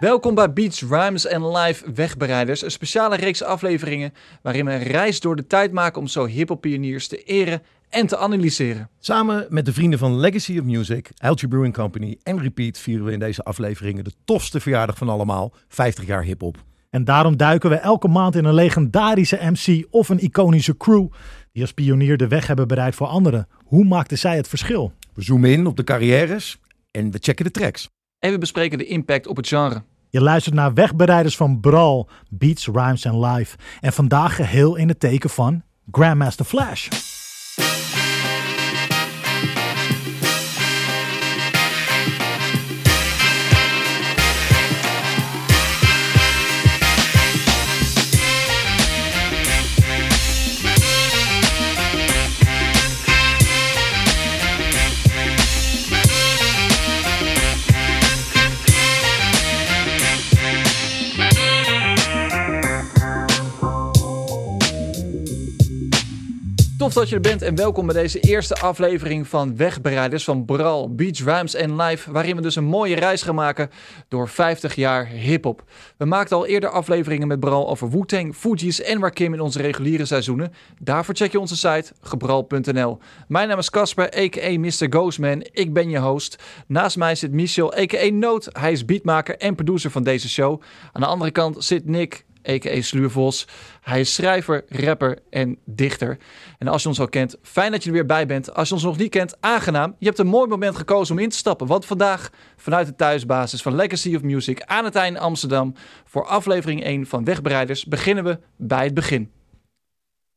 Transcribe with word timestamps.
Welkom 0.00 0.34
bij 0.34 0.52
Beats, 0.52 0.82
Rhymes 0.82 1.26
en 1.26 1.50
Live 1.50 1.92
Wegbereiders, 1.92 2.62
een 2.62 2.70
speciale 2.70 3.16
reeks 3.16 3.42
afleveringen 3.42 4.12
waarin 4.42 4.64
we 4.64 4.72
een 4.72 4.82
reis 4.82 5.20
door 5.20 5.36
de 5.36 5.46
tijd 5.46 5.72
maken 5.72 6.00
om 6.00 6.06
zo 6.06 6.26
hip 6.26 6.56
pioniers 6.60 7.08
te 7.08 7.22
eren 7.22 7.62
en 7.88 8.06
te 8.06 8.16
analyseren. 8.16 8.90
Samen 8.98 9.46
met 9.48 9.64
de 9.64 9.72
vrienden 9.72 9.98
van 9.98 10.18
Legacy 10.18 10.58
of 10.58 10.64
Music, 10.64 11.10
LG 11.16 11.48
Brewing 11.48 11.74
Company 11.74 12.18
en 12.22 12.40
Repeat 12.40 12.78
vieren 12.78 13.04
we 13.04 13.12
in 13.12 13.18
deze 13.18 13.42
afleveringen 13.42 14.04
de 14.04 14.12
tofste 14.24 14.60
verjaardag 14.60 14.96
van 14.96 15.08
allemaal, 15.08 15.52
50 15.68 16.06
jaar 16.06 16.22
hip-hop. 16.22 16.56
En 16.90 17.04
daarom 17.04 17.36
duiken 17.36 17.70
we 17.70 17.76
elke 17.76 18.08
maand 18.08 18.36
in 18.36 18.44
een 18.44 18.54
legendarische 18.54 19.38
MC 19.42 19.86
of 19.90 20.08
een 20.08 20.22
iconische 20.22 20.76
crew 20.76 21.08
die 21.52 21.62
als 21.62 21.72
pionier 21.72 22.16
de 22.16 22.28
weg 22.28 22.46
hebben 22.46 22.68
bereid 22.68 22.94
voor 22.94 23.06
anderen. 23.06 23.48
Hoe 23.64 23.84
maakten 23.84 24.18
zij 24.18 24.36
het 24.36 24.48
verschil? 24.48 24.92
We 25.14 25.22
zoomen 25.22 25.50
in 25.50 25.66
op 25.66 25.76
de 25.76 25.84
carrières 25.84 26.60
en 26.90 27.10
we 27.10 27.18
checken 27.20 27.44
de 27.44 27.50
tracks. 27.50 27.88
En 28.18 28.30
we 28.30 28.38
bespreken 28.38 28.78
de 28.78 28.86
impact 28.86 29.26
op 29.26 29.36
het 29.36 29.48
genre. 29.48 29.82
Je 30.10 30.20
luistert 30.20 30.54
naar 30.54 30.74
Wegbereiders 30.74 31.36
van 31.36 31.60
Bral, 31.60 32.08
Beats, 32.28 32.66
Rhymes 32.66 33.04
en 33.04 33.20
Live. 33.20 33.56
En 33.80 33.92
vandaag 33.92 34.36
geheel 34.36 34.76
in 34.76 34.88
het 34.88 35.00
teken 35.00 35.30
van 35.30 35.62
Grandmaster 35.90 36.44
Flash. 36.44 36.88
Tof 66.90 66.98
dat 66.98 67.08
je 67.08 67.14
er 67.14 67.20
bent 67.20 67.42
en 67.42 67.54
welkom 67.54 67.86
bij 67.86 67.94
deze 67.94 68.20
eerste 68.20 68.54
aflevering 68.54 69.28
van 69.28 69.56
Wegbereiders 69.56 70.24
van 70.24 70.44
Bral, 70.44 70.94
Beach 70.94 71.18
Rhymes 71.18 71.54
en 71.54 71.76
Live, 71.76 72.12
waarin 72.12 72.36
we 72.36 72.42
dus 72.42 72.56
een 72.56 72.64
mooie 72.64 72.94
reis 72.94 73.22
gaan 73.22 73.34
maken 73.34 73.70
door 74.08 74.28
50 74.28 74.74
jaar 74.74 75.06
hip-hop. 75.06 75.64
We 75.96 76.04
maakten 76.04 76.36
al 76.36 76.46
eerder 76.46 76.70
afleveringen 76.70 77.28
met 77.28 77.40
Bral 77.40 77.68
over 77.68 77.90
Wu-Tang, 77.90 78.34
Fuji's 78.34 78.80
en 78.80 79.00
Rakim 79.00 79.34
in 79.34 79.40
onze 79.40 79.62
reguliere 79.62 80.04
seizoenen. 80.04 80.52
Daarvoor 80.78 81.14
check 81.14 81.32
je 81.32 81.40
onze 81.40 81.56
site 81.56 81.92
gebral.nl. 82.00 82.98
Mijn 83.28 83.48
naam 83.48 83.58
is 83.58 83.70
Casper, 83.70 84.16
a.k.a. 84.16 84.58
Mr. 84.58 84.86
Ghostman. 84.88 85.46
Ik 85.52 85.72
ben 85.72 85.90
je 85.90 85.98
host. 85.98 86.42
Naast 86.66 86.96
mij 86.96 87.14
zit 87.14 87.32
Michel, 87.32 87.74
a.k.a. 87.74 88.10
Noot. 88.10 88.48
Hij 88.52 88.72
is 88.72 88.84
beatmaker 88.84 89.36
en 89.36 89.54
producer 89.54 89.90
van 89.90 90.02
deze 90.02 90.28
show. 90.28 90.62
Aan 90.92 91.00
de 91.00 91.06
andere 91.06 91.30
kant 91.30 91.64
zit 91.64 91.86
Nick, 91.86 92.24
a.k.a. 92.48 92.80
Sluurvos. 92.80 93.46
Hij 93.80 94.00
is 94.00 94.14
schrijver, 94.14 94.64
rapper 94.68 95.18
en 95.30 95.58
dichter. 95.64 96.18
En 96.58 96.68
als 96.68 96.82
je 96.82 96.88
ons 96.88 97.00
al 97.00 97.08
kent, 97.08 97.36
fijn 97.42 97.72
dat 97.72 97.82
je 97.82 97.88
er 97.88 97.94
weer 97.94 98.06
bij 98.06 98.26
bent. 98.26 98.54
Als 98.54 98.68
je 98.68 98.74
ons 98.74 98.82
nog 98.82 98.98
niet 98.98 99.10
kent, 99.10 99.36
aangenaam. 99.40 99.94
Je 99.98 100.06
hebt 100.06 100.18
een 100.18 100.26
mooi 100.26 100.48
moment 100.48 100.76
gekozen 100.76 101.14
om 101.14 101.20
in 101.20 101.28
te 101.28 101.36
stappen. 101.36 101.66
Want 101.66 101.86
vandaag, 101.86 102.30
vanuit 102.56 102.86
de 102.86 102.96
thuisbasis 102.96 103.62
van 103.62 103.74
Legacy 103.74 104.14
of 104.14 104.22
Music 104.22 104.62
aan 104.62 104.84
het 104.84 104.94
eind 104.94 105.18
Amsterdam... 105.18 105.74
voor 106.04 106.26
aflevering 106.26 106.82
1 106.82 107.06
van 107.06 107.24
Wegbereiders 107.24 107.84
beginnen 107.84 108.24
we 108.24 108.38
bij 108.56 108.84
het 108.84 108.94
begin. 108.94 109.30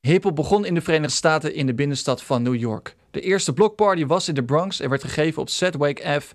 Hip-hop 0.07 0.35
begon 0.35 0.65
in 0.65 0.73
de 0.73 0.81
Verenigde 0.81 1.15
Staten 1.15 1.53
in 1.53 1.65
de 1.65 1.73
binnenstad 1.73 2.23
van 2.23 2.41
New 2.41 2.55
York. 2.55 2.95
De 3.11 3.21
eerste 3.21 3.53
blockparty 3.53 4.05
was 4.05 4.27
in 4.27 4.33
de 4.33 4.43
Bronx 4.43 4.79
en 4.79 4.89
werd 4.89 5.03
gegeven 5.03 5.41
op 5.41 5.49
Sedgwick 5.49 6.05
Ave 6.05 6.33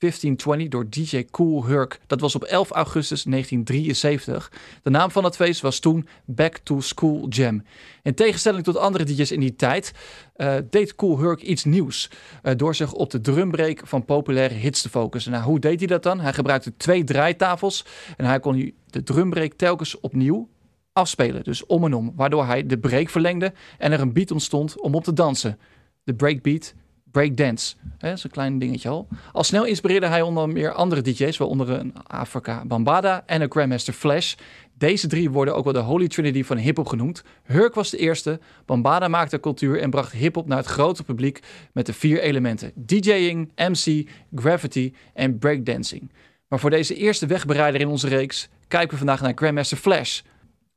1520 0.00 0.68
door 0.68 0.88
DJ 0.88 1.24
Cool 1.30 1.64
Herc. 1.64 2.00
Dat 2.06 2.20
was 2.20 2.34
op 2.34 2.44
11 2.44 2.70
augustus 2.70 3.22
1973. 3.22 4.52
De 4.82 4.90
naam 4.90 5.10
van 5.10 5.24
het 5.24 5.36
feest 5.36 5.60
was 5.60 5.78
toen 5.78 6.08
Back 6.24 6.56
to 6.56 6.80
School 6.80 7.28
Jam. 7.28 7.62
In 8.02 8.14
tegenstelling 8.14 8.64
tot 8.64 8.76
andere 8.76 9.04
DJ's 9.04 9.30
in 9.30 9.40
die 9.40 9.56
tijd 9.56 9.92
uh, 10.36 10.54
deed 10.70 10.94
Cool 10.94 11.18
Herc 11.18 11.40
iets 11.40 11.64
nieuws. 11.64 12.10
Uh, 12.42 12.52
door 12.56 12.74
zich 12.74 12.92
op 12.92 13.10
de 13.10 13.20
drumbreak 13.20 13.80
van 13.84 14.04
populaire 14.04 14.54
hits 14.54 14.82
te 14.82 14.88
focussen. 14.88 15.32
Nou, 15.32 15.44
hoe 15.44 15.58
deed 15.58 15.78
hij 15.78 15.88
dat 15.88 16.02
dan? 16.02 16.20
Hij 16.20 16.32
gebruikte 16.32 16.76
twee 16.76 17.04
draaitafels 17.04 17.84
en 18.16 18.24
hij 18.24 18.40
kon 18.40 18.72
de 18.86 19.02
drumbreak 19.02 19.52
telkens 19.52 20.00
opnieuw 20.00 20.48
afspelen. 20.92 21.44
Dus 21.44 21.66
om 21.66 21.84
en 21.84 21.94
om. 21.94 22.12
Waardoor 22.16 22.46
hij 22.46 22.66
de 22.66 22.78
break 22.78 23.08
verlengde 23.08 23.52
en 23.78 23.92
er 23.92 24.00
een 24.00 24.12
beat 24.12 24.30
ontstond 24.30 24.80
om 24.80 24.94
op 24.94 25.04
te 25.04 25.12
dansen. 25.12 25.58
De 26.04 26.14
breakbeat 26.14 26.74
breakdance. 27.10 27.74
Is 28.00 28.24
een 28.24 28.30
klein 28.30 28.58
dingetje 28.58 28.88
al. 28.88 29.08
Al 29.32 29.44
snel 29.44 29.64
inspireerde 29.64 30.06
hij 30.06 30.22
onder 30.22 30.48
meer 30.48 30.72
andere 30.72 31.02
DJ's, 31.02 31.36
waaronder 31.36 31.70
een 31.70 31.94
Afrika 32.06 32.64
Bambada 32.64 33.22
en 33.26 33.40
een 33.42 33.50
Grandmaster 33.50 33.92
Flash. 33.92 34.34
Deze 34.78 35.06
drie 35.06 35.30
worden 35.30 35.56
ook 35.56 35.64
wel 35.64 35.72
de 35.72 35.78
Holy 35.78 36.08
Trinity 36.08 36.44
van 36.44 36.56
hip-hop 36.56 36.86
genoemd. 36.86 37.22
Hurk 37.42 37.74
was 37.74 37.90
de 37.90 37.96
eerste. 37.96 38.40
Bambada 38.66 39.08
maakte 39.08 39.40
cultuur 39.40 39.80
en 39.80 39.90
bracht 39.90 40.12
hip-hop 40.12 40.46
naar 40.46 40.58
het 40.58 40.66
grote 40.66 41.04
publiek 41.04 41.40
met 41.72 41.86
de 41.86 41.92
vier 41.92 42.20
elementen: 42.20 42.72
DJing, 42.74 43.52
MC, 43.56 44.08
graffiti 44.34 44.94
en 45.14 45.38
breakdancing. 45.38 46.12
Maar 46.48 46.58
voor 46.58 46.70
deze 46.70 46.94
eerste 46.94 47.26
wegbereider 47.26 47.80
in 47.80 47.88
onze 47.88 48.08
reeks 48.08 48.48
kijken 48.68 48.90
we 48.90 48.96
vandaag 48.96 49.20
naar 49.20 49.32
Grandmaster 49.34 49.76
Flash. 49.76 50.20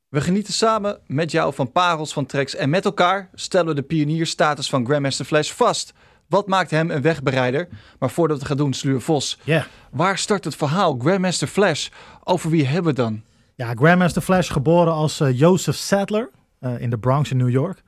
We 0.09 0.22
genieten 0.22 0.53
samen 0.53 0.99
met 1.07 1.31
jou 1.31 1.53
van 1.53 1.72
parels 1.72 2.13
van 2.13 2.25
tracks 2.25 2.55
en 2.55 2.69
met 2.69 2.85
elkaar 2.85 3.29
stellen 3.33 3.67
we 3.67 3.73
de 3.73 3.81
pionierstatus 3.81 4.69
van 4.69 4.85
Grandmaster 4.85 5.25
Flash 5.25 5.51
vast. 5.51 5.93
Wat 6.33 6.47
maakt 6.47 6.71
hem 6.71 6.91
een 6.91 7.01
wegbereider? 7.01 7.67
Maar 7.99 8.09
voordat 8.09 8.39
we 8.39 8.45
gaan 8.45 8.57
doen, 8.57 8.73
Sluur 8.73 9.01
Vos. 9.01 9.39
Yeah. 9.44 9.63
Waar 9.91 10.17
start 10.17 10.44
het 10.44 10.55
verhaal? 10.55 10.97
Grandmaster 10.99 11.47
Flash. 11.47 11.89
Over 12.23 12.49
wie 12.49 12.66
hebben 12.66 12.95
we 12.95 13.01
het 13.01 13.09
dan? 13.09 13.21
Ja, 13.55 13.73
Grandmaster 13.75 14.21
Flash 14.21 14.51
geboren 14.51 14.93
als 14.93 15.22
uh, 15.22 15.39
Joseph 15.39 15.75
Sadler 15.75 16.29
uh, 16.59 16.81
in 16.81 16.89
de 16.89 16.97
Bronx 16.97 17.31
in 17.31 17.38
New 17.38 17.49
York. 17.49 17.81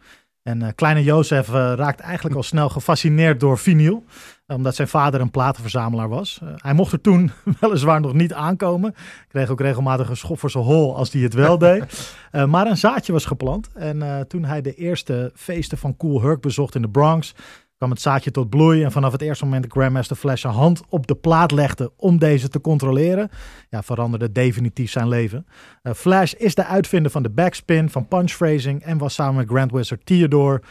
En 0.44 0.62
uh, 0.62 0.68
kleine 0.76 1.04
Jozef 1.04 1.50
raakt 1.50 2.00
eigenlijk 2.00 2.36
al 2.36 2.44
snel 2.44 2.70
gefascineerd 2.70 3.40
door 3.40 3.58
vinyl. 3.58 4.04
Omdat 4.48 4.76
zijn 4.76 4.88
vader 4.88 5.22
een 5.22 5.32
platenverzamelaar 5.32 6.10
was. 6.10 6.42
hij 6.56 6.74
mocht 6.74 6.92
er 6.92 7.02
toen 7.02 7.32
weliswaar 7.60 8.02
nog 8.02 8.14
niet 8.14 8.34
aankomen. 8.34 8.96
Kreeg 9.28 9.50
ook 9.50 9.62
regelmatig 9.62 10.10
een 10.10 10.18
schop 10.18 10.40
voor 10.40 10.52
zijn 10.52 10.64
hol 10.64 10.96
als 10.96 11.12
hij 11.12 11.22
het 11.22 11.34
wel 11.34 11.58
deed. 11.58 12.16
maar 12.48 12.68
een 12.68 12.78
zaadje 12.78 13.12
was 13.12 13.26
geplant. 13.26 13.70
En 13.74 14.26
toen 14.28 14.44
hij 14.44 14.62
de 14.62 14.74
eerste 14.74 15.32
feesten 15.36 15.78
van 15.78 15.98
Cool 15.98 16.22
Herc 16.22 16.42
bezocht 16.42 16.76
in 16.76 16.82
de 16.82 16.90
Bronx 16.90 17.34
kwam 17.78 17.90
het 17.90 18.02
zaadje 18.02 18.32
tot 18.32 18.50
bloei. 18.50 18.84
En 18.84 18.92
vanaf 18.92 19.12
het 19.12 19.22
eerste 19.22 19.46
moment 19.46 19.64
de 19.64 19.70
Grandmaster 19.70 20.16
Flash 20.16 20.44
een 20.44 20.52
hand 20.52 20.82
op 20.90 21.08
de 21.08 21.16
plaat 21.16 21.52
legde 21.52 21.92
om 21.98 22.18
deze 22.18 22.50
te 22.50 22.62
controleren, 22.62 23.30
ja, 23.70 23.84
veranderde 23.84 24.32
definitief 24.32 24.92
zijn 24.92 25.08
leven. 25.08 25.46
Uh, 25.84 25.94
Flash 25.94 26.34
is 26.34 26.56
de 26.56 26.66
uitvinder 26.66 27.12
van 27.12 27.24
de 27.24 27.30
backspin, 27.30 27.90
van 27.90 28.08
punch 28.08 28.32
phrasing 28.32 28.82
en 28.82 28.98
was 28.98 29.14
samen 29.14 29.36
met 29.36 29.48
Grand 29.48 29.72
Wizard 29.72 30.06
Theodore 30.06 30.62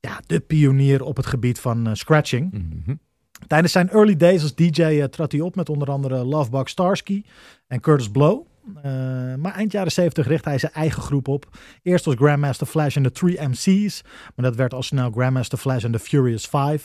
ja, 0.00 0.20
de 0.26 0.40
pionier 0.40 1.04
op 1.04 1.16
het 1.16 1.26
gebied 1.26 1.60
van 1.60 1.88
uh, 1.88 1.94
scratching. 1.94 2.52
Mm 2.52 2.82
-hmm. 2.84 3.00
Tijdens 3.46 3.72
zijn 3.72 3.90
early 3.90 4.16
days 4.16 4.42
als 4.42 4.54
DJ 4.54 4.82
uh, 4.82 5.04
trad 5.04 5.32
hij 5.32 5.40
op 5.40 5.56
met 5.56 5.68
onder 5.68 5.90
andere 5.90 6.24
Lovebug 6.24 6.68
Starsky 6.68 7.22
en 7.66 7.80
Curtis 7.80 8.10
Blow. 8.10 8.46
Uh, 8.76 9.34
maar 9.34 9.54
eind 9.54 9.72
jaren 9.72 9.92
70 9.92 10.26
richt 10.26 10.44
hij 10.44 10.58
zijn 10.58 10.72
eigen 10.72 11.02
groep 11.02 11.28
op. 11.28 11.46
Eerst 11.82 12.06
als 12.06 12.14
Grandmaster 12.14 12.66
Flash 12.66 12.96
en 12.96 13.02
de 13.02 13.12
Three 13.12 13.48
MC's. 13.48 14.02
Maar 14.34 14.44
dat 14.44 14.56
werd 14.56 14.74
al 14.74 14.82
snel 14.82 15.10
Grandmaster 15.10 15.58
Flash 15.58 15.84
en 15.84 15.92
de 15.92 15.98
Furious 15.98 16.46
Five. 16.46 16.80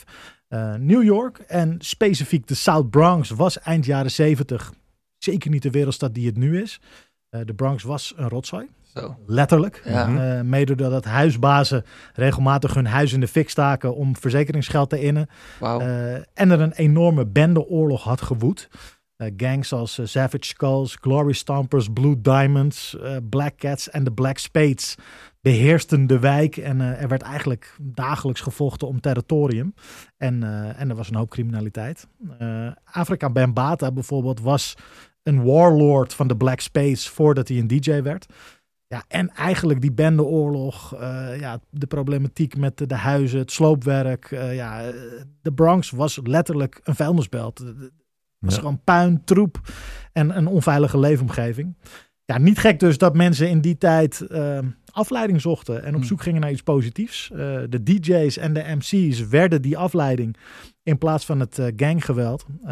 Uh, 0.48 0.74
New 0.74 1.02
York 1.02 1.38
en 1.38 1.76
specifiek 1.78 2.46
de 2.46 2.54
South 2.54 2.90
Bronx 2.90 3.30
was 3.30 3.60
eind 3.60 3.84
jaren 3.84 4.10
70 4.10 4.72
zeker 5.18 5.50
niet 5.50 5.62
de 5.62 5.70
wereldstad 5.70 6.14
die 6.14 6.26
het 6.26 6.36
nu 6.36 6.62
is. 6.62 6.80
Uh, 7.30 7.40
de 7.44 7.54
Bronx 7.54 7.82
was 7.82 8.14
een 8.16 8.28
rotzooi. 8.28 8.66
Zo. 8.94 9.16
Letterlijk. 9.26 9.82
Ja. 9.84 10.42
mede 10.42 10.74
doordat 10.74 11.04
huisbazen 11.04 11.84
regelmatig 12.14 12.74
hun 12.74 12.86
huis 12.86 13.12
in 13.12 13.20
de 13.20 13.28
fik 13.28 13.50
staken 13.50 13.94
om 13.94 14.16
verzekeringsgeld 14.16 14.90
te 14.90 15.00
innen. 15.00 15.28
Wow. 15.60 15.80
en 16.34 16.50
er 16.50 16.60
een 16.60 16.72
enorme 16.72 17.26
bendeoorlog 17.26 18.02
had 18.02 18.22
gewoed. 18.22 18.68
Uh, 19.16 19.30
gangs 19.36 19.72
als 19.72 19.98
uh, 19.98 20.06
Savage 20.06 20.44
Skulls, 20.44 20.96
Glory 21.00 21.32
Stompers, 21.32 21.88
Blue 21.92 22.20
Diamonds, 22.20 22.96
uh, 23.00 23.16
Black 23.28 23.56
Cats 23.56 23.90
en 23.90 24.04
de 24.04 24.12
Black 24.12 24.38
Spades 24.38 24.94
beheersten 25.40 26.06
de 26.06 26.18
wijk. 26.18 26.56
En 26.56 26.80
er 26.80 27.08
werd 27.08 27.22
eigenlijk 27.22 27.76
dagelijks 27.80 28.40
gevochten 28.40 28.88
om 28.88 29.00
territorium. 29.00 29.74
En, 30.16 30.42
en 30.76 30.90
er 30.90 30.96
was 30.96 31.08
een 31.08 31.16
hoop 31.16 31.30
criminaliteit. 31.30 32.06
Afrika 32.84 33.30
Bambata 33.30 33.92
bijvoorbeeld 33.92 34.40
was 34.40 34.74
een 35.22 35.44
warlord 35.44 36.14
van 36.14 36.28
de 36.28 36.36
Black 36.36 36.60
Spades 36.60 37.08
voordat 37.08 37.48
hij 37.48 37.58
een 37.58 37.66
DJ 37.66 38.02
werd. 38.02 38.26
Ja, 38.86 39.04
en 39.08 39.30
eigenlijk 39.30 39.80
die 39.80 39.92
bendeoorlog, 39.92 41.00
ja, 41.38 41.60
de 41.70 41.86
problematiek 41.86 42.56
met 42.56 42.88
de, 42.88 42.94
huizen, 42.94 43.38
het 43.38 43.52
sloopwerk. 43.52 44.30
Ja, 44.30 44.92
de 45.42 45.52
Bronx 45.52 45.90
was 45.90 46.20
letterlijk 46.22 46.80
een 46.84 46.94
vuilnisbelt 46.94 47.64
was 48.38 48.54
ja. 48.54 48.60
gewoon 48.60 48.80
puin, 48.84 49.24
troep 49.24 49.60
en 50.12 50.36
een 50.36 50.46
onveilige 50.46 50.98
leefomgeving. 50.98 51.76
ja, 52.24 52.38
niet 52.38 52.58
gek 52.58 52.80
dus 52.80 52.98
dat 52.98 53.14
mensen 53.14 53.48
in 53.48 53.60
die 53.60 53.78
tijd 53.78 54.26
uh, 54.30 54.58
afleiding 54.90 55.40
zochten 55.40 55.82
en 55.82 55.88
op 55.88 55.94
Hmm. 55.94 56.04
zoek 56.04 56.22
gingen 56.22 56.40
naar 56.40 56.50
iets 56.50 56.62
positiefs. 56.62 57.30
Uh, 57.32 57.38
de 57.68 57.82
DJ's 57.82 58.36
en 58.36 58.52
de 58.52 58.64
MC's 58.76 59.28
werden 59.28 59.62
die 59.62 59.78
afleiding 59.78 60.36
in 60.82 60.98
plaats 60.98 61.24
van 61.24 61.40
het 61.40 61.58
uh, 61.58 61.66
ganggeweld. 61.76 62.46
Uh, 62.62 62.68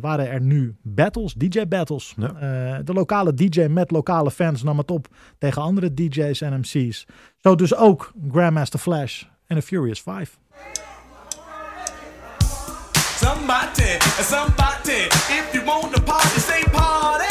waren 0.00 0.30
er 0.30 0.40
nu 0.40 0.76
battles, 0.82 1.34
DJ-battles. 1.34 2.14
Ja. 2.16 2.82
De 2.82 2.92
lokale 2.92 3.34
DJ 3.34 3.60
met 3.60 3.90
lokale 3.90 4.30
fans 4.30 4.62
nam 4.62 4.78
het 4.78 4.90
op 4.90 5.08
tegen 5.38 5.62
andere 5.62 5.94
DJ's 5.94 6.40
en 6.40 6.58
MC's. 6.60 7.06
Zo 7.36 7.54
dus 7.54 7.74
ook 7.74 8.12
Grandmaster 8.30 8.78
Flash 8.78 9.24
en 9.46 9.56
de 9.56 9.62
Furious 9.62 10.00
Five. 10.00 10.36
Somebody, 13.28 13.98
somebody, 14.22 15.06
if 15.28 15.52
you 15.52 15.62
want 15.62 15.94
to 15.94 16.00
party, 16.00 16.40
say 16.40 16.62
party. 16.72 16.88
Party! 17.18 17.27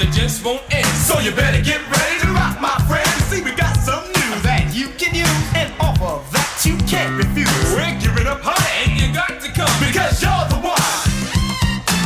That 0.00 0.12
just 0.12 0.44
won't 0.44 0.62
end. 0.70 0.92
So 1.08 1.20
you 1.20 1.30
better 1.32 1.62
get 1.62 1.80
ready 1.96 2.16
to 2.22 2.28
rock, 2.32 2.54
my 2.60 2.76
friend. 2.88 3.08
See, 3.28 3.42
we 3.42 3.52
got 3.64 3.76
some 3.88 4.04
news 4.16 4.40
that 4.48 4.64
you 4.72 4.86
can 5.00 5.12
use, 5.14 5.40
and 5.60 5.68
offer 5.78 6.14
that 6.34 6.48
you 6.64 6.76
can't 6.92 7.14
refuse. 7.22 7.52
We're 7.76 7.98
giving 8.00 8.26
a 8.26 8.36
party, 8.36 8.72
and 8.82 8.92
you 9.00 9.12
got 9.12 9.32
to 9.44 9.48
come 9.58 9.74
because 9.86 10.22
you're 10.24 10.46
the 10.52 10.58
one. 10.74 10.78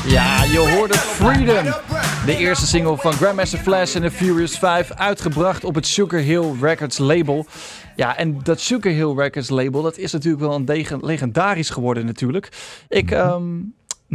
Ja, 0.06 0.44
je 0.44 0.58
hoorde 0.58 0.94
Freedom. 0.94 1.74
De 2.26 2.36
eerste 2.36 2.66
single 2.66 2.96
van 2.96 3.12
Grandmaster 3.12 3.58
Flash 3.58 3.94
en 3.94 4.02
The 4.02 4.10
Furious 4.10 4.58
5, 4.58 4.92
uitgebracht 4.92 5.64
op 5.64 5.74
het 5.74 5.86
Sugar 5.86 6.20
Hill 6.20 6.52
Records 6.60 6.98
label. 6.98 7.46
Ja, 7.96 8.16
en 8.16 8.40
dat 8.42 8.60
Sugar 8.60 8.92
Hill 8.92 9.14
Records 9.16 9.48
label, 9.48 9.82
dat 9.82 9.98
is 9.98 10.12
natuurlijk 10.12 10.42
wel 10.42 10.54
een 10.54 10.98
legendarisch 11.00 11.70
geworden 11.70 12.06
natuurlijk. 12.06 12.48
Ik 12.88 13.10
ehm, 13.10 13.42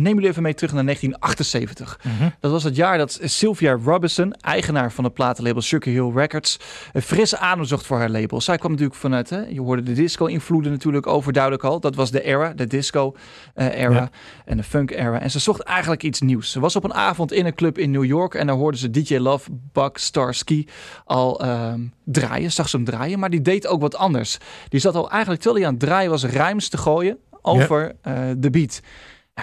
neem 0.02 0.14
jullie 0.14 0.30
even 0.30 0.44
mee 0.44 0.54
terug 0.54 0.74
naar 0.74 0.84
1978. 0.84 2.00
Dat 2.40 2.52
was 2.52 2.64
het 2.64 2.76
jaar 2.76 2.98
dat 2.98 3.20
Sylvia 3.24 3.78
Robinson, 3.84 4.34
eigenaar 4.34 4.92
van 4.92 5.04
het 5.04 5.14
platenlabel 5.14 5.62
Sugar 5.62 5.94
Hill 5.94 6.12
Records, 6.14 6.60
een 6.94 7.02
frisse 7.02 7.38
adem 7.38 7.66
zocht 7.66 7.86
voor 7.86 7.98
haar 7.98 8.10
label. 8.10 8.42
Zij 8.42 8.58
kwam 8.58 8.72
natuurlijk 8.72 9.00
vanuit, 9.00 9.30
hè, 9.30 9.40
je 9.48 9.62
hoorde 9.62 9.84
de 9.84 9.94
disco-invloeden 9.94 10.72
natuurlijk 10.72 11.08
overduidelijk 11.08 11.64
al. 11.64 11.80
Dat 11.80 11.96
was 11.96 12.12
de 12.12 12.22
era, 12.24 12.54
de 12.54 12.68
disco-era 12.68 13.94
Ja. 13.94 14.10
en 14.46 14.58
de 14.58 14.64
funk-era. 14.64 15.20
En 15.20 15.32
ze 15.32 15.40
zocht 15.40 15.62
eigenlijk 15.62 16.04
iets 16.04 16.22
nieuws. 16.22 16.52
Ze 16.52 16.60
was 16.60 16.76
op 16.76 16.84
een 16.84 16.94
avond 16.94 17.32
in 17.32 17.46
een 17.46 17.56
club 17.56 17.78
in 17.78 17.92
New 17.92 18.06
York 18.06 18.34
en 18.34 18.48
daar 18.48 18.56
hoorde 18.56 18.78
ze 18.78 18.90
DJ 18.90 19.18
Love, 19.18 19.50
Buck 19.52 19.98
Starsky 19.98 20.66
al 21.06 21.40
ehm, 21.42 21.80
draaien. 22.06 22.52
Zag 22.52 22.70
ze 22.70 22.76
hem 22.76 22.86
draaien, 22.86 23.20
maar 23.20 23.30
die 23.30 23.42
deed 23.42 23.68
ook 23.68 23.82
wat 23.82 23.96
anders. 23.96 24.38
Die 24.70 24.80
zat 24.80 24.96
al 24.96 25.10
eigenlijk, 25.10 25.42
terwijl 25.42 25.62
hij 25.64 25.72
aan 25.74 25.78
het 25.80 25.88
draaien 25.88 26.10
was, 26.10 26.24
rijms 26.26 26.70
te 26.70 26.78
gooien 26.78 27.18
over 27.42 27.96
eh, 28.02 28.14
de 28.38 28.50
beat. 28.50 28.82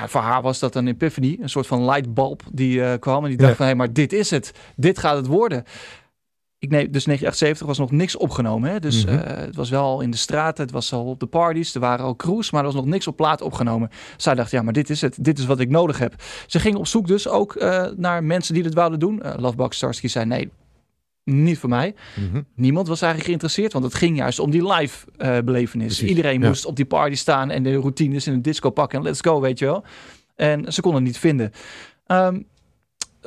Ja, 0.01 0.09
voor 0.09 0.21
haar 0.21 0.43
was 0.43 0.59
dat 0.59 0.75
een 0.75 0.89
epiphany, 0.89 1.39
een 1.41 1.49
soort 1.49 1.67
van 1.67 1.85
lightbulb 1.85 2.43
die 2.53 2.83
eh, 2.85 2.99
kwam. 2.99 3.23
En 3.23 3.29
die 3.29 3.39
dacht 3.39 3.51
Ja. 3.51 3.57
van, 3.57 3.67
hé, 3.67 3.75
maar 3.75 3.93
dit 3.93 4.13
is 4.13 4.31
het. 4.31 4.53
Dit 4.77 4.99
gaat 4.99 5.17
het 5.17 5.27
worden. 5.27 5.65
Ik 6.59 6.71
neem, 6.71 6.91
dus 6.93 7.05
1978 7.05 7.67
was 7.67 7.79
nog 7.79 7.91
niks 7.91 8.17
opgenomen. 8.17 8.71
Hè? 8.71 8.81
Dus 8.81 9.05
Mhm. 9.05 9.15
eh, 9.15 9.37
het 9.45 9.57
was 9.57 9.71
wel 9.71 10.01
in 10.01 10.11
de 10.11 10.17
straten, 10.17 10.65
het 10.65 10.73
was 10.73 10.93
al 10.93 11.05
op 11.05 11.21
de 11.21 11.27
parties, 11.27 11.75
er 11.75 11.81
waren 11.81 12.05
al 12.05 12.17
crews, 12.17 12.51
maar 12.51 12.61
er 12.61 12.67
was 12.67 12.75
nog 12.77 12.85
niks 12.87 13.07
op 13.07 13.17
plaat 13.17 13.41
opgenomen. 13.41 13.91
Zij 14.17 14.35
dacht, 14.35 14.51
ja, 14.51 14.63
maar 14.63 14.73
dit 14.73 14.91
is 14.91 15.01
het. 15.01 15.25
Dit 15.25 15.39
is 15.39 15.47
wat 15.47 15.61
ik 15.61 15.69
nodig 15.69 15.99
heb. 15.99 16.15
Ze 16.47 16.61
ging 16.61 16.77
op 16.77 16.87
zoek 16.87 17.07
dus 17.07 17.29
ook 17.29 17.55
eh, 17.55 17.87
naar 17.97 18.25
mensen 18.25 18.55
die 18.55 18.63
dit 18.63 18.75
wouden 18.75 18.99
doen. 18.99 19.21
Uh, 19.25 19.33
Lovebug 19.37 19.75
Starsky 19.75 20.09
zei, 20.09 20.25
nee, 20.25 20.51
niet 21.27 21.59
voor 21.59 21.69
mij. 21.69 21.95
Mhm. 22.15 22.43
Niemand 22.55 22.89
was 22.89 23.01
eigenlijk 23.01 23.25
geïnteresseerd, 23.25 23.73
want 23.73 23.85
het 23.85 23.95
ging 23.95 24.17
juist 24.17 24.39
om 24.39 24.51
die 24.51 24.73
live 24.73 25.07
eh, 25.17 25.39
belevenis. 25.39 25.87
Precies, 25.87 26.09
Iedereen 26.09 26.41
ja. 26.41 26.49
moest 26.49 26.67
op 26.67 26.77
die 26.77 26.85
party 26.85 27.15
staan 27.15 27.51
en 27.51 27.63
de 27.63 27.75
routines 27.75 28.27
in 28.27 28.33
een 28.33 28.43
disco 28.43 28.71
pakken 28.71 28.99
en 28.99 29.05
let's 29.05 29.21
go, 29.21 29.41
weet 29.41 29.59
je 29.59 29.65
wel. 29.65 29.85
En 30.37 30.73
ze 30.73 30.81
kon 30.81 30.95
het 30.95 31.03
niet 31.03 31.19
vinden. 31.19 31.53
Ehm, 32.07 32.41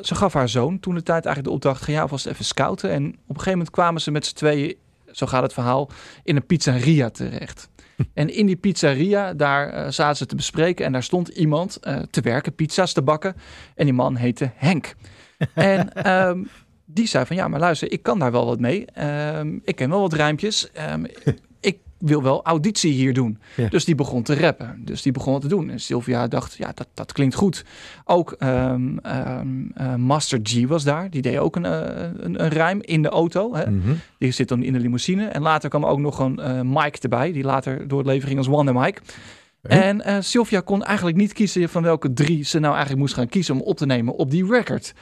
ze 0.01 0.15
gaf 0.15 0.33
haar 0.33 0.49
zoon 0.49 0.79
toen 0.79 0.95
de 0.95 1.03
tijd 1.03 1.25
eigenlijk 1.25 1.45
de 1.45 1.53
opdracht, 1.53 1.83
ga 1.83 1.91
jij 1.91 2.01
alvast 2.01 2.25
even 2.25 2.45
scouten. 2.45 2.89
En 2.89 3.05
op 3.07 3.13
een 3.13 3.25
gegeven 3.27 3.51
moment 3.51 3.69
kwamen 3.69 4.01
ze 4.01 4.11
met 4.11 4.25
z'n 4.25 4.35
tweeën, 4.35 4.75
zo 5.11 5.25
gaat 5.25 5.43
het 5.43 5.53
verhaal, 5.53 5.89
in 6.23 6.35
een 6.35 6.45
pizzeria 6.45 7.09
terecht. 7.09 7.69
En 8.13 8.33
in 8.33 8.45
die 8.45 8.55
pizzeria, 8.55 9.33
daar 9.33 9.69
eh, 9.69 9.91
zaten 9.91 10.17
ze 10.17 10.25
te 10.25 10.35
bespreken 10.35 10.85
en 10.85 10.91
daar 10.91 11.03
stond 11.03 11.27
iemand 11.27 11.77
eh, 11.77 11.99
te 12.09 12.21
werken, 12.21 12.55
pizza's 12.55 12.93
te 12.93 13.01
bakken. 13.01 13.35
En 13.75 13.85
die 13.85 13.93
man 13.93 14.15
heette 14.15 14.51
Henk. 14.55 14.95
En 15.53 15.93
ehm, 16.03 16.43
die 16.93 17.07
zei 17.07 17.25
van, 17.25 17.35
ja, 17.35 17.47
maar 17.47 17.59
luister, 17.59 17.91
ik 17.91 18.03
kan 18.03 18.19
daar 18.19 18.31
wel 18.31 18.45
wat 18.45 18.59
mee. 18.59 18.85
Ehm, 18.85 19.57
ik 19.63 19.75
ken 19.75 19.89
wel 19.89 20.01
wat 20.01 20.13
rijmpjes. 20.13 20.71
Ehm, 20.71 21.05
ik 21.59 21.77
wil 21.97 22.23
wel 22.23 22.43
auditie 22.43 22.91
hier 22.91 23.13
doen. 23.13 23.37
Ja. 23.55 23.67
Dus 23.67 23.85
die 23.85 23.95
begon 23.95 24.23
te 24.23 24.35
rappen. 24.35 24.81
Dus 24.85 25.01
die 25.01 25.11
begon 25.11 25.33
wat 25.33 25.41
te 25.41 25.47
doen. 25.47 25.69
En 25.69 25.79
Sylvia 25.79 26.27
dacht, 26.27 26.55
ja, 26.57 26.71
dat, 26.75 26.87
dat 26.93 27.11
klinkt 27.11 27.35
goed. 27.35 27.65
Ook 28.05 28.31
ehm, 28.31 28.97
eh, 28.97 29.95
Master 29.95 30.39
G 30.43 30.67
was 30.67 30.83
daar. 30.83 31.09
Die 31.09 31.21
deed 31.21 31.37
ook 31.37 31.55
een, 31.55 31.65
eh, 31.65 32.09
een, 32.17 32.43
een 32.43 32.49
rijm 32.49 32.81
in 32.81 33.01
de 33.01 33.09
auto. 33.09 33.55
Hè? 33.55 33.71
Mhm. 33.71 33.93
Die 34.17 34.31
zit 34.31 34.47
dan 34.47 34.63
in 34.63 34.73
de 34.73 34.79
limousine. 34.79 35.25
En 35.25 35.41
later 35.41 35.69
kwam 35.69 35.85
ook 35.85 35.99
nog 35.99 36.19
een 36.19 36.39
eh 36.39 36.61
Mike 36.61 36.97
erbij. 37.01 37.31
Die 37.31 37.43
later 37.43 37.87
door 37.87 37.97
het 37.97 38.07
leven 38.07 38.27
ging 38.27 38.39
als 38.39 38.47
Wonder 38.47 38.73
Mike. 38.73 39.01
En 39.61 40.01
eh, 40.01 40.17
Sylvia 40.19 40.59
kon 40.59 40.83
eigenlijk 40.83 41.17
niet 41.17 41.33
kiezen 41.33 41.69
van 41.69 41.83
welke 41.83 42.13
drie 42.13 42.43
ze 42.43 42.59
nou 42.59 42.71
eigenlijk 42.71 43.01
moest 43.01 43.13
gaan 43.13 43.27
kiezen 43.27 43.55
om 43.55 43.61
op 43.61 43.77
te 43.77 43.85
nemen 43.85 44.15
op 44.15 44.31
die 44.31 44.45
record. 44.45 44.93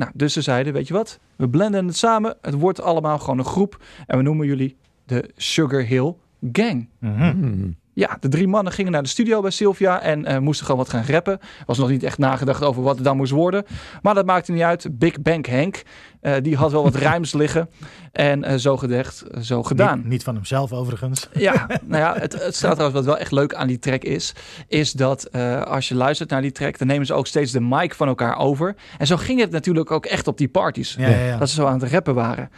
Nou, 0.00 0.12
dus 0.14 0.32
ze 0.32 0.40
zeiden, 0.40 0.72
weet 0.72 0.88
je 0.88 0.94
wat? 0.94 1.18
We 1.36 1.48
blenden 1.48 1.86
het 1.86 1.96
samen. 1.96 2.36
Het 2.40 2.54
wordt 2.54 2.80
allemaal 2.80 3.18
gewoon 3.18 3.38
een 3.38 3.44
groep. 3.44 3.82
En 4.06 4.16
we 4.16 4.22
noemen 4.22 4.46
jullie 4.46 4.76
de 5.04 5.30
Sugar 5.36 5.82
Hill 5.82 6.14
Gang. 6.52 6.88
Mhm. 6.98 7.70
Ja, 7.92 8.16
de 8.20 8.28
drie 8.28 8.48
mannen 8.48 8.72
gingen 8.72 8.92
naar 8.92 9.02
de 9.02 9.08
studio 9.08 9.40
bij 9.40 9.50
Sylvia 9.50 10.00
en 10.00 10.24
eh, 10.24 10.38
moesten 10.38 10.66
gewoon 10.66 10.80
wat 10.80 10.90
gaan 10.90 11.04
rappen. 11.06 11.32
Er 11.32 11.64
was 11.66 11.78
nog 11.78 11.88
niet 11.88 12.02
echt 12.02 12.18
nagedacht 12.18 12.64
over 12.64 12.82
wat 12.82 12.94
het 12.94 13.04
dan 13.04 13.16
moest 13.16 13.32
worden. 13.32 13.64
Maar 14.02 14.14
dat 14.14 14.26
maakte 14.26 14.52
niet 14.52 14.62
uit. 14.62 14.98
Big 14.98 15.22
Bang 15.22 15.46
Henk, 15.46 15.82
eh, 16.20 16.34
die 16.42 16.56
had 16.56 16.72
wel 16.72 16.82
wat 16.82 16.94
rijms 17.08 17.32
liggen. 17.32 17.70
En 18.12 18.44
eh, 18.44 18.56
zo 18.56 18.76
gedacht, 18.76 19.24
zo 19.40 19.62
gedaan. 19.62 19.98
Niet, 19.98 20.08
niet 20.08 20.22
van 20.22 20.34
hemzelf 20.34 20.72
overigens. 20.72 21.28
Ja, 21.32 21.66
nou 21.84 22.02
ja, 22.02 22.14
het, 22.18 22.44
het 22.44 22.56
staat 22.56 22.74
trouwens 22.74 22.94
wat 22.94 23.04
wel 23.04 23.18
echt 23.18 23.32
leuk 23.32 23.54
aan 23.54 23.66
die 23.66 23.78
track 23.78 24.02
is, 24.02 24.34
is 24.68 24.92
dat 24.92 25.32
als 25.66 25.88
je 25.88 25.94
luistert 25.94 26.30
naar 26.30 26.42
die 26.42 26.52
track, 26.52 26.78
dan 26.78 26.86
nemen 26.86 27.06
ze 27.06 27.14
ook 27.14 27.26
steeds 27.26 27.52
de 27.52 27.60
mic 27.60 27.94
van 27.94 28.08
elkaar 28.08 28.38
over. 28.38 28.76
En 28.98 29.06
zo 29.06 29.16
ging 29.16 29.40
het 29.40 29.50
natuurlijk 29.50 29.90
ook 29.90 30.06
echt 30.06 30.26
op 30.26 30.38
die 30.38 30.48
parties. 30.48 30.94
Ja, 30.98 31.08
ja, 31.08 31.24
ja. 31.24 31.38
Dat 31.38 31.48
ze 31.48 31.54
zo 31.54 31.66
aan 31.66 31.80
het 31.80 31.92
rappen 31.92 32.14
waren. 32.14 32.50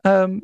Ehm, 0.00 0.38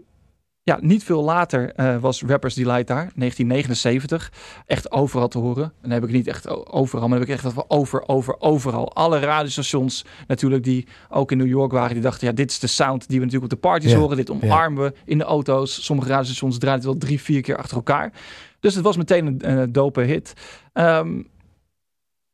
ja, 0.64 0.78
niet 0.80 1.04
veel 1.04 1.22
later 1.22 1.72
eh, 1.72 1.96
was 1.96 2.22
Rappers 2.22 2.54
Delight 2.54 2.86
daar, 2.86 3.10
1979. 3.14 4.32
Echt 4.66 4.92
overal 4.92 5.28
te 5.28 5.38
horen. 5.38 5.64
En 5.64 5.72
dan 5.80 5.90
heb 5.90 6.04
ik 6.04 6.10
niet 6.10 6.26
echt 6.26 6.48
overal, 6.66 7.08
maar 7.08 7.18
dan 7.18 7.28
heb 7.28 7.38
ik 7.38 7.44
echt 7.44 7.56
over, 7.56 7.64
over, 7.68 8.08
over, 8.08 8.40
overal. 8.40 8.94
Alle 8.94 9.18
radiostations 9.18 10.04
natuurlijk 10.26 10.64
die 10.64 10.86
ook 11.08 11.30
in 11.30 11.38
New 11.38 11.46
York 11.46 11.72
waren, 11.72 11.92
die 11.92 12.02
dachten, 12.02 12.26
ja, 12.26 12.32
dit 12.32 12.50
is 12.50 12.58
de 12.58 12.66
sound 12.66 13.08
die 13.08 13.18
we 13.18 13.24
natuurlijk 13.24 13.52
op 13.52 13.60
de 13.60 13.68
parties 13.68 13.90
Ja, 13.90 13.98
horen. 13.98 14.16
Dit 14.16 14.30
omarmen 14.30 14.82
we 14.82 14.94
in 15.04 15.18
de 15.18 15.24
auto's. 15.24 15.84
Sommige 15.84 16.08
radiostations 16.08 16.58
draaien 16.58 16.78
het 16.78 16.86
wel 16.86 16.98
drie, 16.98 17.20
vier 17.20 17.40
keer 17.40 17.56
achter 17.56 17.76
elkaar. 17.76 18.12
Dus 18.60 18.74
het 18.74 18.84
was 18.84 18.96
meteen 18.96 19.26
een, 19.26 19.50
een 19.60 19.72
dope 19.72 20.00
hit. 20.00 20.32
Ehm, 20.72 21.22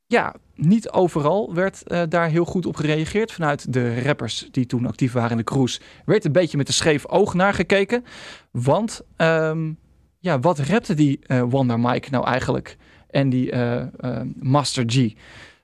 ja, 0.06 0.34
niet 0.58 0.90
overal 0.90 1.54
werd 1.54 1.82
eh, 1.82 2.02
daar 2.08 2.28
heel 2.28 2.44
goed 2.44 2.66
op 2.66 2.76
gereageerd. 2.76 3.32
Vanuit 3.32 3.72
de 3.72 4.02
rappers 4.02 4.48
die 4.50 4.66
toen 4.66 4.86
actief 4.86 5.12
waren 5.12 5.30
in 5.30 5.36
de 5.36 5.44
cruise, 5.44 5.80
werd 6.04 6.24
een 6.24 6.32
beetje 6.32 6.56
met 6.56 6.68
een 6.68 6.74
scheef 6.74 7.06
oog 7.06 7.34
naar 7.34 7.54
gekeken. 7.54 8.04
Want 8.50 9.00
ehm, 9.16 9.72
ja, 10.18 10.40
wat 10.40 10.58
rapte 10.58 10.94
die 10.94 11.18
eh, 11.22 11.42
Wonder 11.42 11.80
Mike 11.80 12.10
nou 12.10 12.26
eigenlijk? 12.26 12.76
En 13.10 13.28
die 13.28 13.50
eh, 13.50 14.20
Master 14.40 14.84
G? 14.86 14.94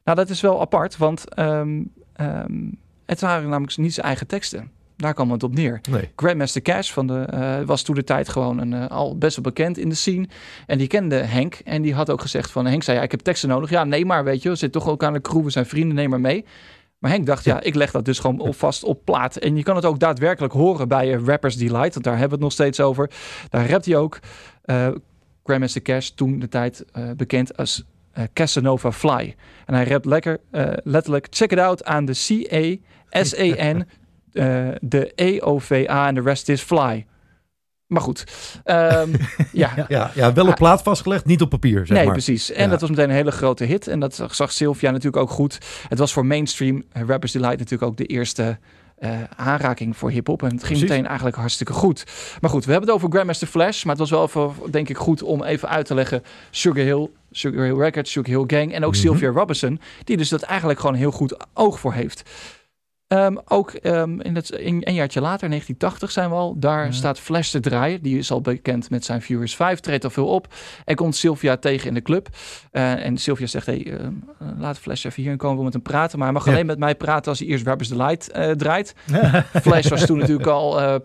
Nou, 0.05 0.17
dat 0.17 0.31
is 0.31 0.41
wel 0.41 0.61
apart, 0.61 0.97
want 0.97 1.35
ehm, 1.35 1.83
ehm, 2.13 2.71
het 3.07 3.21
waren 3.21 3.49
namelijk 3.49 3.77
niet 3.77 3.95
zijn 3.95 4.07
eigen 4.07 4.27
teksten. 4.27 4.71
Daar 4.97 5.15
kwam 5.15 5.31
het 5.31 5.43
op 5.43 5.55
neer. 5.55 5.81
Nee. 5.91 6.11
Grandmaster 6.17 6.63
Cash 6.63 6.91
van 6.93 7.07
de, 7.07 7.19
eh, 7.19 7.61
was 7.67 7.83
toen 7.83 7.95
de 7.95 8.05
tijd 8.05 8.29
gewoon 8.29 8.59
een, 8.59 8.73
eh, 8.73 8.87
al 8.91 9.19
best 9.19 9.37
wel 9.37 9.45
bekend 9.45 9.79
in 9.79 9.89
de 9.89 9.95
scene. 9.95 10.29
En 10.67 10.79
die 10.79 10.87
kende 10.87 11.17
Henk. 11.17 11.55
En 11.65 11.83
die 11.83 11.95
had 11.95 12.11
ook 12.11 12.21
gezegd 12.21 12.51
van... 12.51 12.67
Henk 12.67 12.83
zei, 12.83 12.97
ja, 12.97 13.03
ik 13.03 13.11
heb 13.11 13.21
teksten 13.21 13.49
nodig. 13.49 13.71
Ja, 13.71 13.85
nee 13.85 14.05
maar, 14.07 14.25
weet 14.25 14.43
je. 14.43 14.49
We 14.49 14.55
zitten 14.57 14.81
toch 14.81 14.91
ook 14.91 15.05
aan 15.05 15.13
de 15.13 15.21
crew. 15.21 15.45
We 15.45 15.51
zijn 15.51 15.67
vrienden, 15.67 15.95
neem 15.97 16.11
maar 16.11 16.21
mee. 16.21 16.45
Maar 16.99 17.11
Henk 17.11 17.27
dacht, 17.27 17.45
ja, 17.45 17.61
ik 17.61 17.75
leg 17.75 17.91
dat 17.91 18.05
dus 18.05 18.19
gewoon 18.19 18.39
op, 18.39 18.55
vast 18.55 18.85
op 18.85 19.05
plaat. 19.05 19.37
En 19.37 19.57
je 19.57 19.63
kan 19.63 19.77
het 19.77 19.85
ook 19.85 19.99
daadwerkelijk 19.99 20.53
horen 20.53 20.89
bij 20.89 21.15
eh, 21.15 21.25
Rappers 21.25 21.57
Delight. 21.57 21.93
Want 21.93 22.05
daar 22.05 22.19
hebben 22.19 22.39
we 22.39 22.45
het 22.45 22.45
nog 22.45 22.53
steeds 22.53 22.81
over. 22.81 23.11
Daar 23.49 23.71
rapt 23.71 23.85
hij 23.85 23.97
ook. 23.97 24.19
eh 24.63 24.89
Grandmaster 25.45 25.83
Cash, 25.83 26.09
toen 26.09 26.39
de 26.39 26.49
tijd 26.49 26.85
bekend 27.17 27.57
als 27.57 27.85
Casanova 28.33 28.93
Fly. 28.93 29.35
En 29.67 29.75
hij 29.75 29.85
rapt 29.85 30.05
lekker, 30.05 30.41
eh, 30.51 30.71
letterlijk, 30.83 31.27
check 31.31 31.53
it 31.53 31.59
out 31.59 31.85
aan 31.85 32.05
de 32.05 32.13
C-A-S-A-N... 32.13 33.87
eh, 34.35 34.69
de 34.81 35.13
E-O-V-A 35.15 36.07
en 36.09 36.15
de 36.15 36.21
rest 36.21 36.49
is 36.49 36.63
fly. 36.63 37.07
Maar 37.87 38.03
goed. 38.03 38.25
Ehm, 38.65 39.11
ja, 39.53 39.85
Ja, 39.89 40.11
ja, 40.15 40.33
wel 40.33 40.47
een 40.47 40.55
plaat 40.55 40.83
vastgelegd, 40.83 41.25
niet 41.25 41.43
op 41.43 41.51
papier, 41.51 41.87
zeg 41.87 41.97
nee, 41.97 42.05
maar. 42.05 42.13
precies. 42.13 42.53
En 42.53 42.65
Ja. 42.65 42.71
dat 42.71 42.81
was 42.81 42.91
meteen 42.91 43.09
een 43.09 43.15
hele 43.15 43.31
grote 43.31 43.65
hit. 43.65 43.87
En 43.89 44.01
dat 44.01 44.23
zag 44.31 44.53
Sylvia 44.53 44.91
natuurlijk 44.91 45.23
ook 45.23 45.31
goed. 45.31 45.59
Het 45.89 45.99
was 45.99 46.13
voor 46.13 46.27
mainstream 46.27 46.85
eh, 46.93 47.03
Rappers 47.07 47.33
Delight 47.33 47.59
natuurlijk 47.59 47.91
ook 47.91 47.97
de 47.97 48.07
eerste 48.07 48.59
eh, 48.99 49.11
aanraking 49.37 49.97
voor 49.97 50.11
hip-hop. 50.11 50.43
En 50.43 50.49
het 50.51 50.57
ging 50.65 50.69
Precies. 50.69 50.89
meteen 50.89 51.07
eigenlijk 51.07 51.37
hartstikke 51.37 51.73
goed. 51.73 52.05
Maar 52.41 52.51
goed, 52.51 52.65
we 52.65 52.71
hebben 52.71 52.89
het 52.91 52.99
over 52.99 53.11
Grandmaster 53.13 53.47
Flash. 53.49 53.83
Maar 53.85 53.97
het 53.97 54.11
was 54.11 54.11
wel 54.11 54.23
even, 54.25 54.71
denk 54.71 54.89
ik, 54.89 54.97
goed 54.97 55.23
om 55.23 55.43
even 55.43 55.69
uit 55.69 55.87
te 55.87 55.95
leggen. 55.95 56.23
Sugar 56.51 56.85
Hill, 56.85 57.11
Sugar 57.31 57.65
Hill 57.65 57.77
Records, 57.77 58.11
Sugar 58.11 58.35
Hill 58.37 58.45
Gang. 58.59 58.73
En 58.75 58.85
ook 58.85 58.93
Mhm. 58.93 59.01
Sylvia 59.01 59.29
Robinson. 59.29 59.81
Die 60.05 60.17
dus 60.17 60.29
dat 60.29 60.43
eigenlijk 60.43 60.81
gewoon 60.81 60.95
heel 60.95 61.11
goed 61.11 61.37
oog 61.55 61.81
voor 61.81 61.93
heeft. 61.93 62.23
Ehm, 63.07 63.37
ook 63.45 63.71
ehm, 63.71 64.21
in 64.21 64.35
het, 64.35 64.51
in, 64.51 64.81
een 64.85 64.95
jaartje 64.95 65.21
later, 65.21 65.49
1980 65.49 66.11
zijn 66.11 66.29
we 66.31 66.35
al. 66.37 66.59
Daar 66.59 66.85
Ja. 66.85 66.91
staat 66.93 67.21
Flash 67.21 67.51
te 67.51 67.61
draaien. 67.61 68.03
Die 68.03 68.19
is 68.19 68.31
al 68.31 68.41
bekend 68.41 68.91
met 68.91 69.05
zijn 69.05 69.23
Furious 69.23 69.57
5. 69.57 69.81
Treedt 69.81 70.05
al 70.05 70.11
veel 70.11 70.27
op. 70.29 70.55
En 70.85 70.95
komt 70.97 71.17
Sylvia 71.17 71.57
tegen 71.57 71.89
in 71.89 71.95
de 71.95 72.03
club. 72.03 72.29
Eh, 72.71 73.05
en 73.07 73.17
Sylvia 73.19 73.47
zegt, 73.47 73.67
hey, 73.67 73.87
ehm, 73.93 74.13
eh, 74.41 74.49
laat 74.59 74.79
Flash 74.79 75.05
even 75.05 75.23
hierin 75.23 75.39
komen. 75.39 75.59
We 75.59 75.65
met 75.65 75.73
hem 75.73 75.83
praten. 75.83 76.19
Maar 76.19 76.27
hij 76.27 76.37
mag 76.37 76.45
Ja. 76.47 76.53
alleen 76.53 76.67
met 76.67 76.79
mij 76.79 76.95
praten 76.95 77.31
als 77.31 77.39
hij 77.39 77.49
eerst 77.49 77.67
Rappers 77.67 77.89
Delight 77.89 78.31
eh 78.31 78.51
draait. 78.51 78.95
Flash 79.63 79.89
was 79.89 80.07
toen 80.07 80.19
natuurlijk 80.19 80.49
al 80.49 81.01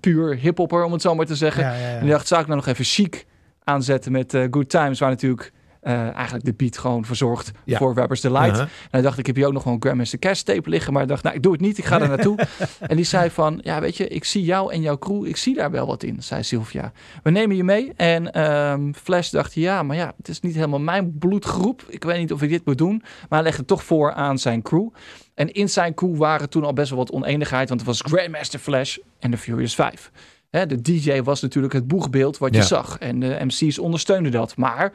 puur 0.00 0.36
hiphopper, 0.36 0.84
om 0.84 0.92
het 0.92 1.02
zo 1.02 1.14
maar 1.14 1.26
te 1.26 1.36
zeggen. 1.36 1.64
En 1.74 2.00
die 2.00 2.10
dacht, 2.10 2.26
zou 2.26 2.40
ik 2.40 2.46
nou 2.46 2.58
nog 2.58 2.68
even 2.68 2.84
chic 2.84 3.26
aanzetten 3.64 4.12
met 4.12 4.38
Good 4.50 4.68
Times, 4.68 4.98
waar 4.98 5.10
natuurlijk 5.10 5.52
eigenlijk 5.92 6.44
de 6.44 6.52
beat 6.52 6.78
gewoon 6.78 7.04
verzorgt 7.04 7.50
Ja. 7.64 7.78
voor 7.78 7.94
Rappers 7.94 8.20
Delight. 8.20 8.48
Uh-huh. 8.48 8.60
En 8.62 8.68
hij 8.90 9.02
dacht, 9.02 9.18
ik 9.18 9.26
heb 9.26 9.36
hier 9.36 9.46
ook 9.46 9.52
nog 9.52 9.62
gewoon 9.62 9.80
Grandmaster 9.82 10.18
Cash 10.18 10.40
tape 10.40 10.68
liggen, 10.68 10.92
maar 10.92 11.02
ik 11.02 11.08
dacht, 11.08 11.22
nou, 11.22 11.36
ik 11.36 11.42
doe 11.42 11.52
het 11.52 11.60
niet, 11.60 11.78
ik 11.78 11.84
ga 11.84 12.00
er 12.00 12.08
naartoe. 12.08 12.38
en 12.80 12.96
die 12.96 13.04
zei 13.04 13.30
van, 13.30 13.60
ja, 13.62 13.80
weet 13.80 13.96
je, 13.96 14.08
ik 14.08 14.24
zie 14.24 14.44
jou 14.44 14.72
en 14.72 14.80
jouw 14.80 14.98
crew, 14.98 15.26
ik 15.26 15.36
zie 15.36 15.54
daar 15.54 15.70
wel 15.70 15.86
wat 15.86 16.02
in, 16.02 16.22
zei 16.22 16.42
Sylvia. 16.42 16.92
We 17.22 17.30
nemen 17.30 17.56
je 17.56 17.64
mee. 17.64 17.92
En 17.96 18.32
ehm, 18.32 18.92
Flash 18.92 19.30
dacht, 19.30 19.54
ja, 19.54 19.82
maar 19.82 19.96
ja, 19.96 20.12
het 20.16 20.28
is 20.28 20.40
niet 20.40 20.54
helemaal 20.54 20.80
mijn 20.80 21.18
bloedgroep. 21.18 21.84
Ik 21.88 22.04
weet 22.04 22.18
niet 22.18 22.32
of 22.32 22.42
ik 22.42 22.50
dit 22.50 22.64
moet 22.66 22.78
doen. 22.78 22.96
Maar 23.02 23.26
hij 23.28 23.42
legde 23.42 23.58
het 23.58 23.66
toch 23.66 23.84
voor 23.84 24.12
aan 24.12 24.38
zijn 24.38 24.62
crew. 24.62 24.88
En 25.34 25.52
in 25.52 25.68
zijn 25.68 25.94
crew 25.94 26.16
waren 26.16 26.50
toen 26.50 26.64
al 26.64 26.72
best 26.72 26.88
wel 26.90 26.98
wat 26.98 27.10
oneenigheid, 27.12 27.68
want 27.68 27.80
het 27.80 27.88
was 27.88 28.00
Grandmaster 28.00 28.58
Flash 28.58 28.96
en 29.18 29.30
de 29.30 29.36
Furious 29.38 29.74
5. 29.74 30.10
Hè, 30.50 30.66
de 30.66 30.80
DJ 30.82 31.22
was 31.22 31.40
natuurlijk 31.42 31.72
het 31.74 31.86
boegbeeld 31.88 32.38
wat 32.38 32.54
je 32.54 32.60
Ja. 32.60 32.64
zag. 32.66 32.98
En 32.98 33.20
de 33.20 33.36
MC's 33.44 33.78
ondersteunden 33.78 34.32
dat. 34.32 34.56
Maar 34.56 34.92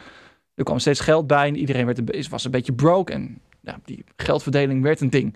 er 0.59 0.65
kwam 0.65 0.79
steeds 0.79 0.99
geld 0.99 1.27
bij 1.27 1.47
en 1.47 1.57
iedereen 1.57 1.85
werd 1.85 1.97
een, 1.97 2.25
was 2.29 2.45
een 2.45 2.51
beetje 2.51 2.73
broke. 2.73 3.13
En 3.13 3.41
ja, 3.61 3.79
die 3.85 4.03
geldverdeling 4.15 4.83
werd 4.83 5.01
een 5.01 5.09
ding. 5.09 5.35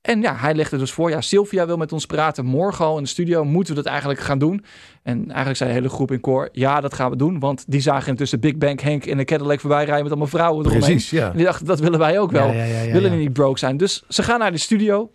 En 0.00 0.20
ja, 0.20 0.36
hij 0.36 0.54
legde 0.54 0.78
dus 0.78 0.92
voor, 0.92 1.10
ja, 1.10 1.20
Sylvia 1.20 1.66
wil 1.66 1.76
met 1.76 1.92
ons 1.92 2.06
praten. 2.06 2.44
Morgen 2.44 2.84
al 2.84 2.96
in 2.96 3.02
de 3.02 3.08
studio 3.08 3.44
moeten 3.44 3.74
we 3.74 3.82
dat 3.82 3.90
eigenlijk 3.90 4.20
gaan 4.20 4.38
doen. 4.38 4.64
En 5.02 5.26
eigenlijk 5.26 5.56
zei 5.56 5.70
de 5.70 5.76
hele 5.76 5.88
groep 5.88 6.12
in 6.12 6.20
koor, 6.20 6.48
ja, 6.52 6.80
dat 6.80 6.94
gaan 6.94 7.10
we 7.10 7.16
doen. 7.16 7.38
Want 7.38 7.64
die 7.68 7.80
zagen 7.80 8.08
intussen 8.08 8.40
Big 8.40 8.56
Bang 8.56 8.80
Henk 8.80 9.04
in 9.04 9.18
een 9.18 9.24
Cadillac 9.24 9.60
voorbij 9.60 9.84
rijden 9.84 10.02
met 10.02 10.10
allemaal 10.10 10.28
vrouwen 10.28 10.66
eromheen. 10.66 10.90
Precies, 10.90 11.10
ja. 11.10 11.30
En 11.30 11.36
die 11.36 11.44
dachten, 11.44 11.66
dat 11.66 11.80
willen 11.80 11.98
wij 11.98 12.18
ook 12.18 12.30
wel. 12.30 12.46
Ja, 12.46 12.52
ja, 12.52 12.64
ja, 12.64 12.80
ja, 12.80 12.92
willen 12.92 13.18
niet 13.18 13.32
broke 13.32 13.58
zijn. 13.58 13.76
Dus 13.76 14.02
ze 14.08 14.22
gaan 14.22 14.38
naar 14.38 14.52
de 14.52 14.58
studio. 14.58 15.10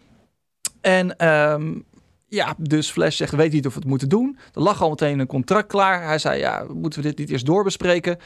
En 0.82 1.18
ehm, 1.18 1.74
ja, 2.28 2.56
dus 2.58 2.92
Flash 2.92 3.16
zegt, 3.16 3.36
weet 3.36 3.52
niet 3.52 3.66
of 3.66 3.74
we 3.74 3.80
het 3.80 3.88
moeten 3.88 4.10
doen. 4.10 4.38
Er 4.54 4.62
lag 4.62 4.82
al 4.82 4.90
meteen 4.90 5.20
een 5.20 5.28
contract 5.28 5.68
klaar. 5.68 6.06
Hij 6.06 6.18
zei, 6.18 6.40
ja, 6.40 6.66
moeten 6.74 7.02
we 7.02 7.08
dit 7.08 7.18
niet 7.18 7.30
eerst 7.30 7.46
doorbespreken? 7.46 8.18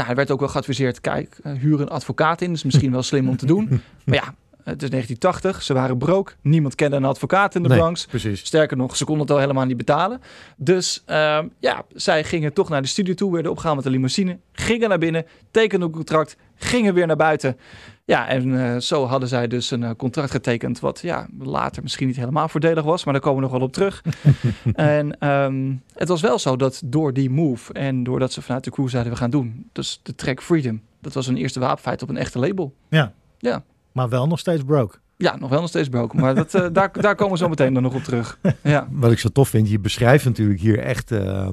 Nou, 0.00 0.12
hij 0.12 0.20
werd 0.20 0.30
ook 0.30 0.40
wel 0.40 0.48
geadviseerd, 0.48 1.00
kijk, 1.00 1.38
eh, 1.42 1.52
huur 1.52 1.80
een 1.80 1.88
advocaat 1.88 2.40
in. 2.40 2.52
is 2.52 2.64
misschien 2.64 2.90
wel 2.92 3.02
slim 3.02 3.28
om 3.28 3.36
te 3.36 3.46
doen. 3.46 3.68
Maar 4.04 4.14
ja, 4.14 4.34
het 4.64 4.82
is 4.82 4.90
1980. 4.90 5.62
Ze 5.62 5.74
waren 5.74 5.98
broke. 5.98 6.32
Niemand 6.40 6.74
kende 6.74 6.96
een 6.96 7.04
advocaat 7.04 7.54
in 7.54 7.62
de 7.62 7.68
Nee, 7.68 7.78
Bronx. 7.78 8.06
precies. 8.06 8.44
Sterker 8.44 8.76
nog, 8.76 8.96
ze 8.96 9.04
konden 9.04 9.22
het 9.22 9.30
al 9.34 9.38
helemaal 9.40 9.64
niet 9.64 9.76
betalen. 9.76 10.20
Dus 10.56 11.02
ehm, 11.06 11.46
ja, 11.58 11.84
zij 11.94 12.24
gingen 12.24 12.52
toch 12.52 12.68
naar 12.68 12.82
de 12.82 12.88
studio 12.88 13.14
toe, 13.14 13.32
werden 13.32 13.50
opgehaald 13.50 13.76
met 13.76 13.84
de 13.84 13.90
limousine, 13.90 14.38
gingen 14.52 14.88
naar 14.88 14.98
binnen, 14.98 15.26
tekenden 15.50 15.88
een 15.88 15.94
contract, 15.94 16.36
gingen 16.54 16.94
weer 16.94 17.06
naar 17.06 17.16
buiten. 17.16 17.56
Ja, 18.04 18.28
en 18.28 18.60
eh, 18.60 18.80
zo 18.80 19.06
hadden 19.06 19.28
zij 19.28 19.48
dus 19.48 19.70
een 19.70 19.82
eh, 19.82 19.90
contract 19.96 20.30
getekend, 20.30 20.80
wat 20.80 21.00
ja, 21.00 21.28
later 21.38 21.82
misschien 21.82 22.06
niet 22.06 22.16
helemaal 22.16 22.48
voordelig 22.48 22.84
was, 22.84 23.04
maar 23.04 23.12
daar 23.12 23.22
komen 23.22 23.42
we 23.42 23.48
nog 23.48 23.58
wel 23.58 23.66
op 23.66 23.72
terug. 23.72 24.04
en 24.74 25.18
ehm, 25.18 25.74
het 25.94 26.08
was 26.08 26.20
wel 26.20 26.38
zo 26.38 26.56
dat 26.56 26.82
door 26.84 27.12
die 27.12 27.30
move 27.30 27.72
en 27.72 28.02
doordat 28.02 28.32
ze 28.32 28.42
vanuit 28.42 28.64
de 28.64 28.70
crew 28.70 28.88
zeiden 28.88 29.12
we 29.12 29.18
gaan 29.18 29.30
doen, 29.30 29.68
dus 29.72 30.00
de 30.02 30.14
track 30.14 30.42
Freedom, 30.42 30.80
dat 31.00 31.12
was 31.12 31.26
een 31.26 31.36
eerste 31.36 31.60
wapenfeit 31.60 32.02
op 32.02 32.08
een 32.08 32.16
echte 32.16 32.38
label. 32.38 32.74
Ja. 32.88 33.12
Ja. 33.38 33.62
Maar 33.92 34.08
wel 34.08 34.26
nog 34.26 34.38
steeds 34.38 34.62
broke. 34.62 34.98
Ja, 35.16 35.36
nog 35.36 35.50
wel 35.50 35.60
nog 35.60 35.68
steeds 35.68 35.88
broken, 35.88 36.20
maar 36.20 36.34
dat, 36.34 36.54
eh, 36.54 36.66
daar, 36.72 36.92
daar 36.92 37.14
komen 37.14 37.32
we 37.32 37.38
zo 37.38 37.48
meteen 37.48 37.74
dan 37.74 37.82
nog 37.82 37.94
op 37.94 38.02
terug. 38.02 38.38
Ja. 38.62 38.88
Wat 38.90 39.12
ik 39.12 39.18
zo 39.18 39.28
tof 39.28 39.48
vind, 39.48 39.70
je 39.70 39.78
beschrijft 39.78 40.24
natuurlijk 40.24 40.60
hier 40.60 40.78
echt 40.78 41.10
eh, 41.10 41.48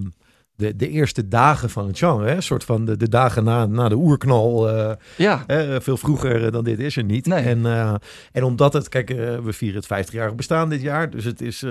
de, 0.58 0.76
de 0.76 0.90
eerste 0.90 1.28
dagen 1.28 1.70
van 1.70 1.88
het 1.88 1.98
genre. 1.98 2.28
Hè? 2.28 2.36
Een 2.36 2.44
soort 2.44 2.64
van 2.64 2.86
de, 2.86 2.98
de 2.98 3.10
dagen 3.10 3.44
na, 3.44 3.66
na 3.66 3.90
de 3.90 3.96
oerknal. 3.96 4.70
eh, 4.70 4.92
Ja, 5.18 5.44
hè? 5.48 5.82
Veel 5.82 5.98
vroeger 5.98 6.46
eh, 6.46 6.52
dan 6.52 6.64
dit 6.64 6.80
is 6.80 6.98
er 6.98 7.04
niet. 7.04 7.26
Nee. 7.26 7.44
En, 7.44 7.66
eh, 7.66 7.96
en 8.32 8.44
omdat 8.44 8.74
het, 8.74 8.90
kijk, 8.90 9.10
we 9.44 9.54
vieren 9.54 9.82
het 9.88 10.08
50-jarig 10.10 10.36
bestaan 10.36 10.70
dit 10.70 10.82
jaar. 10.82 11.10
Dus 11.10 11.24
het 11.24 11.42
is, 11.42 11.66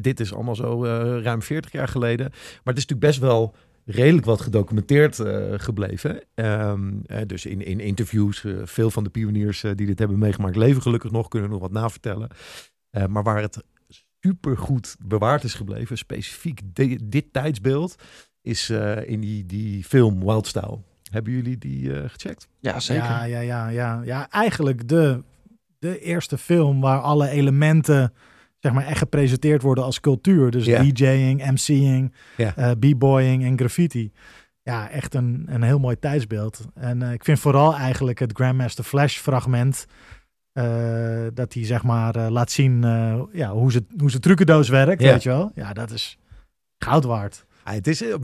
dit 0.00 0.20
is 0.20 0.34
allemaal 0.34 0.56
zo 0.56 0.84
ruim 1.22 1.42
40 1.42 1.72
jaar 1.72 1.88
geleden. 1.88 2.26
Maar 2.30 2.74
het 2.74 2.76
is 2.78 2.86
natuurlijk 2.86 3.00
best 3.00 3.18
wel 3.18 3.54
redelijk 3.84 4.26
wat 4.26 4.40
gedocumenteerd 4.40 5.20
gebleven. 5.56 6.22
Ehm, 6.34 6.90
eh, 7.06 7.18
dus 7.26 7.46
in, 7.46 7.64
in 7.66 7.80
interviews, 7.80 8.44
veel 8.64 8.90
van 8.90 9.04
de 9.04 9.10
pioniers 9.10 9.60
die 9.60 9.86
dit 9.86 9.98
hebben 9.98 10.18
meegemaakt 10.18 10.56
leven 10.56 10.82
gelukkig 10.82 11.10
nog, 11.10 11.28
kunnen 11.28 11.50
nog 11.50 11.60
wat 11.60 11.72
navertellen. 11.72 12.28
Maar 13.08 13.22
waar 13.22 13.42
het 13.42 13.62
supergoed 14.20 14.96
bewaard 15.04 15.44
is 15.44 15.54
gebleven, 15.54 15.98
specifiek 15.98 16.60
di- 16.64 16.98
dit 17.02 17.32
tijdsbeeld, 17.32 17.94
is 18.42 18.70
eh, 18.70 19.08
in 19.08 19.20
die, 19.20 19.46
die 19.46 19.84
film 19.84 20.24
Wildstyle. 20.24 20.78
Hebben 21.10 21.32
jullie 21.32 21.58
die 21.58 21.94
eh, 22.00 22.08
gecheckt? 22.08 22.48
ja 22.58 22.80
zeker. 22.80 23.04
Ja, 23.04 23.24
ja, 23.24 23.40
ja, 23.40 23.68
ja. 23.68 24.00
ja 24.04 24.30
eigenlijk 24.30 24.88
de, 24.88 25.22
de 25.78 25.98
eerste 26.00 26.38
film 26.38 26.80
waar 26.80 27.00
alle 27.00 27.28
elementen 27.28 28.12
zeg 28.58 28.72
maar 28.72 28.86
echt 28.86 28.98
gepresenteerd 28.98 29.62
worden 29.62 29.84
als 29.84 30.00
cultuur. 30.00 30.50
Dus 30.50 30.64
Ja. 30.64 30.82
DJing, 30.82 31.50
MC'ing, 31.50 32.14
Ja. 32.36 32.56
eh, 32.56 32.70
b-boying 32.70 33.44
en 33.44 33.58
graffiti. 33.58 34.12
Ja, 34.62 34.90
echt 34.90 35.14
een, 35.14 35.44
een 35.48 35.62
heel 35.62 35.78
mooi 35.78 35.98
tijdsbeeld. 35.98 36.60
En 36.74 37.02
eh, 37.02 37.12
ik 37.12 37.24
vind 37.24 37.38
vooral 37.38 37.76
eigenlijk 37.76 38.18
het 38.18 38.32
Grandmaster 38.34 38.84
Flash 38.84 39.16
fragment... 39.18 39.86
eh, 40.52 41.26
dat 41.34 41.54
hij 41.54 41.64
zeg 41.64 41.82
maar 41.82 42.30
laat 42.30 42.50
zien 42.50 42.84
eh, 42.84 43.20
ja, 43.32 43.52
hoe, 43.52 43.72
ze, 43.72 43.84
hoe 43.98 44.10
zijn 44.10 44.22
trucendoos 44.22 44.68
werkt, 44.68 45.02
Ja. 45.02 45.12
weet 45.12 45.22
je 45.22 45.28
wel. 45.28 45.50
Ja, 45.54 45.72
dat 45.72 45.90
is 45.90 46.18
goud 46.78 47.04
waard. 47.04 47.44
Ah, 47.64 47.74
het 47.74 47.86
is 47.86 48.02
eh, 48.02 48.14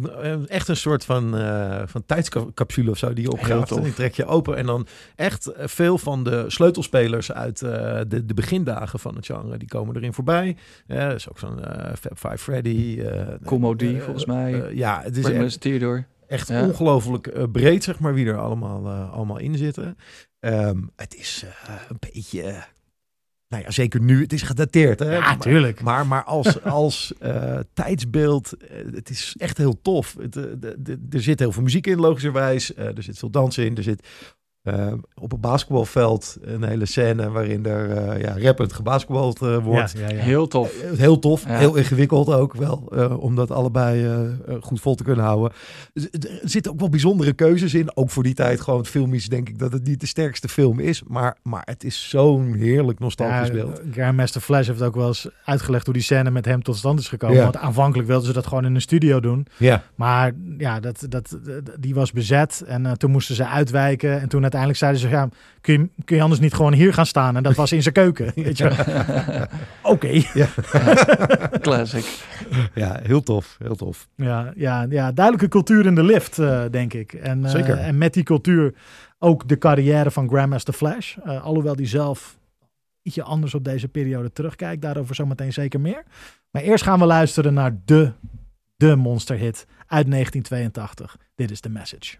echt 0.50 0.68
een 0.68 0.76
soort 0.76 1.04
van, 1.04 1.36
eh, 1.36 1.82
van 1.86 2.04
tijdscapsule 2.06 2.90
of 2.90 2.98
zo 2.98 3.12
die 3.12 3.24
je 3.24 3.30
opgraaft. 3.30 3.70
En 3.70 3.82
die 3.82 3.94
trek 3.94 4.14
je 4.14 4.26
open. 4.26 4.56
En 4.56 4.66
dan 4.66 4.86
echt 5.16 5.46
eh, 5.46 5.66
veel 5.66 5.98
van 5.98 6.24
de 6.24 6.44
sleutelspelers 6.46 7.32
uit 7.32 7.62
eh, 7.62 8.00
de, 8.08 8.24
de 8.26 8.34
begindagen 8.34 8.98
van 8.98 9.16
het 9.16 9.26
genre, 9.26 9.56
die 9.56 9.68
komen 9.68 9.96
erin 9.96 10.12
voorbij. 10.12 10.56
Ja, 10.86 10.94
er 11.08 11.14
is 11.14 11.28
ook 11.30 11.38
zo'n 11.38 11.64
eh, 11.64 11.92
Fab 12.00 12.18
Five 12.18 12.38
Freddy. 12.38 12.96
eh 13.00 13.36
eh, 13.96 14.02
volgens 14.02 14.26
mij. 14.26 14.62
eh, 14.62 14.74
ja, 14.76 15.00
het 15.02 15.16
is 15.16 15.24
echt, 15.24 15.60
Theodore. 15.60 16.04
echt 16.26 16.48
Ja. 16.48 16.62
ongelooflijk 16.66 17.26
eh, 17.26 17.44
breed, 17.52 17.84
zeg 17.84 17.98
maar, 17.98 18.14
wie 18.14 18.26
er 18.26 18.38
allemaal, 18.38 18.86
eh, 18.86 19.12
allemaal 19.12 19.38
in 19.38 19.56
zitten. 19.56 19.96
Ehm, 20.40 20.78
het 20.96 21.14
is 21.16 21.44
eh, 21.66 21.74
een 21.88 21.98
beetje... 22.12 22.54
nou 23.48 23.62
ja, 23.62 23.70
zeker 23.70 24.00
nu. 24.00 24.20
Het 24.22 24.32
is 24.32 24.42
gedateerd, 24.42 24.98
hè? 24.98 25.12
Ja, 25.12 25.20
Maar- 25.20 25.36
maar, 25.82 26.06
maar 26.06 26.24
als, 26.24 26.62
als 26.82 27.12
eh, 27.18 27.58
tijdsbeeld, 27.72 28.52
eh, 28.56 28.76
het 28.94 29.10
is 29.10 29.34
echt 29.38 29.56
heel 29.58 29.80
tof. 29.82 30.16
Het, 30.20 30.36
eh, 30.36 30.42
de, 30.58 30.76
de- 30.78 31.06
er 31.10 31.22
zit 31.22 31.38
heel 31.38 31.52
veel 31.52 31.62
muziek 31.62 31.86
in, 31.86 31.98
logischerwijs. 32.00 32.74
Er 32.76 33.02
zit 33.02 33.18
veel 33.18 33.30
dansen 33.30 33.64
in. 33.64 33.76
Er 33.76 33.82
zit 33.82 34.08
eh, 34.66 34.92
op 35.14 35.32
een 35.32 35.40
basketbalveld 35.40 36.36
een 36.42 36.62
hele 36.64 36.86
scène 36.86 37.30
waarin 37.30 37.66
er 37.66 38.14
uh, 38.14 38.20
ja, 38.20 38.34
rappend 38.38 38.72
gebasketbald 38.72 39.42
uh, 39.42 39.56
wordt. 39.64 39.94
Ja, 39.98 40.08
ja, 40.08 40.14
ja. 40.14 40.22
Heel 40.22 40.46
tof. 40.48 40.74
Uh, 40.92 40.98
heel 40.98 41.18
tof, 41.18 41.44
Ja. 41.46 41.58
heel 41.58 41.74
ingewikkeld 41.74 42.32
ook 42.32 42.54
wel, 42.54 42.88
uh, 42.94 43.22
om 43.22 43.34
dat 43.34 43.50
allebei 43.50 44.04
uh, 44.06 44.20
goed 44.60 44.80
vol 44.80 44.94
te 44.94 45.04
kunnen 45.04 45.24
houden. 45.24 45.52
Dus, 45.92 46.08
er 46.10 46.40
zitten 46.42 46.72
ook 46.72 46.78
wel 46.80 46.88
bijzondere 46.88 47.32
keuzes 47.32 47.74
in, 47.74 47.96
ook 47.96 48.10
voor 48.10 48.22
die 48.22 48.34
tijd 48.34 48.60
gewoon 48.60 48.86
filmisch 48.86 49.28
denk 49.28 49.48
ik 49.48 49.58
dat 49.58 49.72
het 49.72 49.84
niet 49.84 50.00
de 50.00 50.06
sterkste 50.06 50.48
film 50.48 50.80
is, 50.80 51.02
maar, 51.06 51.36
maar 51.42 51.62
het 51.64 51.84
is 51.84 52.08
zo'n 52.08 52.54
heerlijk 52.54 52.98
nostalgisch 52.98 53.48
Ja, 53.48 53.52
beeld. 53.54 53.80
Grandmaster 53.92 54.40
Flash 54.40 54.66
heeft 54.66 54.82
ook 54.82 54.94
wel 54.94 55.06
eens 55.06 55.28
uitgelegd 55.44 55.84
hoe 55.84 55.94
die 55.94 56.02
scène 56.02 56.30
met 56.30 56.44
hem 56.44 56.62
tot 56.62 56.76
stand 56.76 57.00
is 57.00 57.08
gekomen. 57.08 57.36
Ja. 57.36 57.42
Want 57.42 57.56
aanvankelijk 57.56 58.08
wilden 58.08 58.26
ze 58.26 58.32
dat 58.32 58.46
gewoon 58.46 58.64
in 58.64 58.74
een 58.74 58.80
studio 58.80 59.20
doen. 59.20 59.46
Ja, 59.56 59.82
Maar 59.94 60.32
ja, 60.58 60.80
dat, 60.80 61.06
dat, 61.08 61.38
die 61.80 61.94
was 61.94 62.12
bezet. 62.12 62.64
En 62.66 62.86
eh, 62.86 62.92
toen 62.92 63.10
moesten 63.10 63.34
ze 63.34 63.46
uitwijken. 63.46 64.20
En 64.20 64.28
toen 64.28 64.42
uiteindelijk 64.56 64.78
zeiden 64.78 65.00
ze, 65.00 65.08
ja, 65.08 65.28
kun 65.60 65.72
je, 65.72 66.04
kun 66.04 66.16
je 66.16 66.22
anders 66.22 66.40
niet 66.40 66.54
gewoon 66.54 66.72
hier 66.72 66.94
gaan 66.94 67.06
staan? 67.06 67.36
En 67.36 67.42
dat 67.42 67.54
was 67.54 67.72
in 67.72 67.82
zijn 67.82 67.94
keuken. 67.94 68.32
Weet 68.44 68.58
je. 68.58 68.70
Oké. 69.82 70.22
Classic. 71.66 72.24
ja, 72.74 73.00
heel 73.02 73.22
tof, 73.22 73.56
heel 73.58 73.76
tof. 73.76 74.08
Ja, 74.14 74.52
ja, 74.56 74.86
ja, 74.88 75.12
duidelijke 75.12 75.48
cultuur 75.48 75.86
in 75.86 75.94
de 75.94 76.02
lift, 76.02 76.38
eh, 76.38 76.64
denk 76.70 76.94
ik. 76.94 77.12
En, 77.12 77.44
eh, 77.44 77.50
Zeker. 77.50 77.78
en 77.78 77.98
met 77.98 78.14
die 78.14 78.22
cultuur 78.22 78.74
ook 79.18 79.48
de 79.48 79.58
carrière 79.58 80.10
van 80.10 80.28
Grandmaster 80.28 80.74
Flash. 80.74 81.16
Eh, 81.24 81.44
alhoewel 81.44 81.76
die 81.76 81.86
zelf 81.86 82.38
ietsje 83.02 83.22
anders 83.22 83.54
op 83.54 83.64
deze 83.64 83.88
periode 83.88 84.32
terugkijkt. 84.32 84.82
Daarover 84.82 85.14
zometeen 85.14 85.52
zeker 85.52 85.80
meer. 85.80 86.02
Maar 86.50 86.62
eerst 86.62 86.84
gaan 86.84 86.98
we 86.98 87.06
luisteren 87.06 87.54
naar 87.54 87.78
de 87.84 88.12
de 88.76 88.96
monsterhit 88.96 89.66
uit 89.86 90.06
1982. 90.06 91.16
Dit 91.34 91.50
is 91.50 91.60
The 91.60 91.68
Message. 91.68 92.16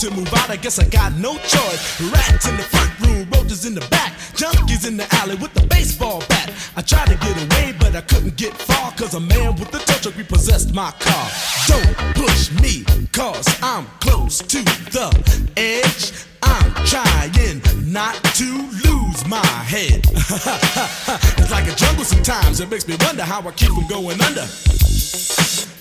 To 0.00 0.10
move 0.10 0.32
out, 0.32 0.48
I 0.48 0.56
guess 0.56 0.78
I 0.78 0.86
got 0.88 1.12
no 1.18 1.34
choice. 1.36 2.00
Rats 2.00 2.48
in 2.48 2.56
the 2.56 2.62
front 2.62 3.00
room, 3.00 3.28
roaches 3.32 3.66
in 3.66 3.74
the 3.74 3.86
back, 3.88 4.12
junkies 4.32 4.88
in 4.88 4.96
the 4.96 5.06
alley 5.16 5.36
with 5.36 5.52
the 5.52 5.66
baseball 5.66 6.20
bat. 6.28 6.50
I 6.74 6.80
tried 6.80 7.08
to 7.08 7.16
get 7.16 7.36
away, 7.36 7.74
but 7.78 7.94
I 7.94 8.00
couldn't 8.00 8.36
get 8.36 8.54
far, 8.54 8.92
cause 8.92 9.14
a 9.14 9.20
man 9.20 9.56
with 9.56 9.68
a 9.74 9.78
tow 9.78 9.98
truck 10.00 10.16
repossessed 10.16 10.74
my 10.74 10.90
car. 11.00 11.30
Don't 11.68 12.14
push 12.14 12.50
me, 12.62 12.84
cause 13.12 13.46
I'm 13.62 13.84
close 14.00 14.38
to 14.38 14.62
the 14.64 15.10
edge. 15.56 16.12
I'm 16.42 16.72
trying 16.86 17.60
not 17.92 18.14
to 18.36 18.44
lose 18.84 19.26
my 19.26 19.44
head. 19.44 20.04
it's 21.38 21.50
like 21.50 21.66
a 21.66 21.74
jungle 21.74 22.04
sometimes. 22.04 22.60
It 22.60 22.70
makes 22.70 22.86
me 22.86 22.96
wonder 23.00 23.24
how 23.24 23.46
I 23.46 23.50
keep 23.52 23.70
from 23.70 23.86
going 23.88 24.20
under. 24.22 24.46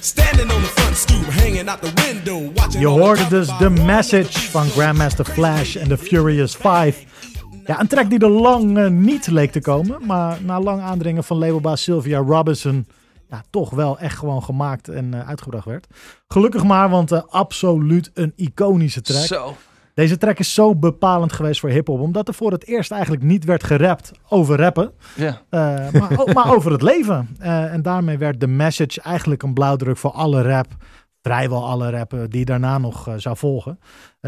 Standing 0.02 0.52
on 0.52 0.62
the 0.62 0.68
front 0.68 0.98
stoop, 0.98 1.26
hanging 1.26 1.70
out 1.70 1.82
the 1.82 1.92
window, 2.06 2.56
watching 2.56 2.80
Je 2.80 2.88
hoorde 2.88 3.28
dus 3.28 3.48
The 3.48 3.70
Message 3.70 4.40
van 4.40 4.70
Grandmaster 4.70 5.26
Flash 5.26 5.76
en 5.76 5.88
The 5.88 5.98
Furious 5.98 6.56
Five. 6.56 6.94
Ja, 7.66 7.80
een 7.80 7.88
track 7.88 8.10
die 8.10 8.20
er 8.20 8.30
lang 8.30 8.78
eh, 8.78 8.88
niet 8.88 9.28
leek 9.28 9.52
te 9.52 9.62
komen, 9.62 10.06
maar 10.06 10.38
na 10.44 10.60
lang 10.62 10.82
aandringen 10.82 11.24
van 11.24 11.38
labelbaas 11.38 11.84
Sylvia 11.84 12.20
Robinson 12.20 12.88
ja, 13.30 13.44
toch 13.50 13.70
wel 13.70 14.00
echt 14.00 14.18
gewoon 14.18 14.44
gemaakt 14.44 14.88
en 14.88 15.14
eh, 15.14 15.28
uitgebracht 15.28 15.66
werd. 15.66 15.88
Gelukkig 16.28 16.64
maar, 16.64 16.90
want 16.90 17.12
eh, 17.12 17.22
absoluut 17.30 18.12
een 18.14 18.34
iconische 18.36 19.02
track. 19.02 19.26
Zo. 19.26 19.56
Deze 19.94 20.18
track 20.18 20.40
is 20.40 20.54
zo 20.54 20.76
bepalend 20.76 21.34
geweest 21.34 21.60
voor 21.60 21.70
hip-hop, 21.70 22.00
omdat 22.00 22.28
er 22.28 22.34
voor 22.34 22.52
het 22.52 22.66
eerst 22.68 22.92
eigenlijk 22.92 23.24
niet 23.24 23.44
werd 23.46 23.64
gerapt 23.64 24.12
over 24.30 24.58
rappen, 24.58 24.92
Ja. 25.16 25.42
eh, 25.50 25.92
maar, 26.00 26.20
o- 26.20 26.32
maar 26.34 26.56
over 26.56 26.72
het 26.72 26.82
leven. 26.82 27.36
Eh, 27.40 27.74
en 27.74 27.82
daarmee 27.82 28.18
werd 28.18 28.40
de 28.40 28.48
message 28.48 29.02
eigenlijk 29.02 29.44
een 29.44 29.54
blauwdruk 29.54 29.98
voor 29.98 30.12
alle 30.12 30.42
rap, 30.42 30.68
vrijwel 31.22 31.68
alle 31.68 31.90
rappen 31.90 32.30
die 32.30 32.46
daarna 32.46 32.78
nog 32.78 33.08
eh, 33.08 33.14
zou 33.18 33.38
volgen. 33.38 33.80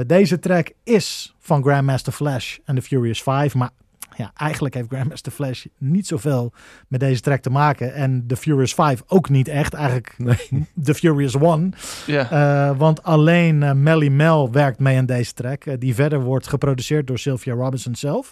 Deze 0.08 0.39
track 0.39 0.72
is 0.84 1.36
van 1.39 1.63
Grandmaster 1.63 2.13
Flash 2.13 2.58
en 2.65 2.75
The 2.75 2.82
Furious 2.82 3.22
Five, 3.22 3.58
maar 3.58 3.69
ja, 4.17 4.32
eigenlijk 4.36 4.74
heeft 4.74 4.88
Grandmaster 4.89 5.32
Flash 5.32 5.65
niet 5.78 6.08
zoveel 6.08 6.54
met 6.88 7.00
deze 7.00 7.21
track 7.21 7.41
te 7.41 7.50
maken. 7.50 7.93
En 7.93 8.24
The 8.28 8.36
Furious 8.36 8.74
Five 8.74 9.04
ook 9.08 9.30
niet 9.30 9.47
echt. 9.47 9.74
Eigenlijk 9.74 10.13
Nee. 10.17 10.38
The 10.84 10.93
Furious 10.93 11.36
One. 11.38 11.69
Ja. 12.06 12.32
Eh, 12.32 12.78
want 12.78 13.04
alleen 13.04 13.63
eh, 13.63 13.71
Melly 13.71 14.08
Mel 14.08 14.52
werkt 14.52 14.80
mee 14.80 14.97
aan 14.97 15.06
deze 15.06 15.34
track. 15.34 15.65
eh, 15.65 15.74
die 15.80 15.95
verder 15.95 16.21
wordt 16.21 16.47
geproduceerd 16.47 17.08
door 17.08 17.19
Sylvia 17.19 17.54
Robinson 17.54 17.95
zelf. 17.95 18.32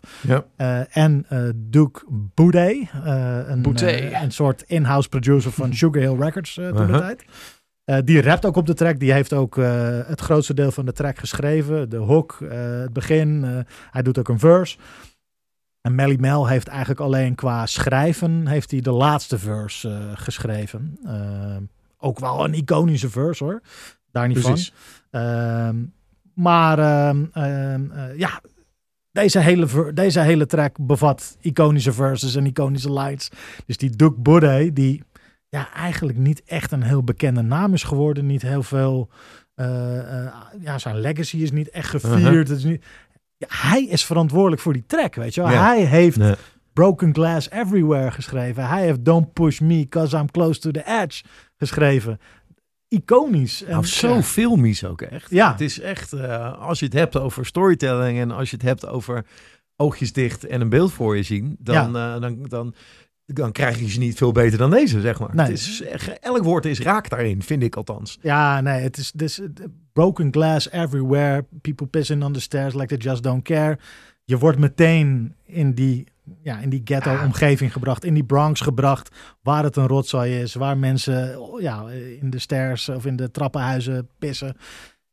En 0.90 1.26
Duke 1.56 2.02
Boudet. 2.34 2.78
een, 3.04 3.62
Boudet. 3.62 4.14
een 4.22 4.32
soort 4.32 4.64
in-house 4.68 5.10
producer 5.10 5.52
van 5.52 5.74
Sugar 5.78 6.02
Hill 6.02 6.16
Records 6.20 6.54
toen 6.54 6.64
de 6.74 6.78
Uh-huh. 6.82 6.98
tijd. 6.98 7.24
Die 8.06 8.22
rapt 8.22 8.46
ook 8.46 8.56
op 8.56 8.66
de 8.66 8.74
track. 8.74 9.00
Die 9.00 9.12
heeft 9.12 9.34
ook 9.34 9.56
het 10.08 10.22
grootste 10.22 10.54
deel 10.54 10.72
van 10.72 10.86
de 10.86 10.92
track 10.94 11.18
geschreven. 11.18 11.90
De 11.90 11.98
hook, 11.98 12.38
het 12.50 12.94
begin. 12.94 13.46
hij 13.92 14.02
doet 14.02 14.20
ook 14.20 14.30
een 14.30 14.40
verse. 14.40 14.78
En 15.90 15.96
Melly 15.96 16.18
Mel 16.20 16.48
heeft 16.48 16.68
eigenlijk 16.68 17.00
alleen 17.00 17.36
qua 17.36 17.66
schrijven... 17.66 18.48
heeft 18.48 18.72
hij 18.72 18.82
de 18.82 18.92
laatste 18.92 19.40
verse 19.40 19.90
eh, 19.90 20.12
geschreven. 20.14 20.98
Eh, 21.06 21.58
ook 21.98 22.20
wel 22.20 22.46
een 22.46 22.54
iconische 22.54 23.10
verse 23.10 23.44
hoor. 23.44 23.62
Daar 24.12 24.28
niet 24.28 24.40
Precies. 24.40 24.74
van. 25.12 25.22
Ehm, 25.22 25.76
maar 26.34 26.80
ehm, 26.80 27.26
ehm, 27.34 27.92
eh, 27.92 28.18
ja, 28.18 28.42
deze 29.12 29.40
hele, 29.40 29.94
deze 29.94 30.20
hele 30.20 30.46
track 30.46 30.76
bevat 30.80 31.38
iconische 31.42 31.94
verses 31.94 32.36
en 32.36 32.46
iconische 32.46 32.94
lines. 32.94 33.30
Dus 33.66 33.78
die 33.78 33.90
Duke 33.90 34.20
Boudet, 34.20 34.76
die 34.76 35.04
ja, 35.50 35.74
eigenlijk 35.74 36.18
niet 36.18 36.44
echt 36.44 36.72
een 36.72 36.84
heel 36.84 37.04
bekende 37.04 37.42
naam 37.42 37.74
is 37.74 37.84
geworden. 37.84 38.26
Niet 38.26 38.42
heel 38.42 38.64
veel... 38.64 39.10
ja, 40.60 40.78
zijn 40.78 41.00
legacy 41.00 41.38
is 41.38 41.52
niet 41.52 41.70
echt 41.70 41.90
gevierd. 41.90 42.20
Uh-huh. 42.20 42.38
Het 42.38 42.50
is 42.50 42.64
niet, 42.64 42.84
ja, 43.40 43.48
hij 43.48 43.84
is 43.86 44.06
verantwoordelijk 44.06 44.62
voor 44.62 44.74
die 44.74 44.86
track, 44.88 45.16
weet 45.16 45.34
je 45.34 45.42
wel. 45.42 45.52
Ja. 45.52 45.66
Hij 45.66 45.82
heeft 45.86 46.18
Nee. 46.18 46.36
Broken 46.74 47.14
Glass 47.14 47.50
Everywhere 47.50 48.12
geschreven. 48.12 48.68
Hij 48.68 48.84
heeft 48.84 49.06
Don't 49.06 49.34
Push 49.34 49.60
Me 49.60 49.88
Cause 49.90 50.18
I'm 50.18 50.32
Close 50.32 50.60
to 50.60 50.72
the 50.72 50.84
Edge 50.86 51.24
geschreven. 51.58 52.20
Iconisch. 52.88 53.64
En, 53.64 53.72
Nou, 53.72 53.86
zo 53.86 54.22
filmisch 54.22 54.84
ook 54.84 55.02
echt. 55.02 55.30
Ja. 55.30 55.52
Het 55.52 55.62
is 55.62 55.80
echt, 55.80 56.14
eh, 56.14 56.60
als 56.60 56.80
je 56.80 56.86
het 56.86 56.94
hebt 56.94 57.18
over 57.18 57.46
storytelling 57.46 58.20
en 58.20 58.32
als 58.32 58.50
je 58.50 58.56
het 58.56 58.66
hebt 58.66 58.88
over 58.88 59.26
oogjes 59.76 60.14
dicht 60.14 60.46
en 60.46 60.62
een 60.62 60.70
beeld 60.70 60.94
voor 60.94 61.16
je 61.16 61.24
zien, 61.24 61.56
dan, 61.60 61.98
eh, 61.98 62.20
dan, 62.22 62.44
dan, 62.44 62.74
dan 63.34 63.52
krijg 63.52 63.80
je 63.80 63.90
ze 63.90 64.00
niet 64.00 64.18
veel 64.18 64.32
beter 64.32 64.58
dan 64.58 64.72
deze, 64.72 65.02
zeg 65.02 65.20
maar. 65.20 65.36
Nee. 65.36 65.46
Het 65.46 65.56
is, 65.56 65.84
elk 66.20 66.44
woord 66.44 66.66
is 66.66 66.80
raak 66.80 67.10
daarin, 67.10 67.44
vind 67.44 67.64
ik 67.64 67.76
althans. 67.76 68.18
Ja, 68.22 68.62
nee, 68.62 68.82
het 68.82 68.98
is 68.98 69.12
dus 69.12 69.40
eh, 69.40 69.48
broken 69.94 70.32
glass 70.32 70.72
everywhere. 70.72 71.46
People 71.62 71.88
pissing 71.88 72.24
on 72.24 72.34
the 72.34 72.42
stairs 72.42 72.74
like 72.74 72.88
they 72.88 72.98
just 72.98 73.24
don't 73.24 73.44
care. 73.44 73.78
Je 74.24 74.38
wordt 74.38 74.60
meteen 74.60 75.36
in 75.46 75.74
die, 75.74 76.08
ja, 76.42 76.60
in 76.60 76.70
die 76.70 76.82
ghetto-omgeving 76.84 77.72
gebracht, 77.74 78.06
in 78.06 78.14
die 78.14 78.24
Bronx 78.24 78.62
gebracht, 78.62 79.16
waar 79.42 79.64
het 79.64 79.76
een 79.76 79.88
rotzooi 79.88 80.42
is, 80.42 80.54
waar 80.54 80.78
mensen 80.78 81.42
oh, 81.42 81.62
ja, 81.62 81.90
in 82.22 82.30
de 82.30 82.40
stairs 82.40 82.90
of 82.90 83.06
in 83.06 83.16
de 83.16 83.32
trappenhuizen 83.32 84.10
pissen. 84.20 84.56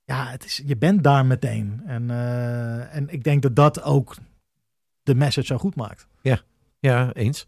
Ja, 0.04 0.26
het 0.26 0.44
is, 0.44 0.62
je 0.66 0.76
bent 0.76 1.04
daar 1.04 1.26
meteen. 1.26 1.82
En, 1.86 2.10
eh, 2.10 2.94
en 2.94 3.08
ik 3.08 3.24
denk 3.24 3.42
dat 3.42 3.56
dat 3.56 3.82
ook 3.82 4.14
de 5.02 5.14
message 5.14 5.46
zo 5.46 5.58
goed 5.58 5.74
maakt. 5.74 6.06
Ja, 6.80 7.12
eens. 7.12 7.46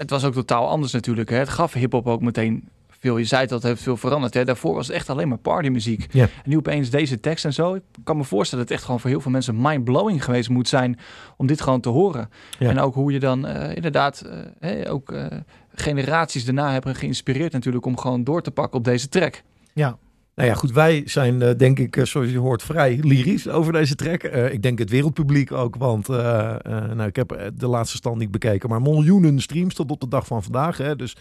Het 0.00 0.10
was 0.10 0.24
ook 0.24 0.32
totaal 0.32 0.68
anders 0.68 0.92
natuurlijk. 0.92 1.30
Hè? 1.30 1.36
Het 1.36 1.48
gaf 1.48 1.72
hip-hop 1.72 2.06
ook 2.06 2.20
meteen 2.20 2.68
veel. 2.88 3.16
Je 3.16 3.24
zei 3.24 3.46
dat 3.46 3.50
het 3.50 3.62
heeft 3.62 3.82
veel 3.82 3.96
veranderd. 3.96 4.34
Hè? 4.34 4.44
Daarvoor 4.44 4.74
was 4.74 4.86
het 4.86 4.96
echt 4.96 5.10
alleen 5.10 5.28
maar 5.28 5.38
partymuziek. 5.38 6.14
En 6.14 6.28
nu 6.44 6.56
opeens 6.56 6.90
deze 6.90 7.20
tekst 7.20 7.44
en 7.44 7.52
zo. 7.52 7.74
Ik 7.74 7.82
kan 8.04 8.16
me 8.16 8.24
voorstellen 8.24 8.64
dat 8.64 8.68
het 8.68 8.78
echt 8.78 8.84
gewoon 8.84 9.00
voor 9.00 9.10
heel 9.10 9.20
veel 9.20 9.30
mensen 9.30 9.60
mind-blowing 9.60 10.24
geweest 10.24 10.48
moet 10.48 10.68
zijn 10.68 10.98
om 11.36 11.46
dit 11.46 11.60
gewoon 11.60 11.80
te 11.80 11.88
horen. 11.88 12.30
En 12.58 12.78
ook 12.80 12.94
hoe 12.94 13.12
je 13.12 13.20
dan 13.20 13.46
eh, 13.46 13.76
inderdaad 13.76 14.24
eh, 14.60 14.92
ook 14.92 15.12
eh, 15.12 15.26
generaties 15.74 16.44
daarna 16.44 16.72
hebben 16.72 16.94
geïnspireerd 16.94 17.52
natuurlijk 17.52 17.86
om 17.86 17.98
gewoon 17.98 18.24
door 18.24 18.42
te 18.42 18.50
pakken 18.50 18.78
op 18.78 18.84
deze 18.84 19.08
track. 19.08 19.42
Ja, 19.72 19.98
Nou 20.40 20.52
ja, 20.52 20.58
goed, 20.58 20.72
wij 20.72 21.02
zijn 21.04 21.42
eh, 21.42 21.56
denk 21.56 21.78
ik, 21.78 21.96
eh, 21.96 22.04
zoals 22.04 22.30
je 22.30 22.38
hoort, 22.38 22.62
vrij 22.62 22.98
lyrisch 23.02 23.48
over 23.48 23.72
deze 23.72 23.94
track. 23.94 24.22
Eh, 24.22 24.52
ik 24.52 24.62
denk 24.62 24.78
het 24.78 24.90
wereldpubliek 24.90 25.52
ook, 25.52 25.76
want 25.76 26.08
nou, 26.08 27.02
ik 27.02 27.16
heb 27.16 27.50
de 27.54 27.66
laatste 27.66 27.96
stand 27.96 28.18
niet 28.18 28.30
bekeken, 28.30 28.68
maar 28.68 28.82
miljoenen 28.82 29.40
streams 29.40 29.74
tot 29.74 29.90
op 29.90 30.00
de 30.00 30.08
dag 30.08 30.26
van 30.26 30.42
vandaag. 30.42 30.76
Hè, 30.76 30.96
dus, 30.96 31.16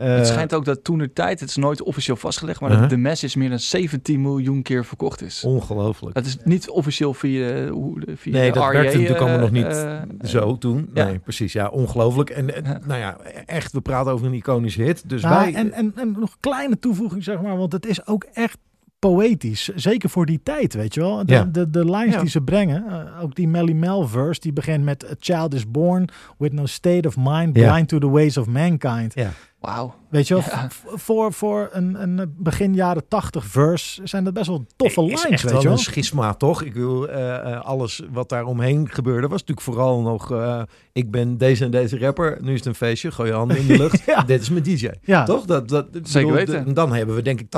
eh, 0.00 0.14
het 0.16 0.26
schijnt 0.26 0.54
ook 0.54 0.64
dat 0.64 0.84
toen 0.84 0.98
de 0.98 1.12
tijd, 1.12 1.40
het 1.40 1.48
is 1.48 1.56
nooit 1.56 1.82
officieel 1.82 2.16
vastgelegd, 2.16 2.60
maar 2.60 2.68
Uh-huh. 2.70 2.84
dat 2.88 2.94
de 2.96 3.02
message 3.02 3.38
meer 3.38 3.48
dan 3.48 3.58
17 3.58 4.20
miljoen 4.20 4.62
keer 4.62 4.84
verkocht 4.84 5.22
is. 5.22 5.44
Ongelooflijk. 5.44 6.14
Dat 6.14 6.24
is 6.26 6.36
niet 6.44 6.68
officieel 6.70 7.14
via, 7.14 7.46
de- 7.48 7.68
hoe 7.72 8.00
de- 8.00 8.16
via 8.16 8.32
Nee, 8.32 8.52
de 8.52 8.58
dat 8.58 8.62
REA, 8.62 8.72
werkte 8.72 8.92
natuurlijk 8.96 9.20
allemaal 9.20 9.38
nog 9.40 9.50
niet 9.50 9.66
eh, 9.66 9.96
eh, 9.96 10.02
Zo 10.22 10.58
toen. 10.58 10.90
ja. 10.94 11.04
Nee, 11.04 11.18
precies. 11.18 11.52
Ja, 11.52 11.68
ongelooflijk. 11.68 12.30
En 12.30 12.54
eh, 12.54 12.64
Ja. 12.72 12.80
nou 12.86 13.00
ja, 13.00 13.16
echt, 13.46 13.72
we 13.72 13.80
praten 13.80 14.12
over 14.12 14.26
een 14.26 14.34
iconische 14.34 14.82
hit. 14.82 15.08
Dus 15.08 15.22
Nou, 15.22 15.34
wij... 15.34 15.54
en, 15.54 15.72
en, 15.72 15.92
en 15.96 16.10
nog 16.18 16.30
een 16.30 16.36
kleine 16.40 16.78
toevoeging, 16.78 17.24
zeg 17.24 17.40
maar, 17.42 17.56
want 17.56 17.72
het 17.72 17.86
is 17.86 18.06
ook 18.06 18.24
echt 18.32 18.58
poëtisch. 18.98 19.68
Zeker 19.74 20.10
voor 20.10 20.26
die 20.26 20.40
tijd, 20.42 20.74
weet 20.74 20.94
je 20.94 21.00
wel. 21.00 21.26
De, 21.26 21.32
Ja. 21.32 21.44
de, 21.44 21.70
de 21.70 21.84
lines 21.84 22.14
Ja. 22.14 22.20
die 22.20 22.30
ze 22.30 22.40
brengen. 22.40 22.84
eh, 22.88 23.22
ook 23.22 23.34
die 23.34 23.48
Melly 23.48 23.72
Mel 23.72 24.08
verse. 24.08 24.40
Die 24.40 24.52
begint 24.52 24.84
met... 24.84 25.10
A 25.10 25.14
child 25.18 25.54
is 25.54 25.70
born 25.70 26.08
with 26.38 26.52
no 26.52 26.66
state 26.66 27.08
of 27.08 27.16
mind. 27.18 27.56
Ja. 27.56 27.72
Blind 27.72 27.88
to 27.88 27.98
the 27.98 28.08
ways 28.10 28.36
of 28.36 28.46
mankind. 28.46 29.14
Wauw. 29.60 29.94
Weet 30.08 30.28
je 30.28 30.34
wel, 30.34 30.42
Ja. 30.46 30.68
voor, 30.84 31.32
voor 31.32 31.68
een, 31.72 32.02
een 32.02 32.34
begin 32.38 32.74
jaren 32.74 33.08
tachtig 33.08 33.44
verse 33.44 34.00
zijn 34.04 34.24
dat 34.24 34.32
best 34.32 34.46
wel 34.46 34.64
toffe 34.76 35.00
is 35.00 35.06
lines, 35.06 35.24
echt 35.24 35.42
weet 35.42 35.52
wel 35.52 35.60
je 35.60 35.66
wel. 35.68 35.76
een 35.76 35.82
schisma, 35.82 36.34
toch? 36.34 36.62
Ik 36.62 36.74
wil 36.74 37.08
eh, 37.08 37.36
eh, 37.52 37.60
alles 37.60 38.02
wat 38.10 38.28
daar 38.28 38.44
omheen 38.44 38.88
gebeurde 38.90 39.28
was 39.28 39.40
natuurlijk 39.40 39.60
vooral 39.66 40.00
nog... 40.00 40.32
eh, 40.32 40.62
ik 40.92 41.10
ben 41.10 41.38
deze 41.38 41.64
en 41.64 41.70
deze 41.70 41.98
rapper, 41.98 42.38
nu 42.40 42.50
is 42.52 42.58
het 42.58 42.66
een 42.66 42.74
feestje, 42.74 43.10
gooi 43.10 43.28
je 43.30 43.34
handen 43.36 43.56
in 43.58 43.66
de 43.66 43.76
lucht. 43.78 44.02
Ja. 44.06 44.22
Dit 44.22 44.40
is 44.40 44.50
mijn 44.50 44.62
DJ. 44.62 44.88
Ja. 45.02 45.24
Toch? 45.24 45.44
Dat, 45.44 45.68
dat, 45.68 45.86
Zeker 45.92 46.12
bedoel, 46.12 46.32
weten. 46.32 46.64
de- 46.64 46.72
dan 46.72 46.92
hebben 46.92 47.14
we 47.14 47.22
denk 47.22 47.40
ik 47.40 47.46
80% 47.46 47.48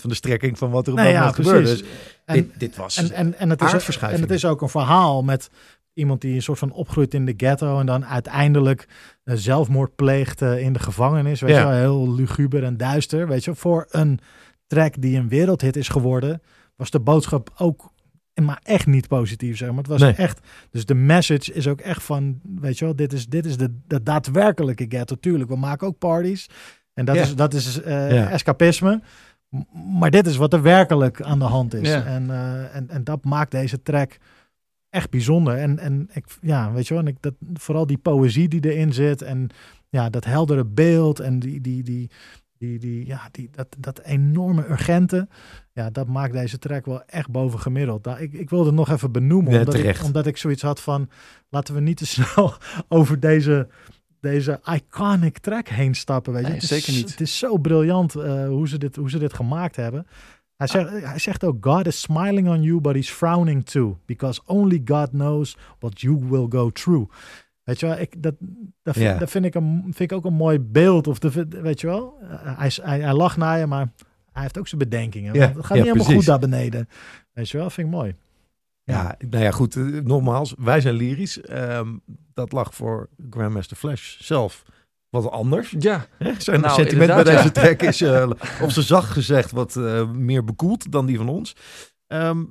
van 0.00 0.10
de 0.10 0.14
strekking 0.16 0.58
van 0.58 0.70
wat 0.70 0.86
er 0.86 0.92
op 0.92 0.98
Nee, 0.98 1.06
dat 1.06 1.14
ja, 1.14 1.20
moment 1.20 1.36
gebeurde. 1.46 1.62
precies. 1.68 1.80
Dus 1.80 1.90
En- 2.24 2.34
dit, 2.34 2.50
dit 2.60 2.76
was... 2.76 2.96
En, 2.96 3.10
en, 3.12 3.38
en, 3.38 3.50
het 3.50 3.62
is, 3.62 3.96
en 4.00 4.20
het 4.20 4.30
is 4.30 4.44
ook 4.44 4.62
een 4.62 4.68
verhaal 4.68 5.22
met 5.22 5.50
iemand 5.94 6.20
die 6.20 6.34
een 6.34 6.42
soort 6.42 6.58
van 6.58 6.72
opgroeit 6.72 7.14
in 7.14 7.24
de 7.26 7.34
ghetto 7.36 7.78
en 7.80 7.86
dan 7.86 8.06
uiteindelijk 8.06 8.88
zelfmoord 9.24 9.94
pleegt 9.96 10.42
eh, 10.42 10.58
in 10.60 10.72
de 10.72 10.78
gevangenis. 10.78 11.40
Weet 11.40 11.50
Ja. 11.50 11.58
je 11.60 11.66
wel, 11.66 11.76
heel 12.06 12.14
luguber 12.14 12.64
en 12.64 12.76
duister. 12.76 13.28
Weet 13.28 13.44
je, 13.44 13.54
voor 13.54 13.86
een 13.90 14.18
track 14.66 14.94
die 15.00 15.18
een 15.18 15.28
wereldhit 15.28 15.76
is 15.76 15.88
geworden, 15.88 16.42
was 16.76 16.90
de 16.90 17.00
boodschap 17.00 17.50
ook 17.56 17.90
maar 18.42 18.60
echt 18.62 18.86
niet 18.86 19.08
positief, 19.08 19.56
zeg 19.56 19.68
maar. 19.68 19.78
Het 19.78 19.86
was 19.86 20.00
Nee. 20.00 20.12
echt, 20.12 20.40
dus 20.70 20.86
de 20.86 20.94
message 20.94 21.52
is 21.52 21.68
ook 21.68 21.80
echt 21.80 22.02
van, 22.02 22.40
weet 22.60 22.78
je 22.78 22.84
wel, 22.84 22.96
dit 22.96 23.12
is, 23.12 23.26
dit 23.26 23.46
is 23.46 23.56
de, 23.56 23.78
de 23.86 24.02
daadwerkelijke 24.02 24.86
ghetto. 24.88 25.16
Tuurlijk, 25.20 25.50
we 25.50 25.56
maken 25.56 25.86
ook 25.86 25.98
parties 25.98 26.48
en 26.94 27.04
dat 27.04 27.14
Ja. 27.16 27.22
is, 27.22 27.34
dat 27.34 27.54
is 27.54 27.80
eh, 27.82 28.12
Ja. 28.12 28.30
escapisme. 28.30 29.00
Maar 29.98 30.10
dit 30.10 30.26
is 30.26 30.36
wat 30.36 30.52
er 30.52 30.62
werkelijk 30.62 31.22
aan 31.22 31.38
de 31.38 31.44
hand 31.44 31.74
is. 31.74 31.88
Ja. 31.88 32.04
En, 32.04 32.30
eh, 32.30 32.74
en, 32.76 32.88
en 32.88 33.04
dat 33.04 33.24
maakt 33.24 33.50
deze 33.50 33.82
track 33.82 34.16
echt 34.92 35.10
bijzonder. 35.10 35.56
En, 35.56 35.78
en 35.78 36.08
ik, 36.12 36.24
ja, 36.40 36.72
weet 36.72 36.88
je 36.88 36.94
wel, 36.94 37.02
en 37.02 37.08
ik, 37.08 37.16
dat, 37.20 37.34
vooral 37.54 37.86
die 37.86 37.98
poëzie 37.98 38.48
die 38.48 38.72
erin 38.72 38.92
zit 38.92 39.22
en 39.22 39.48
ja, 39.88 40.10
dat 40.10 40.24
heldere 40.24 40.64
beeld 40.64 41.20
en 41.20 41.38
die, 41.38 41.60
die, 41.60 41.82
die, 41.82 42.10
die, 42.58 42.78
die, 42.78 43.06
ja, 43.06 43.28
die, 43.30 43.48
dat, 43.52 43.66
dat 43.78 44.00
enorme 44.00 44.68
urgente, 44.68 45.28
ja, 45.72 45.90
dat 45.90 46.06
maakt 46.06 46.32
deze 46.32 46.58
track 46.58 46.86
wel 46.86 47.02
echt 47.06 47.30
boven 47.30 47.58
gemiddeld. 47.58 48.04
Nou, 48.04 48.20
ik, 48.20 48.32
ik 48.32 48.50
wilde 48.50 48.66
het 48.66 48.74
nog 48.74 48.90
even 48.90 49.12
benoemen, 49.12 49.52
Ja, 49.52 49.58
omdat, 49.58 49.74
ik, 49.74 50.02
omdat 50.04 50.26
ik 50.26 50.36
zoiets 50.36 50.62
had 50.62 50.80
van, 50.80 51.08
laten 51.48 51.74
we 51.74 51.80
niet 51.80 51.96
te 51.96 52.06
snel 52.16 52.54
over 52.88 53.20
deze, 53.20 53.68
deze 54.20 54.60
iconic 54.64 55.38
track 55.38 55.68
heen 55.68 55.94
stappen. 55.94 56.32
Weet 56.32 56.42
je? 56.42 56.48
Nee, 56.48 56.60
het 56.60 56.70
is, 56.70 56.84
zeker 56.84 56.92
niet. 56.92 57.10
Het 57.10 57.20
is 57.20 57.38
zo 57.38 57.58
briljant 57.58 58.14
eh, 58.14 58.46
hoe, 58.46 58.68
ze 58.68 58.78
dit, 58.78 58.96
hoe 58.96 59.10
ze 59.10 59.18
dit 59.18 59.34
gemaakt 59.34 59.76
hebben. 59.76 60.06
Hij 60.70 60.84
zegt, 60.84 61.04
hij 61.04 61.18
zegt 61.18 61.44
ook, 61.44 61.56
God 61.64 61.86
is 61.86 62.00
smiling 62.00 62.48
on 62.48 62.62
you, 62.62 62.80
but 62.80 62.94
he's 62.94 63.10
frowning 63.10 63.64
too. 63.64 63.98
Because 64.06 64.40
only 64.46 64.82
God 64.84 65.10
knows 65.10 65.56
what 65.78 66.00
you 66.00 66.18
will 66.28 66.46
go 66.48 66.70
through. 66.70 67.10
Weet 67.62 67.80
je 67.80 67.86
wel, 67.86 67.98
ik, 67.98 68.22
dat, 68.22 68.34
dat, 68.82 68.94
vind, 68.96 69.18
dat 69.18 69.30
vind, 69.30 69.44
ik 69.44 69.54
een, 69.54 69.80
vind 69.82 70.10
ik 70.10 70.12
ook 70.12 70.24
een 70.24 70.34
mooi 70.34 70.58
beeld. 70.60 71.06
Of 71.06 71.18
de, 71.18 71.46
weet 71.48 71.80
je 71.80 71.86
wel, 71.86 72.14
Eh, 72.20 72.58
hij, 72.58 72.70
hij, 72.82 73.00
hij 73.00 73.14
lacht 73.14 73.36
naar 73.36 73.58
je, 73.58 73.66
maar 73.66 73.92
hij 74.32 74.42
heeft 74.42 74.58
ook 74.58 74.68
zijn 74.68 74.80
bedenkingen. 74.80 75.38
Want 75.38 75.54
het 75.54 75.66
gaat 75.66 75.76
ja, 75.76 75.82
niet 75.82 75.92
helemaal 75.92 76.14
goed 76.16 76.26
daar 76.26 76.38
beneden. 76.38 76.88
Weet 77.32 77.50
je 77.50 77.58
wel, 77.58 77.70
vind 77.70 77.86
ik 77.86 77.92
mooi. 77.92 78.14
Ja, 78.84 79.16
nou 79.28 79.44
ja, 79.44 79.50
goed. 79.50 79.76
eh, 79.76 79.84
nogmaals, 79.84 80.54
wij 80.58 80.80
zijn 80.80 80.94
lyrisch. 80.94 81.40
Ehm, 81.40 81.88
dat 82.34 82.52
lag 82.52 82.74
voor 82.74 83.08
Grandmaster 83.30 83.76
Flash 83.76 84.16
zelf 84.20 84.62
wat 85.12 85.30
anders. 85.30 85.74
Ja, 85.78 86.06
Hè? 86.18 86.32
Zijn 86.38 86.60
Nou, 86.60 86.74
sentiment 86.74 87.14
bij 87.14 87.24
deze 87.24 87.52
track 87.52 87.82
is, 87.82 88.00
eh, 88.00 88.30
op 88.62 88.70
zijn 88.70 88.86
zacht 88.86 89.10
gezegd, 89.10 89.50
wat 89.50 89.76
eh, 89.76 90.10
meer 90.10 90.44
bekoeld 90.44 90.92
dan 90.92 91.06
die 91.06 91.16
van 91.16 91.28
ons. 91.28 91.56
Ehm, 92.06 92.44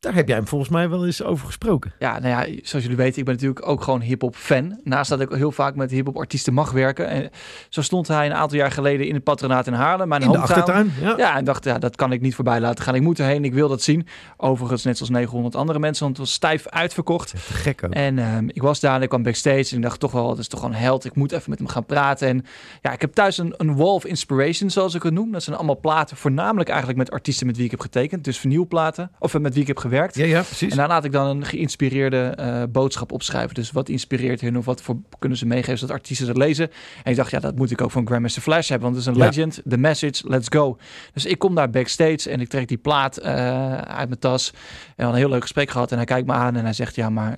daar 0.00 0.14
heb 0.14 0.28
jij 0.28 0.36
hem 0.36 0.46
volgens 0.46 0.70
mij 0.70 0.88
wel 0.88 1.06
eens 1.06 1.22
over 1.22 1.46
gesproken. 1.46 1.92
Ja, 1.98 2.18
nou 2.18 2.28
ja, 2.28 2.60
zoals 2.62 2.84
jullie 2.84 2.96
weten, 2.96 3.18
ik 3.18 3.24
ben 3.24 3.34
natuurlijk 3.34 3.68
ook 3.68 3.82
gewoon 3.82 4.00
hip-hop 4.00 4.36
fan. 4.36 4.80
Naast 4.84 5.10
dat 5.10 5.20
ik 5.20 5.30
heel 5.30 5.52
vaak 5.52 5.74
met 5.74 5.90
hip-hop 5.90 6.16
artiesten 6.16 6.54
mag 6.54 6.70
werken. 6.70 7.08
En 7.08 7.30
zo 7.68 7.82
stond 7.82 8.08
hij 8.08 8.26
een 8.26 8.34
aantal 8.34 8.58
jaar 8.58 8.70
geleden 8.70 9.06
in 9.06 9.14
het 9.14 9.24
patronaat 9.24 9.66
in 9.66 9.72
Haarlem, 9.72 10.08
mijn 10.08 10.22
In 10.22 10.32
de 10.32 10.38
achtertuin. 10.38 10.92
Ja. 11.00 11.14
Ja, 11.16 11.36
en 11.36 11.44
dacht, 11.44 11.64
ja, 11.64 11.78
dat 11.78 11.96
kan 11.96 12.12
ik 12.12 12.20
niet 12.20 12.34
voorbij 12.34 12.60
laten 12.60 12.84
gaan. 12.84 12.94
Ik 12.94 13.02
moet 13.02 13.18
erheen, 13.18 13.44
ik 13.44 13.54
wil 13.54 13.68
dat 13.68 13.82
zien. 13.82 14.06
Overigens, 14.36 14.84
net 14.84 14.96
zoals 14.96 15.12
900 15.12 15.54
andere 15.54 15.78
mensen, 15.78 16.04
want 16.04 16.16
het 16.16 16.26
was 16.26 16.34
stijf 16.34 16.68
uitverkocht. 16.68 17.34
Gek 17.36 17.84
ook. 17.84 17.92
En 17.92 18.18
ehm, 18.18 18.48
ik 18.48 18.62
was 18.62 18.80
daar 18.80 18.94
en 18.94 19.02
ik 19.02 19.08
kwam 19.08 19.22
backstage 19.22 19.70
en 19.70 19.76
ik 19.76 19.82
dacht 19.82 20.00
toch 20.00 20.12
wel, 20.12 20.28
dat 20.28 20.38
is 20.38 20.48
toch 20.48 20.60
gewoon 20.60 20.74
een 20.74 20.80
held. 20.80 21.04
Ik 21.04 21.14
moet 21.14 21.32
even 21.32 21.50
met 21.50 21.58
hem 21.58 21.68
gaan 21.68 21.86
praten. 21.86 22.28
En 22.28 22.44
ja, 22.82 22.92
ik 22.92 23.00
heb 23.00 23.12
thuis 23.12 23.38
een, 23.38 23.54
een 23.56 23.76
wall 23.76 23.94
of 23.94 24.04
inspiration, 24.04 24.70
zoals 24.70 24.94
ik 24.94 25.02
het 25.02 25.12
noem. 25.12 25.32
Dat 25.32 25.42
zijn 25.42 25.56
allemaal 25.56 25.80
platen, 25.80 26.16
voornamelijk 26.16 26.68
eigenlijk 26.68 26.98
met 26.98 27.10
artiesten 27.10 27.46
met 27.46 27.56
wie 27.56 27.64
ik 27.64 27.70
heb 27.70 27.80
getekend. 27.80 28.24
Dus 28.24 28.38
vinylplaten, 28.38 29.10
of 29.18 29.38
met 29.38 29.52
wie 29.52 29.62
ik 29.62 29.68
heb 29.68 29.78
gewerkt. 29.88 30.14
Ja, 30.16 30.24
ja, 30.24 30.42
precies. 30.42 30.70
En 30.70 30.76
daar 30.76 30.88
laat 30.88 31.04
ik 31.04 31.12
dan 31.12 31.26
een 31.26 31.44
geïnspireerde 31.44 32.18
eh, 32.36 32.62
boodschap 32.68 33.12
opschrijven. 33.12 33.54
Dus 33.54 33.70
wat 33.70 33.88
inspireert 33.88 34.40
hun 34.40 34.58
of 34.58 34.64
wat 34.64 34.82
voor 34.82 34.96
kunnen 35.18 35.38
ze 35.38 35.46
meegeven 35.46 35.78
zodat 35.78 35.96
artiesten 35.96 36.26
dat 36.26 36.36
lezen. 36.36 36.70
En 37.04 37.10
ik 37.10 37.16
dacht, 37.16 37.30
ja, 37.30 37.38
dat 37.40 37.56
moet 37.56 37.70
ik 37.70 37.80
ook 37.80 37.90
van 37.90 38.06
Grandmaster 38.06 38.42
Flash 38.42 38.68
hebben, 38.68 38.90
want 38.92 39.04
het 39.04 39.14
is 39.14 39.14
een 39.14 39.22
Ja. 39.22 39.28
legend. 39.28 39.60
The 39.68 39.76
message, 39.78 40.28
let's 40.28 40.46
go. 40.50 40.78
Dus 41.12 41.24
ik 41.26 41.38
kom 41.38 41.54
daar 41.54 41.70
backstage 41.70 42.30
en 42.30 42.40
ik 42.40 42.48
trek 42.48 42.68
die 42.68 42.76
plaat 42.78 43.16
eh, 43.16 43.72
uit 43.78 44.08
mijn 44.08 44.20
tas. 44.20 44.50
En 44.50 44.56
we 44.56 45.02
hadden 45.02 45.14
een 45.14 45.20
heel 45.20 45.28
leuk 45.34 45.42
gesprek 45.42 45.70
gehad 45.70 45.90
en 45.90 45.96
hij 45.96 46.06
kijkt 46.06 46.26
me 46.26 46.32
aan 46.32 46.56
en 46.56 46.64
hij 46.64 46.72
zegt, 46.72 46.94
ja, 46.94 47.10
maar 47.10 47.36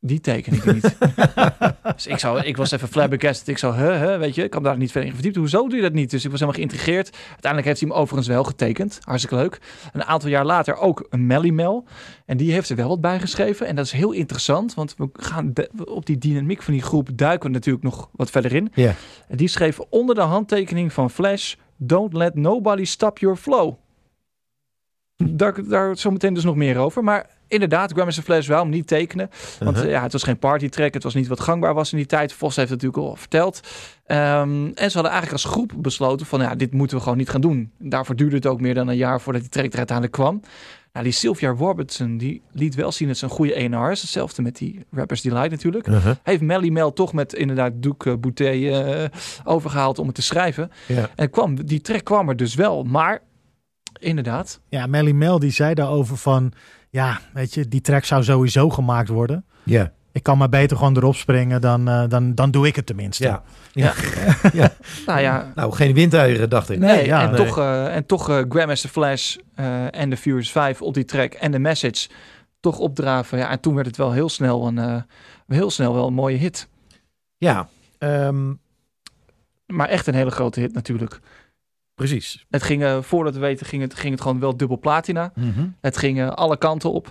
die 0.00 0.20
teken 0.20 0.52
ik 0.52 0.64
niet. 0.72 0.96
dus 1.94 2.06
ik, 2.06 2.18
zou, 2.18 2.40
ik 2.40 2.56
was 2.56 2.70
even 2.70 2.88
flabbergasted. 2.88 3.48
Ik 3.48 3.58
zou, 3.58 3.74
huh, 3.76 4.00
huh, 4.00 4.18
weet 4.18 4.34
je, 4.34 4.42
ik 4.42 4.50
kan 4.50 4.62
daar 4.62 4.76
niet 4.76 4.90
verder 4.90 5.08
in 5.08 5.14
verdiept. 5.14 5.36
Hoezo 5.36 5.68
doe 5.68 5.76
je 5.76 5.82
dat 5.82 5.92
niet? 5.92 6.10
Dus 6.10 6.24
ik 6.24 6.30
was 6.30 6.40
helemaal 6.40 6.60
geïntrigeerd. 6.60 7.16
Uiteindelijk 7.16 7.64
heeft 7.64 7.80
hij 7.80 7.88
hem 7.88 7.98
overigens 7.98 8.28
wel 8.28 8.44
getekend. 8.44 8.98
Hartstikke 9.02 9.36
leuk. 9.36 9.60
Een 9.92 10.04
aantal 10.04 10.28
jaar 10.28 10.44
later 10.44 10.76
ook 10.76 11.06
een 11.10 11.26
Melly 11.26 11.50
Mel. 11.50 11.84
En 12.26 12.36
die 12.36 12.52
heeft 12.52 12.70
er 12.70 12.76
wel 12.76 12.88
wat 12.88 13.00
bij 13.00 13.20
geschreven. 13.20 13.66
En 13.66 13.76
dat 13.76 13.84
is 13.84 13.92
heel 13.92 14.12
interessant, 14.12 14.74
want 14.74 14.94
we 14.98 15.08
gaan 15.12 15.50
de- 15.52 15.70
op 15.84 16.06
die 16.06 16.18
dynamiek 16.18 16.62
van 16.62 16.72
die 16.72 16.82
groep 16.82 17.08
duiken 17.14 17.46
we 17.48 17.54
natuurlijk 17.54 17.84
nog 17.84 18.08
wat 18.12 18.30
verder 18.30 18.54
in. 18.54 18.70
Ja. 18.74 18.94
En 19.28 19.36
die 19.36 19.48
schreef 19.48 19.78
onder 19.78 20.14
de 20.14 20.20
handtekening 20.20 20.92
van 20.92 21.10
Flash: 21.10 21.54
Don't 21.76 22.12
let 22.12 22.34
nobody 22.34 22.84
stop 22.84 23.18
your 23.18 23.36
flow. 23.36 23.74
Daar, 25.24 25.68
daar 25.68 25.96
zometeen 25.96 26.34
dus 26.34 26.44
nog 26.44 26.56
meer 26.56 26.78
over. 26.78 27.04
Maar 27.04 27.26
inderdaad, 27.48 27.90
Grandmaster 27.92 28.24
Flash 28.24 28.46
wel 28.46 28.60
hem 28.60 28.68
niet 28.68 28.86
tekenen. 28.86 29.30
Want 29.58 29.76
Uh-huh. 29.76 29.90
eh, 29.90 29.96
ja, 29.96 30.02
het 30.02 30.12
was 30.12 30.22
geen 30.22 30.38
partytrack. 30.38 30.94
Het 30.94 31.02
was 31.02 31.14
niet 31.14 31.26
wat 31.28 31.40
gangbaar 31.40 31.74
was 31.74 31.92
in 31.92 31.98
die 31.98 32.06
tijd. 32.06 32.32
Vos 32.32 32.56
heeft 32.56 32.70
het 32.70 32.82
natuurlijk 32.82 33.10
al 33.10 33.16
verteld. 33.16 33.60
Ehm, 34.06 34.66
en 34.74 34.90
ze 34.90 34.98
hadden 34.98 35.12
eigenlijk 35.12 35.32
als 35.32 35.44
groep 35.44 35.72
besloten 35.76 36.26
van 36.26 36.40
ja, 36.40 36.54
dit 36.54 36.72
moeten 36.72 36.96
we 36.96 37.02
gewoon 37.02 37.18
niet 37.18 37.28
gaan 37.28 37.40
doen. 37.40 37.70
Daarvoor 37.78 38.16
duurde 38.16 38.36
het 38.36 38.46
ook 38.46 38.60
meer 38.60 38.74
dan 38.74 38.88
een 38.88 38.96
jaar 38.96 39.20
voordat 39.20 39.42
die 39.42 39.50
track 39.50 39.72
er 39.72 39.76
uiteindelijk 39.78 40.16
kwam. 40.16 40.40
Nou, 40.92 41.04
die 41.04 41.12
Sylvia 41.12 41.50
Robertson, 41.50 42.16
die 42.16 42.42
liet 42.52 42.74
wel 42.74 42.92
zien 42.92 43.08
dat 43.08 43.16
ze 43.16 43.24
een 43.24 43.30
goede 43.30 43.54
ENR 43.54 43.90
is. 43.90 44.00
Hetzelfde 44.00 44.42
met 44.42 44.56
die 44.56 44.84
Rappers 44.90 45.20
Delight 45.22 45.50
natuurlijk. 45.50 45.86
Uh-huh. 45.86 46.12
Heeft 46.22 46.40
Melly 46.40 46.68
Mel 46.68 46.92
toch 46.92 47.12
met 47.12 47.34
inderdaad 47.34 47.72
Duke 47.74 48.16
Boutet 48.16 48.72
eh, 48.72 49.04
overgehaald 49.44 49.98
om 49.98 50.06
het 50.06 50.14
te 50.14 50.22
schrijven. 50.22 50.70
En 51.14 51.30
kwam, 51.30 51.64
die 51.66 51.80
track 51.80 52.04
kwam 52.04 52.28
er 52.28 52.36
dus 52.36 52.54
wel. 52.54 52.82
Maar 52.84 53.20
inderdaad, 53.98 54.60
Ja, 54.68 54.86
Melly 54.86 55.12
Mel 55.12 55.38
die 55.38 55.50
zei 55.50 55.74
daarover 55.74 56.16
van, 56.16 56.52
ja, 56.90 57.20
weet 57.32 57.54
je, 57.54 57.68
die 57.68 57.80
track 57.80 58.04
zou 58.04 58.24
sowieso 58.24 58.70
gemaakt 58.70 59.08
worden. 59.08 59.44
Ja. 59.62 59.92
Ik 60.12 60.22
kan 60.22 60.38
maar 60.38 60.48
beter 60.48 60.76
gewoon 60.76 60.96
erop 60.96 61.14
springen, 61.16 61.60
dan, 61.60 61.88
eh, 61.88 62.04
dan, 62.08 62.34
dan 62.34 62.50
doe 62.50 62.66
ik 62.66 62.76
het 62.76 62.86
tenminste. 62.86 63.24
Ja. 63.24 63.42
nou 65.06 65.20
ja, 65.20 65.52
Nou, 65.54 65.72
geen 65.72 65.94
windeieren, 65.94 66.50
dacht 66.50 66.70
ik. 66.70 66.78
Nee, 66.78 66.96
Nee, 66.96 67.06
ja. 67.06 67.22
en, 67.22 67.30
Nee. 67.32 67.46
Toch, 67.46 67.58
eh, 67.58 67.94
en 67.96 68.06
toch 68.06 68.28
eh, 68.28 68.42
Grandmaster 68.48 68.90
Flash 68.90 69.36
eh, 69.54 69.94
en 69.94 70.10
de 70.10 70.16
Furious 70.16 70.50
5 70.50 70.82
op 70.82 70.94
die 70.94 71.04
track 71.04 71.32
en 71.32 71.50
de 71.50 71.58
message 71.58 72.08
toch 72.60 72.78
opdraven. 72.78 73.38
Ja, 73.38 73.50
en 73.50 73.60
toen 73.60 73.74
werd 73.74 73.86
het 73.86 73.96
wel 73.96 74.12
heel 74.12 74.28
snel 74.28 74.66
een, 74.66 74.78
eh, 74.78 75.02
heel 75.46 75.70
snel 75.70 75.94
wel 75.94 76.06
een 76.06 76.14
mooie 76.14 76.36
hit. 76.36 76.68
Ja, 77.36 77.68
ehm, 77.98 78.52
Maar 79.66 79.88
echt 79.88 80.06
een 80.06 80.14
hele 80.14 80.30
grote 80.30 80.60
hit 80.60 80.72
natuurlijk. 80.72 81.20
Precies. 81.98 82.46
Het 82.50 82.62
ging, 82.62 82.82
eh, 82.82 82.98
voordat 83.00 83.34
we 83.34 83.40
weten, 83.40 83.66
ging 83.66 83.82
het, 83.82 83.94
ging 83.94 84.12
het 84.12 84.22
gewoon 84.22 84.40
wel 84.40 84.56
dubbel 84.56 84.78
platina. 84.78 85.32
Het 85.80 85.96
ging 85.96 86.20
eh, 86.20 86.28
alle 86.28 86.56
kanten 86.56 86.92
op. 86.92 87.10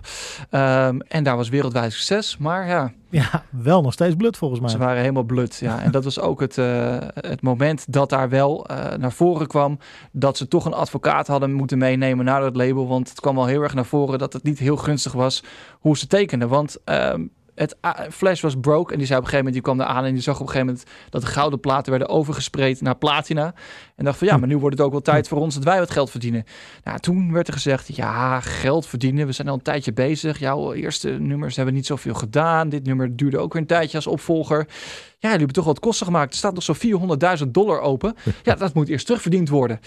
Ehm, 0.50 1.00
en 1.08 1.24
daar 1.24 1.36
was 1.36 1.50
wereldwijd 1.50 1.94
succes. 1.94 2.38
Maar 2.38 2.68
ja, 2.68 2.92
Ja, 3.10 3.44
wel 3.50 3.82
nog 3.82 3.94
steeds 3.94 4.16
blut 4.16 4.38
volgens 4.38 4.60
mij. 4.60 4.70
Ze 4.70 4.78
waren 4.78 5.02
helemaal 5.02 5.24
blut. 5.24 5.56
Ja. 5.56 5.82
En 5.82 5.92
dat 5.92 6.04
was 6.04 6.20
ook 6.20 6.40
het, 6.40 6.58
eh, 6.58 6.98
het 7.14 7.42
moment 7.42 7.94
dat 7.94 8.10
daar 8.10 8.30
wel 8.30 8.66
naar 9.00 9.12
voren 9.12 9.48
kwam. 9.48 9.80
Dat 10.12 10.38
ze 10.38 10.48
toch 10.48 10.66
een 10.66 10.74
advocaat 10.74 11.28
hadden 11.28 11.54
moeten 11.54 11.78
meenemen 11.78 12.26
naar 12.26 12.42
dat 12.42 12.56
label. 12.56 12.88
Want 12.88 13.10
het 13.10 13.20
kwam 13.20 13.36
wel 13.36 13.46
heel 13.46 13.62
erg 13.62 13.74
naar 13.74 13.86
voren 13.86 14.20
dat 14.20 14.34
het 14.34 14.44
niet 14.44 14.60
heel 14.60 14.78
gunstig 14.78 15.12
was 15.12 15.44
hoe 15.80 15.98
ze 15.98 16.08
tekenden. 16.08 16.50
Want 16.50 16.78
ehm, 16.84 17.22
Het, 17.58 17.76
Flash 18.12 18.42
was 18.42 18.56
broke 18.62 18.92
en 18.92 18.98
die 18.98 19.08
zei 19.08 19.20
op 19.20 19.26
een 19.26 19.30
gegeven 19.30 19.38
moment, 19.38 19.54
die 19.54 19.62
kwam 19.62 19.78
daar 19.78 19.88
aan 19.88 20.06
en 20.06 20.14
die 20.14 20.22
zag 20.22 20.36
op 20.36 20.42
een 20.42 20.48
gegeven 20.48 20.68
moment 20.68 20.90
dat 21.10 21.22
de 21.22 21.28
gouden 21.28 21.60
platen 21.60 21.90
werden 21.90 22.10
overgespreid 22.10 22.82
naar 22.82 22.96
platina. 22.96 23.54
En 23.96 24.06
dacht 24.06 24.18
van 24.18 24.28
ja, 24.28 24.38
maar 24.38 24.48
nu 24.48 24.58
wordt 24.58 24.78
het 24.78 24.86
ook 24.86 24.92
wel 24.92 25.02
tijd 25.02 25.28
voor 25.28 25.38
ons 25.38 25.56
dat 25.56 25.64
wij 25.64 25.80
wat 25.80 25.92
geld 25.92 26.10
verdienen. 26.10 26.44
Nou, 26.84 27.00
toen 27.00 27.34
werd 27.34 27.48
er 27.48 27.54
gezegd, 27.54 27.96
ja, 27.96 28.40
geld 28.40 28.88
verdienen. 28.88 29.26
We 29.26 29.32
zijn 29.32 29.48
al 29.48 29.54
een 29.54 29.62
tijdje 29.62 29.94
bezig. 29.94 30.40
Jouw 30.40 30.74
eerste 30.74 31.10
nummers 31.10 31.56
hebben 31.56 31.74
niet 31.74 31.86
zoveel 31.86 32.14
gedaan. 32.14 32.70
Dit 32.70 32.86
nummer 32.86 33.16
duurde 33.16 33.38
ook 33.38 33.54
weer 33.54 33.62
een 33.62 33.68
tijdje 33.68 33.98
als 33.98 34.08
opvolger. 34.08 34.58
Ja, 34.58 35.30
jullie 35.30 35.38
hebben 35.38 35.56
toch 35.56 35.66
wat 35.66 35.80
kosten 35.80 36.06
gemaakt. 36.06 36.32
Er 36.32 36.38
staat 36.38 36.54
nog 36.54 36.64
zo'n 36.64 37.18
400.000 37.46 37.48
dollar 37.48 37.80
open. 37.80 38.16
Ja, 38.44 38.56
dat 38.56 38.74
moet 38.74 38.90
eerst 38.90 39.06
terugverdiend 39.06 39.50
worden. 39.50 39.80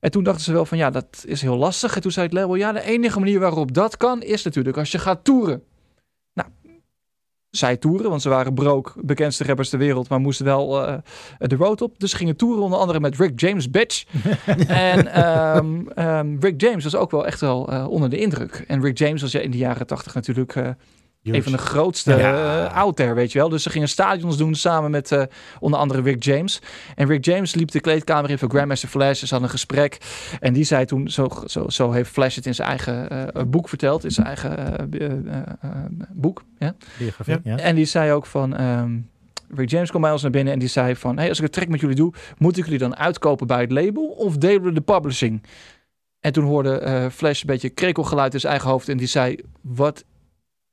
En 0.00 0.10
toen 0.10 0.24
dachten 0.24 0.44
ze 0.44 0.52
wel 0.52 0.64
van 0.64 0.78
ja, 0.78 0.90
dat 0.90 1.24
is 1.26 1.42
heel 1.42 1.56
lastig. 1.56 1.94
En 1.94 2.02
toen 2.02 2.10
zei 2.10 2.26
het 2.26 2.34
label, 2.34 2.54
ja, 2.54 2.72
de 2.72 2.82
enige 2.82 3.18
manier 3.18 3.40
waarop 3.40 3.74
dat 3.74 3.96
kan 3.96 4.22
is 4.22 4.42
natuurlijk 4.42 4.76
als 4.76 4.90
je 4.90 4.98
gaat 4.98 5.24
toeren. 5.24 5.62
Zij 7.50 7.76
toeren, 7.76 8.10
want 8.10 8.22
ze 8.22 8.28
waren 8.28 8.54
broke, 8.54 8.92
bekendste 9.02 9.44
rappers 9.44 9.68
ter 9.68 9.78
wereld, 9.78 10.08
maar 10.08 10.18
moesten 10.20 10.44
wel 10.44 10.86
eh, 10.86 10.98
de 11.38 11.56
road 11.56 11.82
op. 11.82 11.98
Dus 11.98 12.10
ze 12.10 12.16
gingen 12.16 12.36
toeren 12.36 12.62
onder 12.62 12.78
andere 12.78 13.00
met 13.00 13.16
Rick 13.16 13.40
James, 13.40 13.70
bitch. 13.70 14.04
en 14.68 15.12
ehm, 15.12 15.88
ehm, 15.88 16.36
Rick 16.40 16.60
James 16.60 16.84
was 16.84 16.96
ook 16.96 17.10
wel 17.10 17.26
echt 17.26 17.40
wel 17.40 17.72
eh, 17.72 17.88
onder 17.88 18.10
de 18.10 18.18
indruk. 18.18 18.64
En 18.66 18.82
Rick 18.82 18.98
James 18.98 19.22
was 19.22 19.32
ja 19.32 19.40
in 19.40 19.50
de 19.50 19.56
jaren 19.56 19.86
tachtig 19.86 20.14
natuurlijk 20.14 20.54
eh, 21.22 21.34
een 21.34 21.42
van 21.42 21.52
de 21.52 21.58
grootste 21.58 22.16
Ja. 22.16 22.66
eh, 22.66 22.76
out 22.76 22.96
there, 22.96 23.14
weet 23.14 23.32
je 23.32 23.38
wel. 23.38 23.48
Dus 23.48 23.62
ze 23.62 23.70
gingen 23.70 23.88
stadions 23.88 24.36
doen 24.36 24.54
samen 24.54 24.90
met 24.90 25.12
eh, 25.12 25.22
onder 25.60 25.78
andere 25.80 26.02
Rick 26.02 26.22
James. 26.24 26.60
En 26.94 27.06
Rick 27.06 27.24
James 27.24 27.54
liep 27.54 27.70
de 27.70 27.80
kleedkamer 27.80 28.30
in 28.30 28.38
voor 28.38 28.48
Grandmaster 28.48 28.88
Flash. 28.88 29.18
Ze 29.18 29.26
hadden 29.28 29.42
een 29.42 29.50
gesprek. 29.54 29.98
En 30.40 30.52
die 30.52 30.64
zei 30.64 30.84
toen, 30.84 31.08
zo, 31.08 31.28
zo, 31.46 31.68
zo 31.68 31.90
heeft 31.92 32.10
Flash 32.10 32.36
het 32.36 32.46
in 32.46 32.54
zijn 32.54 32.68
eigen 32.68 33.10
eh, 33.34 33.42
boek 33.46 33.68
verteld. 33.68 34.04
In 34.04 34.10
zijn 34.10 34.26
eigen 34.26 34.90
boek. 36.12 36.44
Ja? 36.58 36.74
Biografie, 36.98 37.40
ja. 37.44 37.56
En 37.56 37.74
die 37.74 37.84
zei 37.84 38.12
ook 38.12 38.26
van... 38.26 38.56
ehm, 38.56 38.96
Rick 39.54 39.70
James 39.70 39.88
kwam 39.90 40.02
bij 40.02 40.12
ons 40.12 40.22
naar 40.22 40.30
binnen 40.30 40.52
en 40.52 40.58
die 40.58 40.68
zei 40.68 40.96
van... 40.96 41.16
Hey, 41.18 41.28
als 41.28 41.38
ik 41.38 41.44
een 41.44 41.50
track 41.50 41.68
met 41.68 41.80
jullie 41.80 41.96
doe, 41.96 42.12
moet 42.38 42.56
ik 42.56 42.64
jullie 42.64 42.78
dan 42.78 42.96
uitkopen 42.96 43.46
bij 43.46 43.60
het 43.60 43.70
label 43.72 44.04
of 44.06 44.36
delen 44.36 44.62
we 44.62 44.72
de 44.72 44.80
publishing? 44.80 45.42
En 46.20 46.32
toen 46.32 46.44
hoorde 46.44 46.78
eh, 46.78 47.06
Flash 47.10 47.40
een 47.40 47.46
beetje 47.46 47.68
krekelgeluid 47.68 48.34
in 48.34 48.40
zijn 48.40 48.52
eigen 48.52 48.70
hoofd 48.70 48.88
en 48.88 48.96
die 48.96 49.06
zei... 49.06 49.36
Wat 49.60 50.04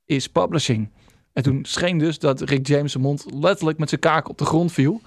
is 0.06 0.28
publishing? 0.28 0.88
En 1.32 1.42
toen 1.42 1.58
scheen 1.62 1.98
dus 1.98 2.18
dat 2.18 2.40
Rick 2.40 2.66
James 2.66 2.92
zijn 2.92 3.04
mond 3.04 3.26
letterlijk 3.40 3.78
met 3.78 3.88
zijn 3.88 4.00
kaak 4.00 4.28
op 4.28 4.38
de 4.38 4.44
grond 4.44 4.72
viel. 4.72 5.00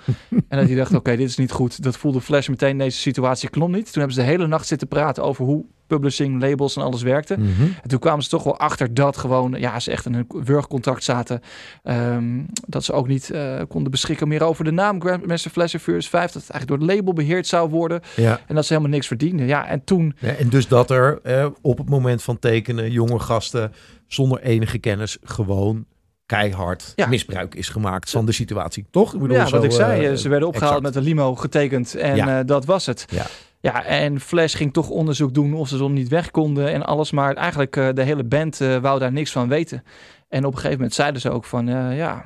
en 0.48 0.58
dat 0.58 0.68
hij 0.68 0.76
dacht, 0.76 0.94
oké, 0.94 1.16
dit 1.16 1.30
is 1.30 1.38
niet 1.38 1.52
goed. 1.52 1.84
Dat 1.84 1.98
voelde 1.98 2.22
Flash 2.22 2.48
meteen, 2.48 2.78
deze 2.78 2.98
situatie 2.98 3.50
klopt 3.50 3.72
niet. 3.72 3.86
Toen 3.86 4.02
hebben 4.02 4.14
ze 4.14 4.22
de 4.22 4.28
hele 4.28 4.48
nacht 4.48 4.68
zitten 4.68 4.88
praten 4.88 5.24
over 5.24 5.46
hoe 5.46 5.66
publishing, 5.90 6.42
labels 6.42 6.76
en 6.76 6.82
alles 6.82 7.02
werkte. 7.02 7.38
Mhm. 7.38 7.62
En 7.82 7.90
toen 7.90 8.00
kwamen 8.00 8.24
ze 8.24 8.30
toch 8.30 8.44
wel 8.44 8.58
achter 8.58 8.94
dat 8.94 9.18
gewoon, 9.18 9.56
ja, 9.58 9.80
ze 9.80 9.92
echt 9.92 10.06
in 10.06 10.14
een 10.14 10.26
wurgcontract 10.44 11.04
zaten. 11.04 11.42
Ehm, 11.84 12.44
dat 12.68 12.84
ze 12.84 12.94
ook 12.94 13.08
niet 13.08 13.30
eh, 13.30 13.62
konden 13.68 13.92
beschikken 13.92 14.28
meer 14.28 14.44
over 14.44 14.64
de 14.64 14.72
naam 14.72 15.02
Grandmaster 15.02 15.52
Flash 15.52 15.76
of 15.76 15.82
Furious 15.82 16.10
5. 16.10 16.32
Dat 16.32 16.42
het 16.42 16.52
eigenlijk 16.52 16.82
door 16.82 16.90
het 16.90 16.98
label 16.98 17.14
beheerd 17.14 17.48
zou 17.48 17.70
worden. 17.70 18.02
Ja. 18.16 18.40
En 18.48 18.56
dat 18.56 18.66
ze 18.66 18.74
helemaal 18.74 18.94
niks 18.94 19.08
verdienden. 19.08 19.46
Ja, 19.48 19.68
en 19.68 19.84
toen, 19.84 20.16
Ja, 20.20 20.34
en 20.34 20.50
dus 20.50 20.68
dat 20.68 20.92
er 20.92 21.20
eh, 21.24 21.48
op 21.62 21.78
het 21.78 21.90
moment 21.90 22.24
van 22.24 22.40
tekenen 22.40 22.92
jonge 22.92 23.20
gasten 23.20 23.72
zonder 24.10 24.42
enige 24.42 24.78
kennis 24.78 25.18
gewoon 25.24 25.86
keihard 26.26 26.94
Ja. 26.96 27.08
misbruik 27.08 27.56
is 27.56 27.70
gemaakt 27.70 28.10
van 28.10 28.26
de 28.26 28.32
situatie. 28.32 28.86
Toch? 28.92 29.14
Ik 29.14 29.20
bedoel, 29.20 29.36
ja, 29.38 29.46
zo, 29.46 29.56
wat 29.56 29.64
ik 29.64 29.72
zei, 29.72 30.04
eh, 30.06 30.12
eh, 30.12 30.18
ze 30.18 30.30
werden 30.30 30.48
opgehaald 30.48 30.76
exact. 30.78 30.96
met 30.96 31.04
een 31.04 31.10
limo 31.10 31.36
getekend 31.36 31.96
en 31.96 32.16
Ja. 32.16 32.40
eh, 32.40 32.46
dat 32.46 32.66
was 32.66 32.86
het. 32.86 33.06
Ja. 33.10 33.26
Ja, 33.62 33.86
en 33.86 34.20
Flash 34.20 34.56
ging 34.56 34.74
toch 34.74 34.90
onderzoek 34.90 35.34
doen 35.34 35.54
of 35.54 35.68
ze 35.68 35.78
dan 35.78 35.94
niet 35.94 36.08
weg 36.08 36.32
konden 36.32 36.72
en 36.74 36.86
alles. 36.86 37.12
Maar 37.12 37.34
eigenlijk 37.36 37.74
de 37.74 38.04
hele 38.04 38.24
band 38.24 38.58
wou 38.82 39.00
daar 39.00 39.12
niks 39.12 39.32
van 39.32 39.48
weten. 39.48 39.84
En 40.30 40.40
op 40.46 40.52
een 40.52 40.56
gegeven 40.58 40.76
moment 40.78 40.94
zeiden 40.94 41.22
ze 41.22 41.30
ook 41.30 41.46
van, 41.46 41.68
ja, 41.96 42.24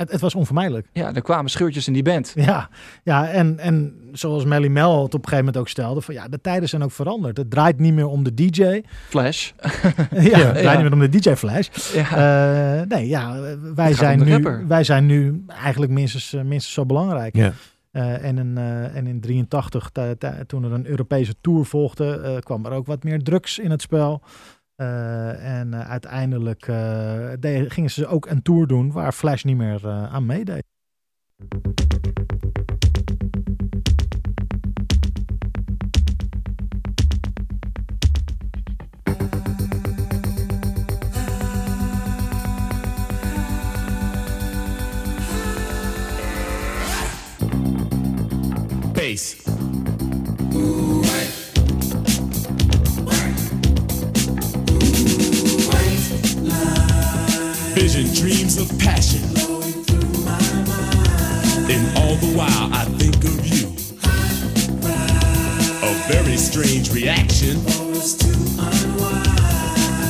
Het, 0.00 0.10
het 0.10 0.20
was 0.20 0.34
onvermijdelijk. 0.34 0.86
ja, 0.92 1.14
er 1.14 1.22
kwamen 1.22 1.50
scheurtjes 1.50 1.86
in 1.86 1.92
die 1.92 2.02
band. 2.02 2.32
Ja, 2.34 2.68
ja 3.04 3.28
en, 3.28 3.58
en 3.58 3.94
zoals 4.12 4.44
Melly 4.44 4.68
Mel 4.68 4.90
het 5.02 5.14
op 5.14 5.22
een 5.22 5.28
gegeven 5.28 5.38
moment 5.38 5.56
ook 5.56 5.68
stelde, 5.68 6.00
van 6.00 6.14
ja, 6.14 6.28
de 6.28 6.40
tijden 6.40 6.68
zijn 6.68 6.82
ook 6.82 6.92
veranderd. 6.92 7.36
Het 7.36 7.50
draait 7.50 7.78
niet 7.78 7.94
meer 7.94 8.06
om 8.06 8.22
de 8.24 8.34
DJ. 8.34 8.62
ja, 8.62 8.80
Flash. 9.08 9.50
het 9.56 10.10
draait 10.10 10.60
Ja. 10.62 10.72
niet 10.72 10.82
meer 10.82 10.92
om 10.92 10.98
de 11.10 11.18
DJ 11.18 11.34
Flash. 11.34 11.68
ja. 11.94 12.80
Eh, 12.80 12.86
nee, 12.88 13.08
ja, 13.08 13.40
wij 13.74 13.92
zijn, 13.94 14.18
nu, 14.24 14.30
rapper. 14.32 14.64
wij 14.68 14.84
zijn 14.84 15.06
nu 15.06 15.44
eigenlijk 15.48 15.92
minstens, 15.92 16.32
eh, 16.32 16.42
minstens 16.42 16.74
zo 16.74 16.86
belangrijk. 16.86 17.36
Ja. 17.36 17.52
Eh, 17.90 18.24
en, 18.24 18.38
in, 18.38 18.58
eh, 18.58 18.96
en 18.96 19.06
in 19.06 19.20
83, 19.20 19.90
ta- 19.92 20.14
ta- 20.18 20.36
toen 20.46 20.64
er 20.64 20.72
een 20.72 20.86
Europese 20.86 21.34
tour 21.40 21.64
volgde, 21.64 22.20
eh, 22.20 22.36
kwam 22.38 22.66
er 22.66 22.72
ook 22.72 22.86
wat 22.86 23.04
meer 23.04 23.22
drugs 23.22 23.58
in 23.58 23.70
het 23.70 23.82
spel. 23.82 24.22
Eh, 24.80 25.58
en 25.58 25.74
eh, 25.74 25.90
uiteindelijk 25.90 26.62
eh, 26.62 26.76
de- 27.40 27.64
gingen 27.68 27.90
ze 27.90 28.06
ook 28.06 28.26
een 28.26 28.42
tour 28.42 28.66
doen 28.66 28.92
waar 28.92 29.12
Flash 29.12 29.42
niet 29.44 29.56
meer 29.56 29.88
aan 29.88 30.26
meedeed. 30.26 30.64
Bass. 48.94 49.49
Of 58.60 58.78
passion. 58.78 59.22
And 61.70 61.96
all 61.96 62.14
the 62.16 62.32
while 62.36 62.68
I 62.74 62.84
think 62.98 63.16
of 63.24 63.46
you. 63.46 63.68
A 65.82 65.92
very 66.12 66.36
strange 66.36 66.92
reaction. 66.92 67.62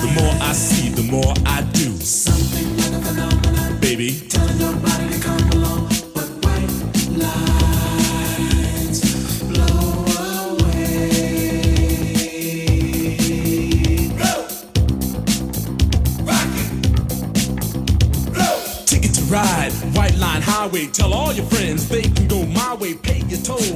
The 0.02 0.10
more 0.16 0.34
I 0.42 0.52
see, 0.52 0.88
the 0.90 1.02
more 1.02 1.32
I 1.46 1.62
do. 1.72 1.79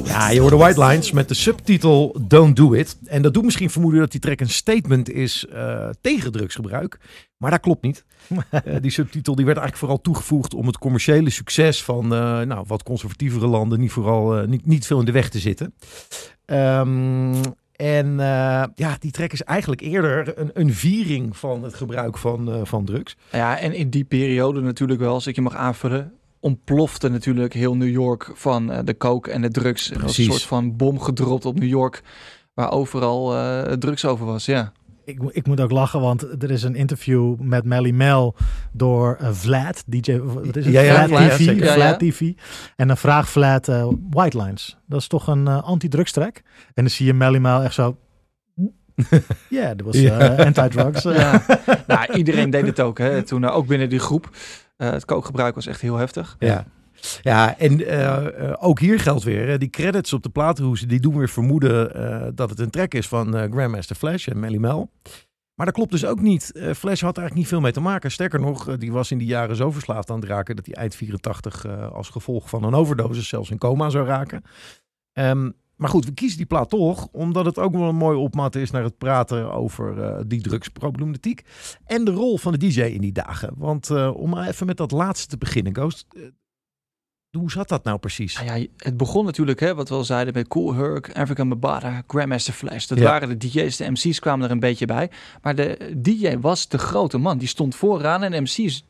Ja, 0.04 0.30
je 0.30 0.40
hoorde 0.40 0.56
White 0.56 0.84
Lines 0.84 1.12
met 1.12 1.28
de 1.28 1.34
subtitel 1.34 2.16
Don't 2.20 2.56
Do 2.56 2.72
It. 2.72 2.96
En 3.04 3.22
dat 3.22 3.34
doet 3.34 3.44
misschien 3.44 3.70
vermoeden 3.70 4.00
dat 4.00 4.10
die 4.10 4.20
track 4.20 4.40
een 4.40 4.48
statement 4.48 5.10
is 5.10 5.46
eh, 5.46 5.88
tegen 6.00 6.32
drugsgebruik. 6.32 6.98
Maar 7.36 7.50
dat 7.50 7.60
klopt 7.60 7.82
niet. 7.82 8.04
Eh, 8.50 8.74
die 8.80 8.90
subtitel 8.90 9.34
die 9.34 9.44
werd 9.44 9.58
eigenlijk 9.58 9.86
vooral 9.86 10.00
toegevoegd 10.00 10.54
om 10.54 10.66
het 10.66 10.78
commerciële 10.78 11.30
succes 11.30 11.82
van 11.82 12.04
eh, 12.04 12.40
nou, 12.40 12.64
wat 12.66 12.82
conservatievere 12.82 13.46
landen 13.46 13.80
niet, 13.80 13.92
vooral, 13.92 14.46
niet, 14.46 14.66
niet 14.66 14.86
veel 14.86 14.98
in 14.98 15.04
de 15.04 15.12
weg 15.12 15.28
te 15.28 15.38
zitten. 15.38 15.74
Ehm, 16.44 17.34
en 17.76 18.20
eh, 18.20 18.64
ja, 18.74 18.96
die 18.98 19.10
track 19.10 19.32
is 19.32 19.42
eigenlijk 19.42 19.80
eerder 19.80 20.38
een, 20.38 20.50
een 20.54 20.74
viering 20.74 21.36
van 21.36 21.62
het 21.62 21.74
gebruik 21.74 22.18
van, 22.18 22.52
eh, 22.52 22.60
van 22.62 22.84
drugs. 22.84 23.16
Ja, 23.32 23.58
en 23.58 23.72
in 23.72 23.90
die 23.90 24.04
periode 24.04 24.60
natuurlijk 24.60 25.00
wel, 25.00 25.14
als 25.14 25.26
ik 25.26 25.34
je 25.34 25.40
mag 25.40 25.54
aanvullen, 25.54 26.12
ontplofte 26.44 27.08
natuurlijk 27.08 27.52
heel 27.52 27.76
New 27.76 27.90
York 27.90 28.30
van 28.34 28.72
eh, 28.72 28.78
de 28.84 28.96
coke 28.96 29.30
en 29.30 29.42
de 29.42 29.50
drugs. 29.50 29.90
Er 29.90 30.00
was 30.00 30.18
een 30.18 30.24
soort 30.24 30.42
van 30.42 30.76
bom 30.76 31.00
gedropt 31.00 31.44
op 31.46 31.58
New 31.58 31.68
York, 31.68 32.02
waar 32.54 32.70
overal 32.72 33.36
eh, 33.36 33.72
drugs 33.72 34.04
over 34.04 34.26
was, 34.26 34.44
ja. 34.44 34.72
Ik, 35.04 35.18
ik 35.30 35.46
moet 35.46 35.60
ook 35.60 35.70
lachen, 35.70 36.00
want 36.00 36.42
er 36.42 36.50
is 36.50 36.62
een 36.62 36.74
interview 36.74 37.40
met 37.40 37.64
Melly 37.64 37.90
Mel 37.90 38.34
door 38.72 39.16
eh, 39.20 39.28
Vlad, 39.32 39.82
DJ, 39.86 40.18
wat 40.18 40.56
is 40.56 40.64
het? 40.64 40.74
Ja, 40.74 40.80
ja, 40.80 41.06
Vlad 41.06 41.08
Vlad, 41.08 41.30
TV. 41.38 41.58
Ja, 41.58 41.74
Vlad. 41.74 41.98
TV. 41.98 42.32
En 42.76 42.86
dan 42.88 42.96
vraagt 42.96 43.30
Vlad 43.30 43.68
eh, 43.68 43.88
White 44.10 44.42
Lines. 44.42 44.76
Dat 44.86 45.00
is 45.00 45.06
toch 45.06 45.26
een 45.26 45.48
anti-drugs 45.48 46.12
track? 46.12 46.36
En 46.66 46.72
dan 46.84 46.90
zie 46.90 47.06
je 47.06 47.14
Melly 47.14 47.38
Mel 47.38 47.62
echt 47.62 47.74
zo... 47.74 47.96
Ja, 49.48 49.74
dat 49.74 49.86
was 49.86 49.96
Ja. 49.96 50.18
eh, 50.36 50.46
anti-drugs. 50.46 51.02
ja. 51.02 51.42
nou, 51.86 52.12
iedereen 52.12 52.50
deed 52.50 52.66
het 52.66 52.80
ook, 52.80 52.98
hè. 52.98 53.22
Toen 53.22 53.48
ook 53.48 53.66
binnen 53.66 53.88
die 53.88 53.98
groep. 53.98 54.30
Eh, 54.76 54.90
het 54.90 55.04
kookgebruik 55.04 55.54
was 55.54 55.66
echt 55.66 55.80
heel 55.80 55.96
heftig. 55.96 56.36
Ja. 56.38 56.66
Ja, 57.22 57.58
en 57.58 57.86
eh, 57.86 58.50
eh, 58.50 58.56
ook 58.58 58.78
hier 58.80 59.00
geldt 59.00 59.22
weer, 59.22 59.58
die 59.58 59.70
credits 59.70 60.12
op 60.12 60.22
de 60.22 60.28
platenhoes, 60.28 60.80
die 60.80 61.00
doen 61.00 61.16
weer 61.16 61.28
vermoeden 61.28 62.36
dat 62.36 62.50
het 62.50 62.58
een 62.58 62.70
track 62.70 62.94
is 62.94 63.08
van 63.08 63.32
Grandmaster 63.52 63.96
Flash 63.96 64.28
en 64.28 64.40
Melly 64.40 64.56
Mel. 64.56 64.90
Maar 65.54 65.66
dat 65.66 65.74
klopt 65.74 65.90
dus 65.90 66.04
ook 66.04 66.20
niet. 66.20 66.52
Flash 66.54 67.00
had 67.00 67.18
eigenlijk 67.18 67.34
niet 67.34 67.48
veel 67.48 67.60
mee 67.60 67.72
te 67.72 67.80
maken. 67.80 68.10
Sterker 68.10 68.40
nog, 68.40 68.76
die 68.76 68.92
was 68.92 69.10
in 69.10 69.18
die 69.18 69.26
jaren 69.26 69.56
zo 69.56 69.70
verslaafd 69.70 70.10
aan 70.10 70.20
het 70.20 70.28
raken 70.28 70.56
dat 70.56 70.66
hij 70.66 70.74
eind 70.74 70.94
84 70.94 71.64
eh, 71.64 71.92
als 71.92 72.08
gevolg 72.08 72.48
van 72.48 72.64
een 72.64 72.74
overdosis 72.74 73.28
zelfs 73.28 73.50
in 73.50 73.58
coma 73.58 73.90
zou 73.90 74.06
raken. 74.06 74.42
Ehm, 75.12 75.50
maar 75.76 75.88
goed, 75.88 76.04
we 76.04 76.12
kiezen 76.14 76.36
die 76.38 76.46
plaat 76.46 76.68
toch, 76.70 77.08
omdat 77.12 77.44
het 77.44 77.58
ook 77.58 77.72
wel 77.72 77.88
een 77.88 77.96
mooi 77.96 78.18
opmat 78.18 78.54
is 78.54 78.70
naar 78.70 78.82
het 78.82 78.98
praten 78.98 79.52
over 79.52 80.02
eh, 80.02 80.20
die 80.26 80.40
drugsproblematiek. 80.42 81.42
En 81.86 82.04
de 82.04 82.10
rol 82.10 82.38
van 82.38 82.52
de 82.52 82.58
DJ 82.58 82.80
in 82.80 83.00
die 83.00 83.12
dagen. 83.12 83.52
Want 83.56 83.90
eh, 83.90 84.10
om 84.16 84.30
maar 84.30 84.48
even 84.48 84.66
met 84.66 84.76
dat 84.76 84.90
laatste 84.90 85.26
te 85.26 85.36
beginnen, 85.38 85.74
Ghost. 85.74 86.06
eh, 86.16 86.22
hoe 87.38 87.50
zat 87.50 87.68
dat 87.68 87.84
nou 87.84 87.98
precies? 87.98 88.34
Nou 88.42 88.58
ja, 88.60 88.66
het 88.76 88.96
begon 88.96 89.24
natuurlijk, 89.24 89.60
hè, 89.60 89.74
wat 89.74 89.88
we 89.88 89.94
al 89.94 90.04
zeiden, 90.04 90.34
met 90.34 90.48
Cool 90.48 90.74
Herc, 90.74 91.12
African 91.16 91.48
Bambaataa, 91.48 92.02
Grandmaster 92.06 92.52
Flash. 92.52 92.86
Dat 92.86 92.98
Ja. 92.98 93.04
waren 93.04 93.28
de 93.28 93.36
DJ's, 93.36 93.76
de 93.76 93.90
MC's 93.90 94.18
kwamen 94.18 94.44
er 94.46 94.50
een 94.52 94.60
beetje 94.60 94.86
bij. 94.86 95.10
Maar 95.42 95.54
de 95.54 95.94
DJ 96.02 96.36
was 96.38 96.68
de 96.68 96.78
grote 96.78 97.18
man. 97.18 97.38
Die 97.38 97.48
stond 97.48 97.74
vooraan 97.74 98.22
en 98.22 98.30
de 98.30 98.40
MC's 98.40 98.84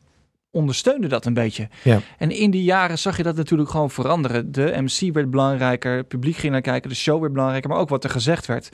ondersteunden 0.55 1.09
dat 1.09 1.25
een 1.25 1.33
beetje. 1.33 1.67
Ja. 1.83 1.99
En 2.17 2.31
in 2.31 2.51
die 2.51 2.63
jaren 2.63 2.99
zag 2.99 3.17
je 3.17 3.23
dat 3.23 3.35
natuurlijk 3.35 3.69
gewoon 3.69 3.91
veranderen. 3.91 4.51
De 4.51 4.73
MC 4.77 5.13
werd 5.13 5.29
belangrijker, 5.29 5.97
het 5.97 6.07
publiek 6.07 6.35
ging 6.35 6.51
naar 6.51 6.61
kijken, 6.61 6.89
de 6.89 6.95
show 6.95 7.19
werd 7.21 7.33
belangrijker, 7.33 7.69
maar 7.69 7.79
ook 7.79 7.89
wat 7.89 8.03
er 8.03 8.09
gezegd 8.09 8.45
werd. 8.45 8.69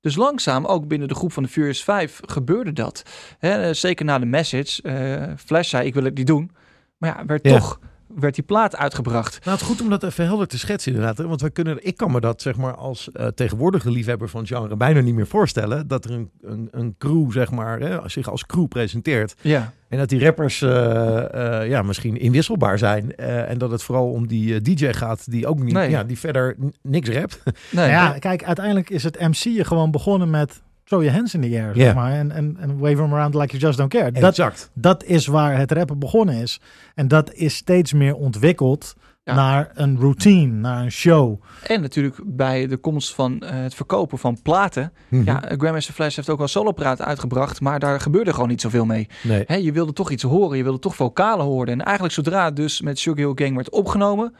Dus 0.00 0.16
langzaam, 0.16 0.64
ook 0.64 0.88
binnen 0.88 1.08
de 1.08 1.14
groep 1.14 1.32
van 1.32 1.42
de 1.42 1.48
Furious 1.48 1.84
5, 1.84 2.20
gebeurde 2.26 2.72
dat. 2.72 3.02
Eh, 3.38 3.68
zeker 3.70 4.04
na 4.04 4.18
de 4.18 4.26
message. 4.26 4.82
eh, 4.82 5.22
Flash 5.44 5.68
zei, 5.68 5.86
ik 5.86 5.94
wil 5.94 6.04
het 6.04 6.14
niet 6.16 6.26
doen. 6.26 6.50
Maar 6.98 7.16
ja, 7.18 7.24
werd 7.26 7.46
Ja. 7.48 7.58
toch 7.58 7.78
werd 8.16 8.34
die 8.34 8.44
plaat 8.44 8.76
uitgebracht. 8.76 9.38
Nou, 9.44 9.50
het 9.50 9.60
is 9.60 9.66
goed 9.72 9.80
om 9.80 9.90
dat 9.90 10.02
even 10.02 10.24
helder 10.24 10.46
te 10.46 10.58
schetsen 10.58 10.92
inderdaad. 10.92 11.18
hè, 11.18 11.26
Want 11.26 11.40
wij 11.40 11.50
kunnen, 11.50 11.86
ik 11.86 11.96
kan 11.96 12.12
me 12.12 12.20
dat 12.20 12.42
zeg 12.42 12.56
maar 12.56 12.74
als 12.74 13.10
eh, 13.12 13.26
tegenwoordige 13.26 13.90
liefhebber 13.90 14.28
van 14.28 14.40
het 14.40 14.48
genre 14.48 14.76
bijna 14.76 15.00
niet 15.00 15.14
meer 15.14 15.26
voorstellen. 15.26 15.88
Dat 15.88 16.04
er 16.04 16.10
een, 16.10 16.30
een, 16.42 16.68
een 16.70 16.94
crew 16.98 17.32
zeg 17.32 17.50
maar 17.50 17.80
hè, 17.80 17.98
zich 18.08 18.30
als 18.30 18.46
crew 18.46 18.68
presenteert. 18.68 19.34
Ja. 19.40 19.72
En 19.88 19.98
dat 19.98 20.08
die 20.08 20.24
rappers 20.24 20.62
eh, 20.62 21.60
eh, 21.62 21.68
ja, 21.68 21.82
misschien 21.82 22.16
inwisselbaar 22.16 22.78
zijn. 22.78 23.16
eh, 23.16 23.50
en 23.50 23.58
dat 23.58 23.70
het 23.70 23.82
vooral 23.82 24.10
om 24.10 24.26
die 24.26 24.60
DJ 24.60 24.92
gaat 24.92 25.30
die 25.30 25.46
ook 25.46 25.58
niet, 25.62 25.72
Nee. 25.74 25.90
ja, 25.90 26.04
die 26.04 26.18
verder 26.18 26.56
niks 26.82 27.08
rapt. 27.08 27.42
Nee, 27.70 27.88
ja, 27.88 28.18
kijk, 28.18 28.44
uiteindelijk 28.44 28.90
is 28.90 29.02
het 29.02 29.20
MC'en 29.20 29.64
gewoon 29.66 29.90
begonnen 29.90 30.30
met 30.30 30.62
throw 30.92 31.04
your 31.04 31.16
hands 31.18 31.34
in 31.34 31.40
the 31.40 31.58
air, 31.58 31.76
Ja. 31.76 31.84
zeg 31.84 31.94
maar. 31.94 32.12
En, 32.12 32.30
en, 32.30 32.56
en 32.60 32.78
wave 32.78 32.94
them 32.94 33.12
around 33.14 33.34
like 33.34 33.46
you 33.56 33.62
just 33.62 33.78
don't 33.78 33.90
care. 33.90 34.12
Dat, 34.12 34.22
exact. 34.22 34.70
dat 34.74 35.04
is 35.04 35.26
waar 35.26 35.58
het 35.58 35.72
rappen 35.72 35.98
begonnen 35.98 36.34
is. 36.34 36.60
En 36.94 37.08
dat 37.08 37.32
is 37.32 37.54
steeds 37.54 37.92
meer 37.92 38.14
ontwikkeld 38.14 38.94
Ja. 39.24 39.34
naar 39.34 39.70
een 39.74 39.98
routine, 39.98 40.52
naar 40.52 40.82
een 40.82 40.90
show. 40.92 41.42
En 41.66 41.80
natuurlijk 41.80 42.20
bij 42.24 42.66
de 42.66 42.76
komst 42.76 43.14
van 43.14 43.40
eh, 43.40 43.62
het 43.62 43.74
verkopen 43.74 44.18
van 44.18 44.42
platen. 44.42 44.92
Mhm. 45.08 45.24
Ja, 45.24 45.42
Grandmaster 45.46 45.94
Flash 45.94 46.16
heeft 46.16 46.30
ook 46.30 46.38
wel 46.38 46.48
solopraten 46.48 47.04
uitgebracht, 47.04 47.60
maar 47.60 47.78
daar 47.78 48.00
gebeurde 48.00 48.32
gewoon 48.32 48.48
niet 48.48 48.60
zoveel 48.60 48.84
mee. 48.84 49.08
Nee. 49.22 49.44
Hè, 49.46 49.54
je 49.54 49.72
wilde 49.72 49.92
toch 49.92 50.10
iets 50.10 50.22
horen, 50.22 50.56
je 50.56 50.62
wilde 50.62 50.78
toch 50.78 50.94
vocalen 50.96 51.46
horen. 51.46 51.72
En 51.72 51.80
eigenlijk 51.82 52.14
zodra 52.14 52.44
het 52.44 52.56
dus 52.56 52.80
met 52.80 52.98
Sugar 52.98 53.24
Hill 53.24 53.32
Gang 53.34 53.54
werd 53.54 53.70
opgenomen, 53.70 54.34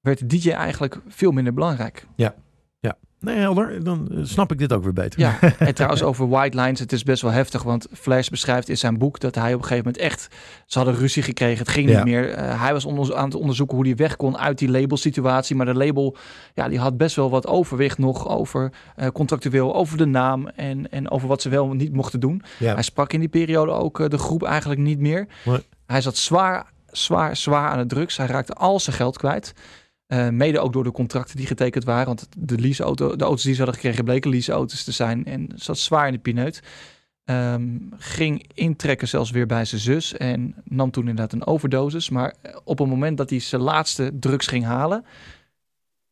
werd 0.00 0.18
de 0.18 0.26
DJ 0.26 0.50
eigenlijk 0.50 1.00
veel 1.08 1.30
minder 1.30 1.54
belangrijk. 1.54 2.06
Nee, 3.20 3.36
helder. 3.36 3.84
Dan 3.84 4.08
eh, 4.10 4.18
snap 4.22 4.52
ik 4.52 4.58
dit 4.58 4.72
ook 4.72 4.82
weer 4.82 4.92
beter. 4.92 5.20
Ja, 5.20 5.38
en 5.58 5.74
trouwens 5.74 6.02
over 6.02 6.28
White 6.28 6.60
Lines, 6.60 6.80
het 6.80 6.92
is 6.92 7.02
best 7.02 7.22
wel 7.22 7.30
heftig, 7.30 7.62
want 7.62 7.86
Flash 7.92 8.28
beschrijft 8.28 8.68
in 8.68 8.76
zijn 8.78 8.98
boek 8.98 9.20
dat 9.20 9.34
hij 9.34 9.54
op 9.54 9.60
een 9.60 9.66
gegeven 9.66 9.84
moment 9.84 10.02
echt, 10.02 10.28
ze 10.66 10.78
hadden 10.78 10.96
ruzie 10.96 11.22
gekregen, 11.22 11.58
het 11.58 11.68
ging 11.68 11.88
Ja. 11.88 11.96
niet 11.96 12.04
meer. 12.04 12.30
Eh, 12.30 12.60
hij 12.62 12.72
was 12.72 12.84
onder- 12.84 13.16
aan 13.16 13.24
het 13.24 13.34
onderzoeken 13.34 13.76
hoe 13.76 13.86
hij 13.86 13.96
weg 13.96 14.16
kon 14.16 14.38
uit 14.38 14.58
die 14.58 14.70
labelsituatie, 14.70 15.56
maar 15.56 15.66
de 15.66 15.74
label, 15.74 16.16
ja, 16.54 16.68
die 16.68 16.78
had 16.78 16.96
best 16.96 17.16
wel 17.16 17.30
wat 17.30 17.46
overwicht 17.46 17.98
nog 17.98 18.28
over 18.28 18.72
eh, 18.96 19.08
contractueel, 19.08 19.74
over 19.74 19.96
de 19.98 20.06
naam 20.06 20.48
en, 20.48 20.90
en 20.90 21.10
over 21.10 21.28
wat 21.28 21.42
ze 21.42 21.48
wel 21.48 21.68
niet 21.68 21.92
mochten 21.92 22.20
doen. 22.20 22.42
Ja. 22.58 22.72
Hij 22.74 22.82
sprak 22.82 23.12
in 23.12 23.20
die 23.20 23.28
periode 23.28 23.72
ook 23.72 24.10
de 24.10 24.18
groep 24.18 24.42
eigenlijk 24.42 24.80
niet 24.80 24.98
meer. 24.98 25.26
Hij 25.86 26.00
zat 26.00 26.16
zwaar, 26.16 26.66
zwaar, 26.90 27.36
zwaar 27.36 27.70
aan 27.70 27.78
de 27.78 27.86
drugs. 27.86 28.16
Hij 28.16 28.26
raakte 28.26 28.52
al 28.54 28.80
zijn 28.80 28.96
geld 28.96 29.18
kwijt. 29.18 29.52
Eh, 30.08 30.28
mede 30.28 30.58
ook 30.58 30.72
door 30.72 30.84
de 30.84 30.92
contracten 30.92 31.36
die 31.36 31.46
getekend 31.46 31.84
waren. 31.84 32.06
Want 32.06 32.28
de, 32.38 32.58
leaseauto, 32.58 33.16
de 33.16 33.24
auto's 33.24 33.42
die 33.42 33.52
ze 33.52 33.58
hadden 33.62 33.80
gekregen 33.80 34.04
bleken 34.04 34.30
leaseauto's 34.30 34.84
te 34.84 34.92
zijn. 34.92 35.24
En 35.24 35.48
zat 35.54 35.78
zwaar 35.78 36.06
in 36.06 36.12
de 36.12 36.18
pineut. 36.18 36.62
Ehm, 37.24 37.76
ging 37.96 38.44
intrekken 38.54 39.08
zelfs 39.08 39.30
weer 39.30 39.46
bij 39.46 39.64
zijn 39.64 39.80
zus. 39.80 40.16
En 40.16 40.54
nam 40.64 40.90
toen 40.90 41.08
inderdaad 41.08 41.32
een 41.32 41.46
overdosis. 41.46 42.08
Maar 42.08 42.34
eh, 42.42 42.56
op 42.64 42.78
het 42.78 42.88
moment 42.88 43.16
dat 43.16 43.30
hij 43.30 43.38
zijn 43.38 43.62
laatste 43.62 44.12
drugs 44.20 44.46
ging 44.46 44.64
halen... 44.64 45.04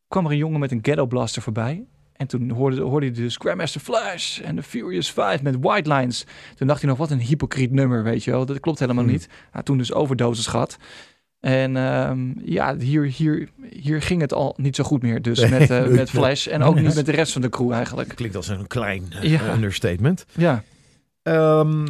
kwam 0.07 0.25
er 0.25 0.31
een 0.31 0.37
jongen 0.37 0.59
met 0.59 0.71
een 0.71 0.79
ghetto 0.81 1.05
blaster 1.05 1.41
voorbij. 1.41 1.85
En 2.13 2.27
toen 2.27 2.49
hoorde, 2.49 2.81
hoorde 2.81 3.05
hij 3.05 3.15
dus 3.15 3.35
Grandmaster 3.35 3.81
Flash 3.81 4.39
en 4.39 4.55
de 4.55 4.63
Furious 4.63 5.11
5 5.11 5.41
met 5.41 5.55
White 5.59 5.93
Lines. 5.93 6.25
Toen 6.55 6.67
dacht 6.67 6.81
hij 6.81 6.89
nog, 6.89 6.97
wat 6.99 7.11
een 7.11 7.19
hypocriet 7.19 7.71
nummer, 7.71 8.03
weet 8.03 8.23
je 8.23 8.31
wel. 8.31 8.45
Dat 8.45 8.59
klopt 8.59 8.79
helemaal 8.79 9.03
Hmm. 9.03 9.11
niet. 9.11 9.27
Hij 9.27 9.37
had 9.51 9.65
toen 9.65 9.77
dus 9.77 9.93
overdosis 9.93 10.47
gehad. 10.47 10.77
En 11.47 11.77
ehm, 11.77 12.31
ja, 12.43 12.77
hier, 12.77 13.03
hier, 13.03 13.49
hier 13.69 14.01
ging 14.01 14.21
het 14.21 14.33
al 14.33 14.53
niet 14.57 14.75
zo 14.75 14.83
goed 14.83 15.01
meer. 15.01 15.21
Dus 15.21 15.39
Nee, 15.39 15.49
met, 15.59 15.69
eh, 15.69 15.79
nee, 15.79 15.89
met 15.89 16.09
Flash 16.09 16.47
en 16.47 16.63
ook 16.63 16.75
niet 16.79 16.95
met 16.95 17.05
de 17.05 17.11
rest 17.11 17.31
van 17.31 17.41
de 17.41 17.49
crew 17.49 17.71
eigenlijk. 17.71 18.15
Klinkt 18.15 18.35
als 18.35 18.47
een 18.47 18.67
klein 18.67 19.03
eh, 19.21 19.31
Ja. 19.31 19.53
understatement. 19.53 20.25
Ja. 20.35 20.63
Ehm, 21.23 21.85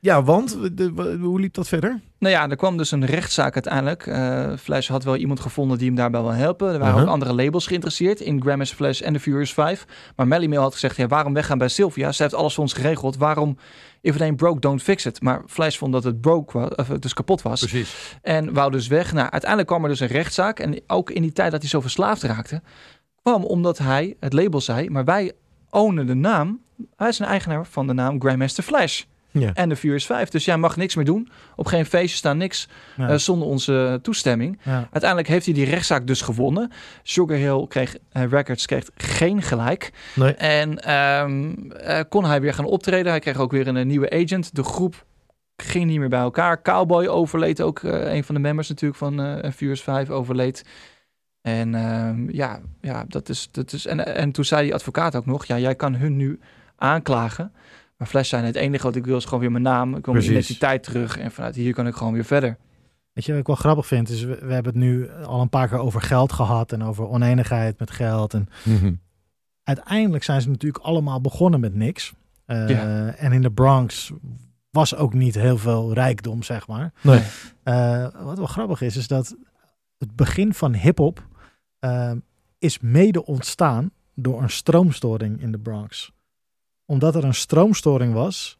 ja, 0.00 0.22
want 0.22 0.58
de, 0.76 1.16
hoe 1.20 1.40
liep 1.40 1.54
dat 1.54 1.68
verder? 1.68 2.00
Nou 2.20 2.34
ja, 2.34 2.48
er 2.48 2.56
kwam 2.56 2.76
dus 2.76 2.90
een 2.90 3.04
rechtszaak 3.04 3.54
uiteindelijk. 3.54 4.06
Eh 4.06 4.52
Flash 4.58 4.88
had 4.88 5.04
wel 5.04 5.16
iemand 5.16 5.40
gevonden 5.40 5.78
die 5.78 5.86
hem 5.86 5.96
daarbij 5.96 6.20
wil 6.20 6.30
helpen. 6.32 6.66
Er 6.72 6.72
waren 6.78 6.88
Uh-huh. 6.94 7.02
ook 7.02 7.12
andere 7.12 7.32
labels 7.34 7.66
geïnteresseerd 7.66 8.20
in 8.20 8.40
Grandmaster 8.42 8.76
Flash 8.76 9.00
en 9.00 9.12
de 9.12 9.20
Furious 9.20 9.52
5. 9.52 9.84
Maar 10.16 10.26
Melly 10.28 10.46
Mail 10.46 10.60
had 10.62 10.72
gezegd, 10.72 10.96
ja, 10.96 11.06
waarom 11.06 11.32
weggaan 11.34 11.58
bij 11.58 11.68
Sylvia? 11.68 12.12
Ze 12.12 12.22
heeft 12.22 12.34
alles 12.34 12.54
voor 12.54 12.62
ons 12.62 12.72
geregeld. 12.72 13.16
Waarom, 13.16 13.56
if 14.00 14.14
it 14.14 14.20
ain't 14.20 14.36
broke, 14.36 14.60
don't 14.60 14.82
fix 14.82 15.06
it. 15.06 15.22
Maar 15.22 15.42
Flash 15.46 15.76
vond 15.78 15.92
dat 15.92 16.04
het 16.04 16.20
broke 16.20 16.58
was, 16.58 16.74
of 16.74 16.86
dus 16.88 17.12
kapot 17.12 17.42
was. 17.42 17.60
Precies. 17.60 18.16
En 18.22 18.52
wou 18.54 18.70
dus 18.70 18.86
weg. 18.86 19.12
Nou, 19.12 19.30
uiteindelijk 19.30 19.68
kwam 19.70 19.82
er 19.82 19.88
dus 19.88 20.00
een 20.00 20.06
rechtszaak. 20.08 20.58
En 20.58 20.80
ook 20.86 21.10
in 21.10 21.22
die 21.22 21.32
tijd 21.32 21.50
dat 21.50 21.60
hij 21.60 21.68
zo 21.70 21.80
verslaafd 21.80 22.22
raakte, 22.22 22.62
kwam 23.22 23.44
omdat 23.44 23.78
hij 23.78 24.16
het 24.20 24.32
label 24.32 24.60
zei, 24.60 24.90
maar 24.90 25.04
wij 25.04 25.32
ownen 25.70 26.06
de 26.06 26.14
naam. 26.14 26.60
Hij 26.96 27.08
is 27.08 27.18
een 27.18 27.26
eigenaar 27.26 27.66
van 27.66 27.86
de 27.86 27.92
naam 27.92 28.20
Grandmaster 28.20 28.64
Flash 28.64 29.02
Ja. 29.32 29.50
en 29.54 29.68
de 29.68 29.76
Furious 29.76 30.06
5. 30.06 30.28
Dus 30.28 30.44
jij 30.44 30.56
mag 30.56 30.76
niks 30.76 30.94
meer 30.94 31.04
doen. 31.04 31.28
Op 31.56 31.66
geen 31.66 31.86
feestje 31.86 32.16
staan 32.16 32.36
niks 32.36 32.68
Ja. 32.96 33.08
eh, 33.08 33.16
zonder 33.16 33.48
onze 33.48 33.98
toestemming. 34.02 34.58
Ja. 34.62 34.72
Uiteindelijk 34.90 35.28
heeft 35.28 35.44
hij 35.44 35.54
die 35.54 35.64
rechtszaak 35.64 36.06
dus 36.06 36.20
gewonnen. 36.22 36.70
Sugar 37.02 37.36
Hill 37.36 37.66
kreeg, 37.68 37.96
eh, 38.12 38.24
Records 38.24 38.66
kreeg 38.66 38.84
geen 38.96 39.42
gelijk. 39.42 39.92
Nee. 40.14 40.34
En 40.34 40.78
ehm, 40.78 41.52
eh, 41.70 42.00
kon 42.08 42.24
hij 42.24 42.40
weer 42.40 42.54
gaan 42.54 42.64
optreden. 42.64 43.10
Hij 43.10 43.20
kreeg 43.20 43.36
ook 43.38 43.50
weer 43.52 43.68
een, 43.68 43.76
eh, 43.76 43.84
nieuwe 43.84 44.10
agent. 44.10 44.54
De 44.54 44.62
groep 44.64 45.04
ging 45.56 45.84
niet 45.86 45.98
meer 45.98 46.08
bij 46.08 46.20
elkaar. 46.20 46.62
Cowboy 46.62 47.06
overleed 47.06 47.60
ook. 47.62 47.82
eh, 47.82 48.14
een 48.14 48.24
van 48.24 48.34
de 48.34 48.40
members 48.40 48.68
natuurlijk 48.68 48.98
van 48.98 49.20
eh 49.22 49.50
Furious 49.52 49.82
5 49.82 50.10
overleed. 50.10 50.64
En 51.42 51.74
ehm, 51.74 52.30
ja, 52.30 52.60
ja, 52.80 53.04
dat 53.08 53.28
is... 53.28 53.48
Dat 53.50 53.72
is 53.72 53.86
en, 53.86 54.14
en 54.16 54.32
toen 54.32 54.44
zei 54.44 54.62
die 54.62 54.74
advocaat 54.74 55.16
ook 55.16 55.26
nog... 55.26 55.44
Ja, 55.44 55.58
jij 55.58 55.74
kan 55.74 55.94
hun 55.94 56.16
nu 56.16 56.40
aanklagen. 56.76 57.52
Maar 58.00 58.08
Flash 58.08 58.28
zei, 58.28 58.44
het 58.44 58.54
enige 58.56 58.82
wat 58.82 58.96
ik 58.96 59.04
wil 59.04 59.16
is 59.16 59.24
gewoon 59.24 59.40
weer 59.40 59.50
mijn 59.50 59.62
naam. 59.62 59.94
Ik 59.96 60.04
wil 60.04 60.14
mijn 60.14 60.26
Precies. 60.26 60.30
identiteit 60.48 60.82
terug. 60.82 61.18
En 61.18 61.30
vanuit 61.30 61.54
hier 61.54 61.74
kan 61.74 61.86
ik 61.86 61.94
gewoon 61.94 62.12
weer 62.12 62.24
verder. 62.24 62.56
Weet 63.12 63.24
je 63.24 63.30
wat 63.30 63.40
ik 63.40 63.46
wel 63.46 63.56
grappig 63.56 63.86
vind? 63.86 64.08
Is 64.08 64.22
we, 64.22 64.34
we 64.46 64.52
hebben 64.52 64.72
het 64.72 64.82
nu 64.82 65.10
al 65.10 65.40
een 65.40 65.48
paar 65.48 65.68
keer 65.68 65.78
over 65.78 66.00
geld 66.02 66.32
gehad 66.32 66.72
en 66.72 66.82
over 66.82 67.08
oneenigheid 67.08 67.78
met 67.78 67.90
geld. 67.90 68.34
En 68.34 68.48
Mhm. 68.64 68.92
uiteindelijk 69.62 70.24
zijn 70.24 70.40
ze 70.42 70.48
natuurlijk 70.48 70.84
allemaal 70.84 71.20
begonnen 71.20 71.60
met 71.60 71.74
niks. 71.74 72.12
Eh, 72.46 72.68
Ja. 72.68 73.08
En 73.14 73.32
in 73.32 73.42
de 73.42 73.50
Bronx 73.52 74.12
was 74.70 74.94
ook 74.96 75.14
niet 75.14 75.34
heel 75.34 75.58
veel 75.58 75.92
rijkdom, 75.92 76.42
zeg 76.42 76.66
maar. 76.66 76.92
Nee. 77.02 77.22
Eh, 77.62 78.06
wat 78.22 78.36
wel 78.38 78.46
grappig 78.46 78.80
is, 78.80 78.96
is 78.96 79.08
dat 79.08 79.36
het 79.98 80.16
begin 80.16 80.54
van 80.54 80.74
hip-hop 80.74 81.26
eh, 81.78 82.12
is 82.58 82.78
mede 82.80 83.24
ontstaan 83.26 83.90
door 84.14 84.42
een 84.42 84.50
stroomstoring 84.50 85.40
in 85.42 85.52
de 85.52 85.58
Bronx. 85.58 86.12
Omdat 86.90 87.14
er 87.14 87.24
een 87.24 87.34
stroomstoring 87.34 88.12
was, 88.12 88.58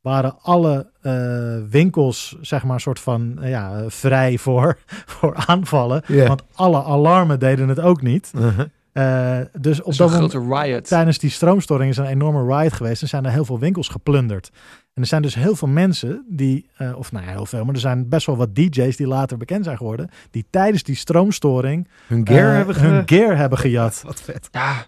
waren 0.00 0.36
alle 0.42 0.90
eh, 1.00 1.56
winkels, 1.70 2.36
zeg 2.40 2.64
maar, 2.64 2.80
soort 2.80 3.00
van 3.00 3.38
eh, 3.42 3.50
ja, 3.50 3.84
vrij 3.88 4.38
voor, 4.38 4.78
voor 5.18 5.34
aanvallen. 5.46 6.02
Want 6.26 6.42
alle 6.54 6.82
alarmen 6.84 7.38
deden 7.38 7.68
het 7.68 7.80
ook 7.80 8.02
niet. 8.02 8.32
Uh-huh. 8.36 8.66
Eh, 8.92 9.46
dus 9.60 9.82
op 9.82 9.96
Dat 9.96 10.10
moment, 10.10 10.32
riot. 10.64 10.86
tijdens 10.88 11.18
die 11.18 11.30
stroomstoring 11.30 11.90
is 11.90 11.96
een 11.96 12.06
enorme 12.06 12.56
riot 12.56 12.72
geweest 12.72 13.02
en 13.02 13.08
zijn 13.08 13.24
er 13.24 13.30
heel 13.32 13.44
veel 13.44 13.58
winkels 13.58 13.88
geplunderd. 13.88 14.50
En 14.94 15.02
er 15.02 15.08
zijn 15.08 15.22
dus 15.22 15.34
heel 15.34 15.56
veel 15.56 15.68
mensen 15.68 16.24
die, 16.28 16.66
eh, 16.76 16.96
of 16.96 17.12
nou 17.12 17.24
ja, 17.24 17.30
heel 17.30 17.46
veel, 17.46 17.64
maar 17.64 17.74
er 17.74 17.80
zijn 17.80 18.08
best 18.08 18.26
wel 18.26 18.36
wat 18.36 18.54
DJ's 18.54 18.96
die 18.96 19.06
later 19.06 19.36
bekend 19.36 19.64
zijn 19.64 19.76
geworden, 19.76 20.08
die 20.30 20.44
tijdens 20.50 20.82
die 20.82 20.96
stroomstoring 20.96 21.88
Hun 22.06 22.26
gear 22.26 22.54
hebben 22.54 22.74
ge- 22.74 22.80
hun 22.86 23.02
gear 23.08 23.36
hebben 23.36 23.58
gejat. 23.58 24.02
Wat 24.06 24.20
vet. 24.20 24.48
Ja, 24.50 24.84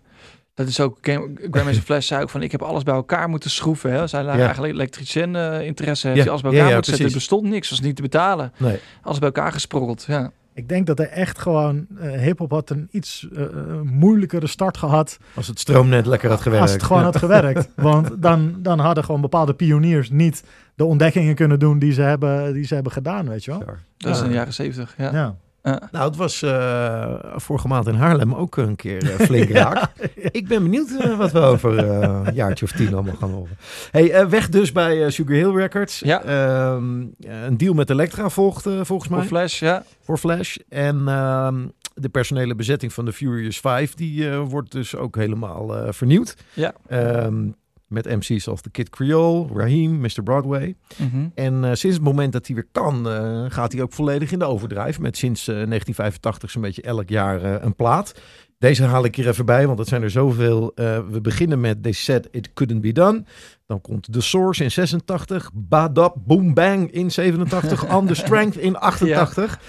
dat 0.54 0.68
is 0.68 0.80
ook... 0.80 0.98
Grandmaster 1.02 1.82
Flash 1.82 2.06
zei 2.06 2.22
ook 2.22 2.30
van... 2.30 2.42
Ik 2.42 2.52
heb 2.52 2.62
alles 2.62 2.82
bij 2.82 2.94
elkaar 2.94 3.28
moeten 3.28 3.50
schroeven. 3.50 3.92
Hè. 3.92 4.06
Zij 4.06 4.22
lagen 4.22 4.38
Ja. 4.38 4.44
eigenlijk 4.44 4.74
elektricien 4.74 5.36
eh, 5.36 5.60
interesse. 5.66 6.08
Heeft 6.08 6.24
Ja. 6.24 6.28
alles 6.30 6.42
bij 6.42 6.50
elkaar 6.50 6.68
ja, 6.68 6.74
moeten 6.74 6.90
zetten. 6.92 7.08
Er 7.10 7.18
bestond 7.18 7.48
niks. 7.48 7.70
was 7.70 7.80
niet 7.80 7.96
te 7.96 8.02
betalen. 8.02 8.52
Nee. 8.56 8.78
Alles 9.02 9.18
bij 9.18 9.28
elkaar 9.28 9.52
gesprokkeld. 9.52 10.04
Ja. 10.08 10.30
Ik 10.56 10.68
denk 10.68 10.86
dat 10.86 10.98
er 10.98 11.08
echt 11.08 11.38
gewoon, 11.38 11.86
eh 12.00 12.10
hip-hop 12.10 12.50
had 12.50 12.70
een 12.70 12.88
iets 12.90 13.28
eh, 13.36 13.44
moeilijkere 13.82 14.46
start 14.46 14.76
gehad 14.76 15.18
Als 15.34 15.46
het 15.46 15.58
stroomnet 15.60 16.06
lekker 16.06 16.30
had 16.30 16.40
gewerkt. 16.40 16.62
als 16.62 16.72
het 16.72 16.82
gewoon 16.82 16.98
Ja. 16.98 17.04
had 17.04 17.16
gewerkt. 17.16 17.68
Want 17.76 18.22
dan, 18.22 18.54
dan 18.58 18.78
hadden 18.78 19.04
gewoon 19.04 19.20
bepaalde 19.20 19.54
pioniers 19.54 20.10
niet 20.10 20.44
de 20.74 20.84
ontdekkingen 20.84 21.34
kunnen 21.34 21.58
doen 21.58 21.78
die 21.78 21.92
ze 21.92 22.02
hebben, 22.02 22.52
die 22.52 22.64
ze 22.64 22.74
hebben 22.74 22.92
gedaan, 22.92 23.28
weet 23.28 23.44
je 23.44 23.50
wel. 23.50 23.62
Dat 23.96 24.14
is 24.16 24.22
in 24.22 24.28
de 24.28 24.34
jaren 24.34 24.52
zeventig. 24.54 24.94
Ja. 24.98 25.36
Nou, 25.64 26.04
het 26.08 26.16
was 26.16 26.42
eh, 26.42 27.14
vorige 27.36 27.68
maand 27.68 27.86
in 27.86 27.94
Haarlem 27.94 28.34
ook 28.34 28.56
een 28.56 28.76
keer 28.76 29.10
eh, 29.10 29.18
flink 29.18 29.50
raak. 29.62 29.90
Ik 30.14 30.48
ben 30.48 30.62
benieuwd 30.62 30.90
eh, 30.90 31.16
wat 31.16 31.32
we 31.32 31.38
over 31.38 31.78
een 31.78 32.34
jaartje 32.34 32.64
of 32.64 32.72
tien 32.72 32.94
allemaal 32.94 33.16
gaan 33.16 33.30
horen. 33.30 33.56
Hey, 33.90 34.28
weg 34.28 34.48
dus 34.48 34.72
bij 34.72 35.10
Sugar 35.10 35.36
Hill 35.36 35.52
Records. 35.54 35.98
Ja. 35.98 36.22
Ehm, 36.22 37.04
een 37.20 37.56
deal 37.56 37.74
met 37.74 37.90
Elektra 37.90 38.28
volgt 38.28 38.62
volgens 38.62 39.08
mij 39.08 39.18
voor 39.18 39.28
Flash, 39.28 39.60
ja. 39.60 39.84
voor 40.00 40.18
Flash. 40.18 40.56
En 40.68 41.08
ehm, 41.08 41.66
de 41.94 42.08
personele 42.08 42.54
bezetting 42.54 42.92
van 42.92 43.04
de 43.04 43.12
Furious 43.12 43.60
5, 43.60 43.94
die 43.94 44.30
wordt 44.30 44.72
dus 44.72 44.96
ook 44.96 45.16
helemaal 45.16 45.92
vernieuwd. 45.92 46.36
Ja. 46.52 46.74
Ehm, 46.88 47.48
met 47.86 48.04
MC's 48.04 48.48
als 48.48 48.60
The 48.60 48.70
Kid 48.70 48.90
Creole, 48.90 49.46
Raheem, 49.54 50.00
Mr. 50.00 50.22
Broadway. 50.24 50.76
Mhm. 50.96 51.28
En 51.34 51.64
eh, 51.64 51.72
sinds 51.72 51.96
het 51.96 52.04
moment 52.04 52.32
dat 52.32 52.46
hij 52.46 52.54
weer 52.56 52.68
kan, 52.72 53.08
eh, 53.08 53.44
gaat 53.48 53.72
hij 53.72 53.82
ook 53.82 53.92
volledig 53.92 54.32
in 54.32 54.38
de 54.38 54.44
overdrijf. 54.44 54.98
Met 54.98 55.16
sinds 55.16 55.40
eh, 55.40 55.54
1985 55.54 56.50
zo'n 56.50 56.62
beetje 56.62 56.82
elk 56.82 57.08
jaar 57.08 57.64
een 57.64 57.74
plaat. 57.74 58.20
Deze 58.64 58.84
haal 58.84 59.04
ik 59.04 59.16
hier 59.16 59.28
even 59.28 59.46
bij, 59.46 59.66
want 59.66 59.78
het 59.78 59.88
zijn 59.88 60.02
er 60.02 60.10
zoveel. 60.10 60.72
Eh, 60.74 60.98
we 61.08 61.20
beginnen 61.20 61.60
met 61.60 61.82
They 61.82 61.92
Said 61.92 62.28
It 62.30 62.52
Couldn't 62.52 62.80
Be 62.80 62.92
Done. 62.92 63.24
Dan 63.66 63.80
komt 63.80 64.12
The 64.12 64.20
Source 64.20 64.62
in 64.62 64.70
86. 64.70 65.50
Badab 65.54 66.16
Boom 66.26 66.54
Bang 66.54 66.90
in 66.90 67.10
87. 67.10 67.94
On 67.94 68.06
The 68.06 68.14
Strength 68.14 68.56
in 68.56 68.76
88. 68.76 69.58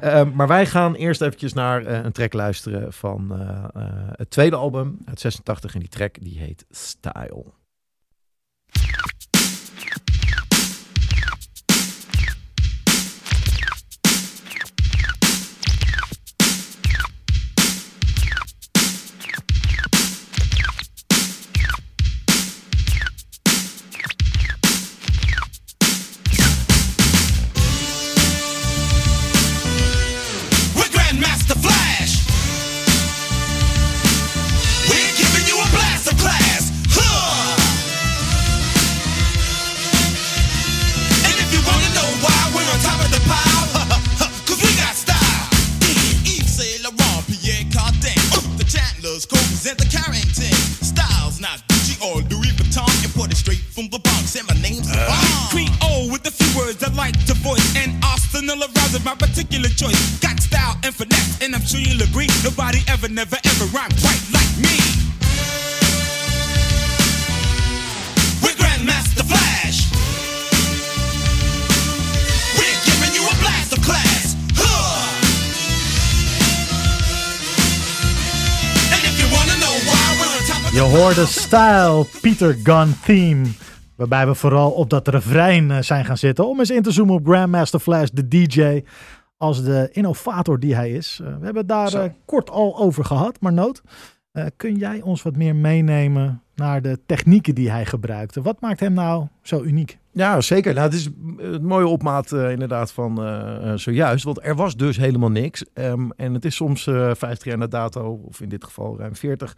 Eh, 0.00 0.22
maar 0.32 0.48
wij 0.48 0.66
gaan 0.66 0.94
eerst 0.94 1.20
eventjes 1.20 1.52
naar 1.52 1.84
eh, 1.84 2.04
een 2.04 2.12
track 2.12 2.32
luisteren 2.32 2.92
van 2.92 3.30
het 4.16 4.30
tweede 4.30 4.56
album 4.56 4.98
uit 5.04 5.20
86. 5.20 5.74
En 5.74 5.80
die 5.80 5.88
track 5.88 6.16
die 6.20 6.38
heet 6.38 6.64
Style. 6.70 7.44
Peter 82.40 82.58
Gunn 82.62 82.94
Theme. 83.04 83.46
Waarbij 83.96 84.26
we 84.26 84.34
vooral 84.34 84.70
op 84.70 84.90
dat 84.90 85.08
refrein 85.08 85.70
eh, 85.70 85.80
zijn 85.80 86.04
gaan 86.04 86.16
zitten. 86.16 86.48
Om 86.48 86.58
eens 86.58 86.70
in 86.70 86.82
te 86.82 86.90
zoomen 86.90 87.14
op 87.14 87.26
Grandmaster 87.26 87.80
Flash, 87.80 88.08
de 88.08 88.28
DJ. 88.28 88.82
Als 89.36 89.64
de 89.64 89.88
innovator 89.92 90.60
die 90.60 90.74
hij 90.74 90.90
is. 90.90 91.18
Eh, 91.22 91.26
we 91.26 91.32
hebben 91.32 91.56
het 91.56 91.68
daar 91.68 91.88
Zo. 91.88 92.02
eh, 92.02 92.10
kort 92.24 92.50
al 92.50 92.78
over 92.78 93.04
gehad. 93.04 93.40
Maar 93.40 93.52
Noot, 93.52 93.82
eh, 94.32 94.44
kun 94.56 94.74
jij 94.76 95.00
ons 95.00 95.22
wat 95.22 95.36
meer 95.36 95.56
meenemen 95.56 96.42
naar 96.54 96.82
de 96.82 96.98
technieken 97.06 97.54
die 97.54 97.70
hij 97.70 97.86
gebruikte? 97.86 98.42
Wat 98.42 98.60
maakt 98.60 98.80
hem 98.80 98.92
nou 98.92 99.26
zo 99.42 99.62
uniek? 99.62 99.98
Ja, 100.12 100.40
zeker. 100.40 100.74
Nou, 100.74 100.86
het 100.86 100.94
is 100.94 101.08
een 101.36 101.66
mooie 101.66 101.86
opmaat 101.86 102.32
inderdaad 102.32 102.92
van 102.92 103.16
zojuist. 103.78 104.24
Want 104.24 104.44
er 104.44 104.54
was 104.54 104.76
dus 104.76 104.96
helemaal 104.96 105.30
niks. 105.30 105.64
Ehm, 105.74 106.10
en 106.16 106.34
het 106.34 106.44
is 106.44 106.54
soms 106.54 106.86
eh 106.86 107.10
50 107.14 107.44
jaar 107.44 107.58
na 107.58 107.66
dato, 107.66 108.20
of 108.28 108.40
in 108.40 108.48
dit 108.48 108.64
geval 108.64 108.98
ruim 108.98 109.16
40, 109.16 109.56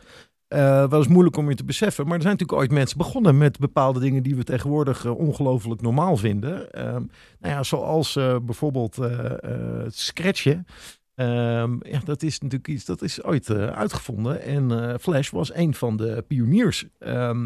eh, 0.52 0.88
wel 0.88 0.98
eens 0.98 1.08
moeilijk 1.08 1.36
om 1.36 1.48
je 1.48 1.54
te 1.54 1.64
beseffen. 1.64 2.04
Maar 2.04 2.14
er 2.14 2.22
zijn 2.22 2.32
natuurlijk 2.32 2.60
ooit 2.60 2.70
mensen 2.70 2.98
begonnen 2.98 3.38
met 3.38 3.58
bepaalde 3.58 4.00
dingen 4.00 4.22
die 4.22 4.36
we 4.36 4.44
tegenwoordig 4.44 5.04
eh, 5.04 5.18
ongelooflijk 5.18 5.80
normaal 5.80 6.16
vinden. 6.16 6.70
Ehm, 6.70 7.02
nou 7.38 7.54
ja, 7.54 7.62
zoals 7.62 8.16
eh, 8.16 8.36
bijvoorbeeld 8.42 8.96
het 8.96 9.96
scratchen. 9.96 10.66
Ehm, 11.14 11.76
ja, 11.80 12.00
dat 12.04 12.22
is 12.22 12.38
natuurlijk 12.38 12.68
iets 12.68 12.84
dat 12.84 13.02
is 13.02 13.22
ooit 13.22 13.50
uitgevonden. 13.50 14.42
En 14.42 15.00
Flash 15.00 15.30
was 15.30 15.54
een 15.54 15.74
van 15.74 15.96
de 15.96 16.24
pioniers. 16.28 16.86
Ehm, 16.98 17.42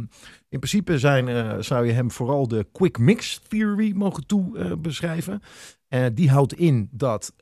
in 0.48 0.59
principe 0.59 0.98
zijn, 0.98 1.64
zou 1.64 1.86
je 1.86 1.92
hem 1.92 2.11
vooral 2.11 2.48
de 2.48 2.66
quick 2.72 2.98
mix 2.98 3.40
theory 3.48 3.92
mogen 3.94 4.26
toe 4.26 4.76
beschrijven. 4.76 5.42
Eh, 5.88 6.04
die 6.14 6.30
houdt 6.30 6.52
in 6.52 6.88
dat 6.92 7.34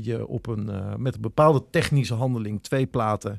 je 0.00 0.26
op 0.26 0.46
een, 0.46 0.70
met 1.02 1.14
een 1.14 1.20
bepaalde 1.20 1.64
technische 1.70 2.14
handeling 2.14 2.62
twee 2.62 2.86
platen 2.86 3.38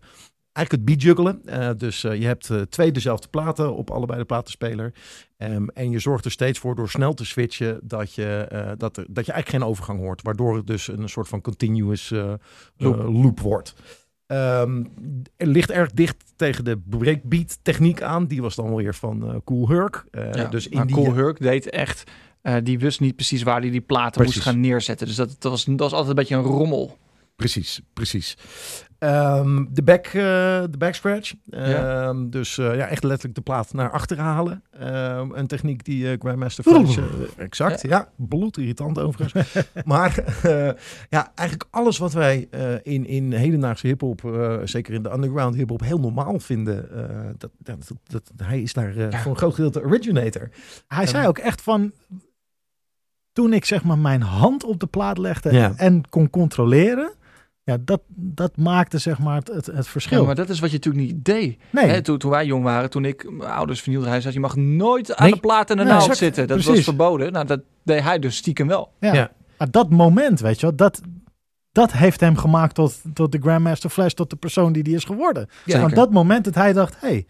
eigenlijk 0.55 0.71
het 0.71 0.85
beatjuggelen. 0.85 1.41
Eh 1.45 1.69
dus 1.77 2.03
eh, 2.03 2.19
je 2.19 2.25
hebt 2.25 2.49
eh, 2.49 2.61
twee 2.61 2.91
dezelfde 2.91 3.27
platen 3.27 3.75
op 3.75 3.89
allebei 3.89 4.19
de 4.19 4.25
platenspeler. 4.25 4.93
Ehm, 5.37 5.67
en 5.67 5.91
je 5.91 5.99
zorgt 5.99 6.25
er 6.25 6.31
steeds 6.31 6.59
voor 6.59 6.75
door 6.75 6.89
snel 6.89 7.13
te 7.13 7.25
switchen 7.25 7.79
dat 7.83 8.13
je, 8.13 8.47
dat 8.77 8.97
er, 8.97 9.05
dat 9.09 9.25
je 9.25 9.31
eigenlijk 9.31 9.63
geen 9.63 9.71
overgang 9.71 9.99
hoort. 9.99 10.21
Waardoor 10.21 10.55
het 10.55 10.67
dus 10.67 10.87
een 10.87 11.09
soort 11.09 11.27
van 11.27 11.41
continuous 11.41 12.09
Loop. 12.77 12.97
loop. 12.97 13.39
wordt. 13.39 13.73
Ehm, 14.27 14.83
er 15.37 15.47
ligt 15.47 15.71
erg 15.71 15.91
dicht 15.91 16.23
tegen 16.35 16.63
de 16.63 16.77
breakbeat 16.77 17.59
techniek 17.61 18.01
aan. 18.01 18.25
Die 18.25 18.41
was 18.41 18.55
dan 18.55 18.75
weer 18.75 18.95
van 18.95 19.41
Cool 19.45 19.69
Herc. 19.69 20.05
Ja, 20.11 20.45
dus 20.45 20.67
in 20.67 20.85
die, 20.85 20.95
Cool 20.95 21.13
Herc 21.13 21.39
deed 21.39 21.69
echt... 21.69 22.11
die 22.63 22.79
wist 22.79 22.99
niet 22.99 23.15
precies 23.15 23.43
waar 23.43 23.61
hij 23.61 23.69
die 23.69 23.81
platen 23.81 24.21
Precies. 24.21 24.35
moest 24.35 24.47
gaan 24.47 24.59
neerzetten. 24.59 25.07
Dus 25.07 25.15
dat, 25.15 25.35
dat, 25.39 25.51
was, 25.51 25.65
dat 25.65 25.79
was 25.79 25.91
altijd 25.91 26.09
een 26.09 26.15
beetje 26.15 26.35
een 26.35 26.41
rommel. 26.41 26.97
Precies, 27.35 27.81
precies. 27.93 28.37
Ehm, 28.99 29.65
de, 29.69 29.83
back, 29.83 30.05
eh, 30.05 30.13
de 30.69 30.75
backscratch. 30.77 31.33
Ehm, 31.49 32.29
Dus 32.29 32.57
eh, 32.57 32.75
ja, 32.75 32.87
echt 32.87 33.03
letterlijk 33.03 33.35
de 33.35 33.41
plaat 33.41 33.73
naar 33.73 33.89
achter 33.91 34.19
halen. 34.19 34.63
Ehm, 34.79 35.31
een 35.33 35.47
techniek 35.47 35.83
die 35.85 36.11
eh, 36.11 36.19
Grandmaster 36.19 36.65
eh, 36.75 37.03
exact, 37.37 37.81
ja. 37.81 38.09
Bloedirritant 38.15 38.99
overigens. 38.99 39.55
maar 39.85 40.23
ja, 41.09 41.31
eigenlijk 41.35 41.69
alles 41.71 41.97
wat 41.97 42.13
wij 42.13 42.47
in, 42.83 43.05
in 43.05 43.31
hedendaagse 43.33 43.87
hiphop, 43.87 44.21
zeker 44.63 44.93
in 44.93 45.03
de 45.03 45.11
underground 45.13 45.55
hiphop, 45.55 45.79
heel 45.81 45.99
normaal 45.99 46.39
vinden. 46.39 46.89
dat, 47.37 47.49
dat, 47.57 47.91
dat, 48.07 48.31
hij 48.43 48.61
is 48.61 48.73
daar 48.73 48.97
Ja. 48.97 49.11
voor 49.11 49.31
een 49.31 49.37
groot 49.37 49.53
gedeelte 49.55 49.83
originator. 49.83 50.49
Hij 50.87 51.07
zei 51.07 51.27
ook 51.27 51.37
echt 51.37 51.61
van. 51.61 51.91
Toen 53.33 53.53
ik 53.53 53.65
zeg 53.65 53.83
maar 53.83 53.97
mijn 53.97 54.21
hand 54.21 54.63
op 54.63 54.79
de 54.79 54.87
plaat 54.87 55.17
legde 55.17 55.51
Ja. 55.53 55.73
en 55.75 56.09
kon 56.09 56.29
controleren. 56.29 57.11
Ja, 57.65 57.77
dat, 57.81 58.01
dat 58.15 58.57
maakte 58.57 58.97
zeg 58.97 59.19
maar 59.19 59.35
het, 59.35 59.47
het, 59.47 59.65
het 59.65 59.87
verschil. 59.87 60.19
Ja, 60.19 60.25
maar 60.25 60.35
dat 60.35 60.49
is 60.49 60.59
wat 60.59 60.69
je 60.71 60.75
natuurlijk 60.75 61.05
niet 61.05 61.25
deed. 61.25 61.57
nee, 61.71 61.85
Hè, 61.85 62.01
toen, 62.01 62.17
toen 62.17 62.31
wij 62.31 62.45
jong 62.45 62.63
waren, 62.63 62.89
toen 62.89 63.05
ik 63.05 63.31
mijn 63.31 63.51
ouders 63.51 63.81
vernielde, 63.81 64.07
hij 64.07 64.21
zei, 64.21 64.33
je 64.33 64.39
mag 64.39 64.55
nooit 64.55 65.15
aan 65.15 65.23
Nee. 65.25 65.33
de 65.33 65.39
plaat 65.39 65.69
en 65.69 65.77
de 65.77 65.83
Nee, 65.83 65.91
naald 65.91 66.01
exact. 66.01 66.17
zitten. 66.19 66.47
Dat 66.47 66.63
was 66.63 66.83
verboden. 66.83 67.31
Nou, 67.31 67.45
dat 67.45 67.61
deed 67.83 68.01
hij 68.03 68.19
dus 68.19 68.35
stiekem 68.35 68.67
wel. 68.67 68.91
ja. 68.99 69.13
ja. 69.13 69.31
Maar 69.57 69.71
dat 69.71 69.89
moment, 69.89 70.39
weet 70.39 70.59
je 70.59 70.65
wel, 70.65 70.75
dat, 70.75 71.01
dat 71.71 71.91
heeft 71.91 72.19
hem 72.19 72.37
gemaakt 72.37 72.75
tot, 72.75 73.01
tot 73.13 73.31
de 73.31 73.39
Grandmaster 73.41 73.89
Flash, 73.89 74.13
tot 74.13 74.29
de 74.29 74.35
persoon 74.35 74.73
die 74.73 74.83
die 74.83 74.95
is 74.95 75.03
geworden. 75.03 75.47
Van 75.65 75.89
dat 75.91 76.11
moment 76.11 76.43
dat 76.45 76.55
hij 76.55 76.73
dacht, 76.73 77.01
hé, 77.01 77.07
hey, 77.07 77.25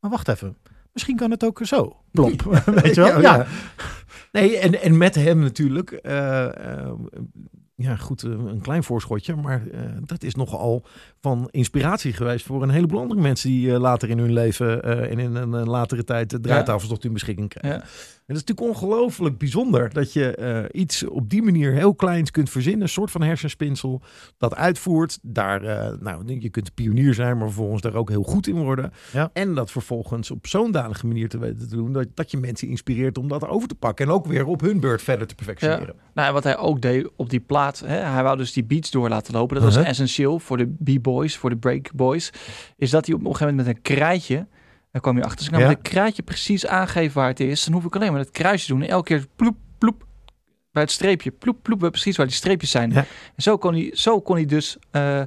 maar 0.00 0.10
wacht 0.10 0.28
even. 0.28 0.56
Misschien 0.92 1.16
kan 1.16 1.30
het 1.30 1.44
ook 1.44 1.60
zo. 1.62 1.96
Plomp. 2.10 2.42
weet 2.82 2.94
je 2.94 3.00
wel? 3.00 3.20
Ja. 3.20 3.46
Nee, 4.32 4.58
en, 4.58 4.82
en 4.82 4.96
met 4.96 5.14
hem 5.14 5.38
natuurlijk. 5.38 5.90
eh, 5.90 6.44
eh, 6.44 6.92
ja, 7.76 7.96
goed, 7.96 8.22
eh, 8.22 8.30
een 8.30 8.60
klein 8.60 8.84
voorschotje. 8.84 9.36
Maar 9.36 9.66
eh, 9.66 9.96
dat 10.00 10.22
is 10.22 10.34
nogal 10.34 10.86
van 11.24 11.48
inspiratie 11.50 12.12
geweest 12.12 12.46
voor 12.46 12.62
een 12.62 12.70
heleboel 12.70 13.00
andere 13.00 13.20
mensen 13.20 13.48
die 13.48 13.72
eh, 13.74 13.80
later 13.80 14.08
in 14.10 14.18
hun 14.18 14.32
leven 14.32 14.82
eh, 14.82 15.10
en 15.10 15.18
in 15.18 15.34
een, 15.34 15.54
eh, 15.54 15.66
latere 15.66 16.04
tijd 16.04 16.30
de 16.30 16.40
draaitafels 16.40 16.88
tot 16.88 17.02
hun 17.02 17.12
beschikking 17.12 17.48
krijgen. 17.48 17.80
Ja. 17.80 17.86
En 18.26 18.34
het 18.34 18.42
is 18.44 18.44
natuurlijk 18.54 18.76
ongelooflijk 18.82 19.38
bijzonder 19.38 19.92
dat 19.92 20.12
je 20.12 20.34
eh, 20.34 20.80
iets 20.80 21.04
op 21.08 21.30
die 21.30 21.42
manier 21.42 21.72
heel 21.72 21.94
kleins 21.94 22.30
kunt 22.30 22.50
verzinnen. 22.50 22.82
Een 22.82 22.88
soort 22.88 23.10
van 23.10 23.22
hersenspinsel 23.22 24.02
dat 24.38 24.54
uitvoert. 24.54 25.18
Daar, 25.22 25.62
eh, 25.62 25.92
nou, 26.00 26.40
je 26.40 26.48
kunt 26.48 26.74
pionier 26.74 27.14
zijn, 27.14 27.36
maar 27.38 27.46
vervolgens 27.46 27.82
daar 27.82 27.94
ook 27.94 28.08
heel 28.08 28.22
goed 28.22 28.46
in 28.46 28.54
worden. 28.62 28.92
Ja. 29.12 29.30
En 29.32 29.54
dat 29.54 29.70
vervolgens 29.70 30.30
op 30.30 30.46
zo'n 30.46 30.70
danige 30.72 31.06
manier 31.06 31.28
te 31.28 31.38
weten 31.38 31.68
te 31.68 31.76
doen. 31.76 31.92
Dat, 31.92 32.06
dat 32.14 32.30
je 32.30 32.36
mensen 32.36 32.68
inspireert 32.68 33.18
om 33.18 33.28
dat 33.28 33.48
over 33.48 33.68
te 33.68 33.74
pakken. 33.74 34.06
En 34.06 34.12
ook 34.12 34.26
weer 34.26 34.46
op 34.46 34.60
hun 34.60 34.80
beurt 34.80 35.02
verder 35.02 35.26
te 35.26 35.34
perfectioneren. 35.34 35.94
Nou, 36.14 36.28
en 36.28 36.34
wat 36.34 36.44
hij 36.44 36.56
ook 36.56 36.80
deed 36.80 37.08
op 37.16 37.30
die 37.30 37.40
plaat, 37.40 37.80
hè, 37.86 37.96
hij 37.96 38.22
wou 38.22 38.36
dus 38.36 38.52
die 38.52 38.64
beats 38.64 38.90
door 38.90 39.08
laten 39.08 39.34
lopen. 39.34 39.54
Dat 39.54 39.64
was 39.64 39.72
Uh-huh. 39.74 39.90
essentieel 39.90 40.38
voor 40.38 40.56
de 40.56 40.74
b-boys, 41.14 41.36
voor 41.36 41.50
de 41.50 41.56
break 41.56 41.92
boys. 41.92 42.30
Is 42.76 42.90
dat 42.90 43.06
hij 43.06 43.14
op 43.14 43.20
een 43.20 43.26
gegeven 43.26 43.46
moment 43.54 43.66
met 43.66 43.76
een 43.76 43.82
krijtje, 43.96 44.46
daar 44.92 45.02
kwam 45.02 45.16
je 45.16 45.24
achter, 45.24 45.44
ik 45.44 45.50
nou 45.50 45.62
Ja. 45.62 45.68
met 45.68 45.76
een 45.76 45.82
krijtje 45.82 46.22
precies 46.22 46.66
aangeef 46.66 47.12
waar 47.12 47.28
het 47.28 47.40
is, 47.40 47.64
dan 47.64 47.74
hoef 47.74 47.84
ik 47.84 47.94
alleen 47.96 48.10
maar 48.10 48.20
het 48.20 48.30
kruisje 48.30 48.66
te 48.66 48.72
doen. 48.72 48.82
En 48.82 48.88
elke 48.88 49.04
keer 49.06 49.26
ploep, 49.36 49.56
ploep, 49.78 50.06
bij 50.72 50.82
het 50.82 50.90
streepje, 50.92 51.30
ploep, 51.30 51.58
ploep, 51.62 51.78
precies 51.78 52.16
waar 52.16 52.26
die 52.26 52.34
streepjes 52.34 52.70
zijn. 52.70 52.90
Ja. 52.90 52.96
En 53.36 53.42
zo 53.42 53.56
kon 53.58 53.72
hij, 53.72 53.90
zo 53.94 54.20
kon 54.20 54.36
hij 54.36 54.44
dus 54.46 54.76
eh, 54.90 55.22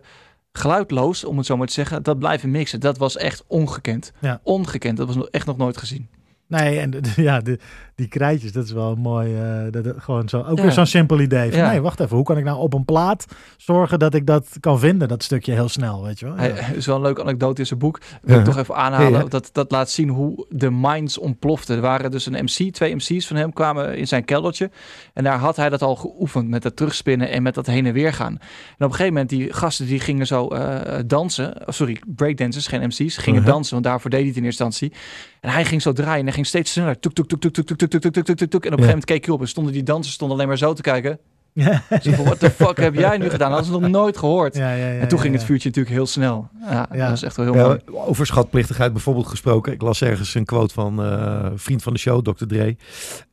geluidloos, 0.52 1.24
om 1.24 1.38
het 1.38 1.46
zo 1.46 1.58
maar 1.58 1.68
te 1.68 1.74
zeggen, 1.74 2.04
dat 2.04 2.20
blijven 2.20 2.52
mixen. 2.52 2.80
Dat 2.80 2.98
was 2.98 3.18
echt 3.18 3.44
ongekend. 3.48 4.12
Ja. 4.22 4.40
Ongekend, 4.44 4.98
dat 4.98 5.16
was 5.16 5.30
echt 5.30 5.46
nog 5.46 5.58
nooit 5.58 5.78
gezien. 5.78 6.10
Nee, 6.48 6.80
en 6.80 6.90
de- 6.90 7.02
de- 7.02 7.22
ja, 7.22 7.40
de, 7.40 7.60
die 7.98 8.08
krijtjes, 8.08 8.52
dat 8.52 8.64
is 8.64 8.72
wel 8.72 8.96
mooi. 8.96 9.36
eh, 9.36 9.72
dat, 9.72 9.86
gewoon 9.98 10.30
zo, 10.30 10.42
ook 10.42 10.58
Ja. 10.58 10.64
weer 10.64 10.72
zo'n 10.72 10.86
simpel 10.86 11.20
idee. 11.20 11.50
Van, 11.52 11.60
Ja. 11.60 11.70
Nee, 11.70 11.82
wacht 11.82 12.00
even. 12.00 12.16
Hoe 12.16 12.26
kan 12.26 12.38
ik 12.38 12.44
nou 12.44 12.58
op 12.60 12.74
een 12.74 12.86
plaat 12.86 13.26
zorgen 13.58 14.00
dat 14.00 14.14
ik 14.14 14.26
dat 14.26 14.48
kan 14.60 14.80
vinden? 14.80 15.08
Dat 15.08 15.24
stukje 15.24 15.52
heel 15.54 15.70
snel, 15.70 16.04
weet 16.04 16.20
je 16.20 16.26
wel. 16.26 16.36
Ja. 16.36 16.68
is 16.68 16.86
wel 16.86 16.96
een 16.96 17.02
leuke 17.02 17.22
anekdote 17.22 17.62
in 17.62 17.68
zijn 17.68 17.80
boek. 17.80 18.00
Wil 18.22 18.40
ik 18.40 18.46
toch 18.46 18.58
even 18.58 18.76
aanhalen. 18.76 19.30
Dat, 19.30 19.50
dat 19.52 19.72
laat 19.72 19.90
zien 19.90 20.10
hoe 20.10 20.46
de 20.50 20.72
minds 20.72 21.18
ontploften. 21.18 21.76
Er 21.76 21.82
waren 21.82 22.12
dus 22.12 22.26
een 22.26 22.44
MC, 22.44 22.74
twee 22.74 22.96
MC's 22.96 23.28
van 23.28 23.36
hem 23.36 23.54
kwamen 23.54 23.98
in 23.98 24.08
zijn 24.08 24.26
keldertje. 24.26 24.70
En 25.14 25.24
daar 25.24 25.38
had 25.38 25.56
hij 25.56 25.70
dat 25.70 25.82
al 25.82 25.96
geoefend 25.96 26.48
met 26.50 26.62
dat 26.62 26.76
terugspinnen 26.76 27.30
en 27.30 27.44
met 27.44 27.54
dat 27.56 27.66
heen 27.66 27.86
en 27.86 27.94
weer 27.94 28.14
gaan. 28.14 28.34
En 28.34 28.40
op 28.40 28.42
een 28.80 28.90
gegeven 28.92 29.08
moment, 29.14 29.30
die 29.30 29.54
gasten 29.54 29.86
die 29.86 30.00
gingen 30.00 30.28
zo 30.28 30.48
eh, 30.48 31.00
dansen. 31.06 31.62
Oh, 31.62 31.68
sorry, 31.68 32.02
breakdancers, 32.06 32.68
geen 32.68 32.82
MC's. 32.88 33.18
Gingen 33.18 33.40
Uh-huh. 33.40 33.54
dansen, 33.54 33.74
want 33.74 33.86
daarvoor 33.86 34.10
deed 34.10 34.20
hij 34.20 34.28
het 34.30 34.38
in 34.38 34.44
eerste 34.44 34.64
instantie. 34.64 35.00
En 35.42 35.50
hij 35.50 35.66
ging 35.66 35.82
zo 35.82 35.94
draaien 35.94 36.18
en 36.20 36.24
hij 36.26 36.34
ging 36.34 36.46
steeds 36.46 36.72
sneller. 36.72 37.00
Tuk, 37.00 37.14
tuk, 37.14 37.28
tuk, 37.28 37.40
tuk, 37.42 37.54
tuk, 37.54 37.78
tuk, 37.78 37.87
tuk, 37.88 38.02
tuk, 38.02 38.14
tuk, 38.14 38.26
tuk, 38.26 38.38
tuk, 38.38 38.50
tuk. 38.50 38.66
En 38.66 38.72
op 38.74 38.78
een 38.78 38.84
gegeven 38.84 38.88
moment 38.88 39.06
keek 39.06 39.26
hij 39.26 39.34
op 39.34 39.42
en 39.42 39.48
stonden 39.48 39.74
die 39.74 39.84
dansers 39.84 40.14
stonden 40.16 40.36
alleen 40.38 40.48
maar 40.50 40.58
zo 40.58 40.74
te 40.74 40.82
kijken. 40.82 41.20
Ja. 41.54 41.84
Van, 41.90 42.24
what 42.26 42.40
the 42.40 42.50
fuck 42.50 42.78
heb 42.78 42.94
jij 42.96 43.18
nu 43.18 43.24
gedaan? 43.30 43.50
Dat 43.52 43.60
hadden 43.60 43.66
ze 43.66 43.80
nog 43.80 43.90
nooit 44.02 44.18
gehoord. 44.18 44.56
Ja, 44.56 44.74
ja, 44.74 44.88
ja, 44.88 45.00
en 45.00 45.08
toen 45.08 45.18
ja, 45.18 45.24
ging 45.24 45.36
het 45.36 45.44
vuurtje 45.44 45.68
natuurlijk 45.68 45.96
heel 45.96 46.06
snel. 46.06 46.50
Ja, 46.62 46.88
Ja. 46.94 47.08
dat 47.08 47.16
is 47.18 47.24
echt 47.24 47.36
wel 47.36 47.54
heel 47.54 47.66
mooi. 47.66 47.80
Over 48.08 48.26
schatplichtigheid 48.26 48.94
bijvoorbeeld 48.94 49.28
gesproken. 49.28 49.74
Ik 49.74 49.82
las 49.82 50.02
ergens 50.02 50.34
een 50.36 50.46
quote 50.46 50.74
van 50.74 51.04
eh, 51.04 51.40
een 51.52 51.60
vriend 51.60 51.84
van 51.84 51.94
de 51.94 52.00
show, 52.00 52.22
Dr. 52.26 52.46
Dre. 52.46 52.76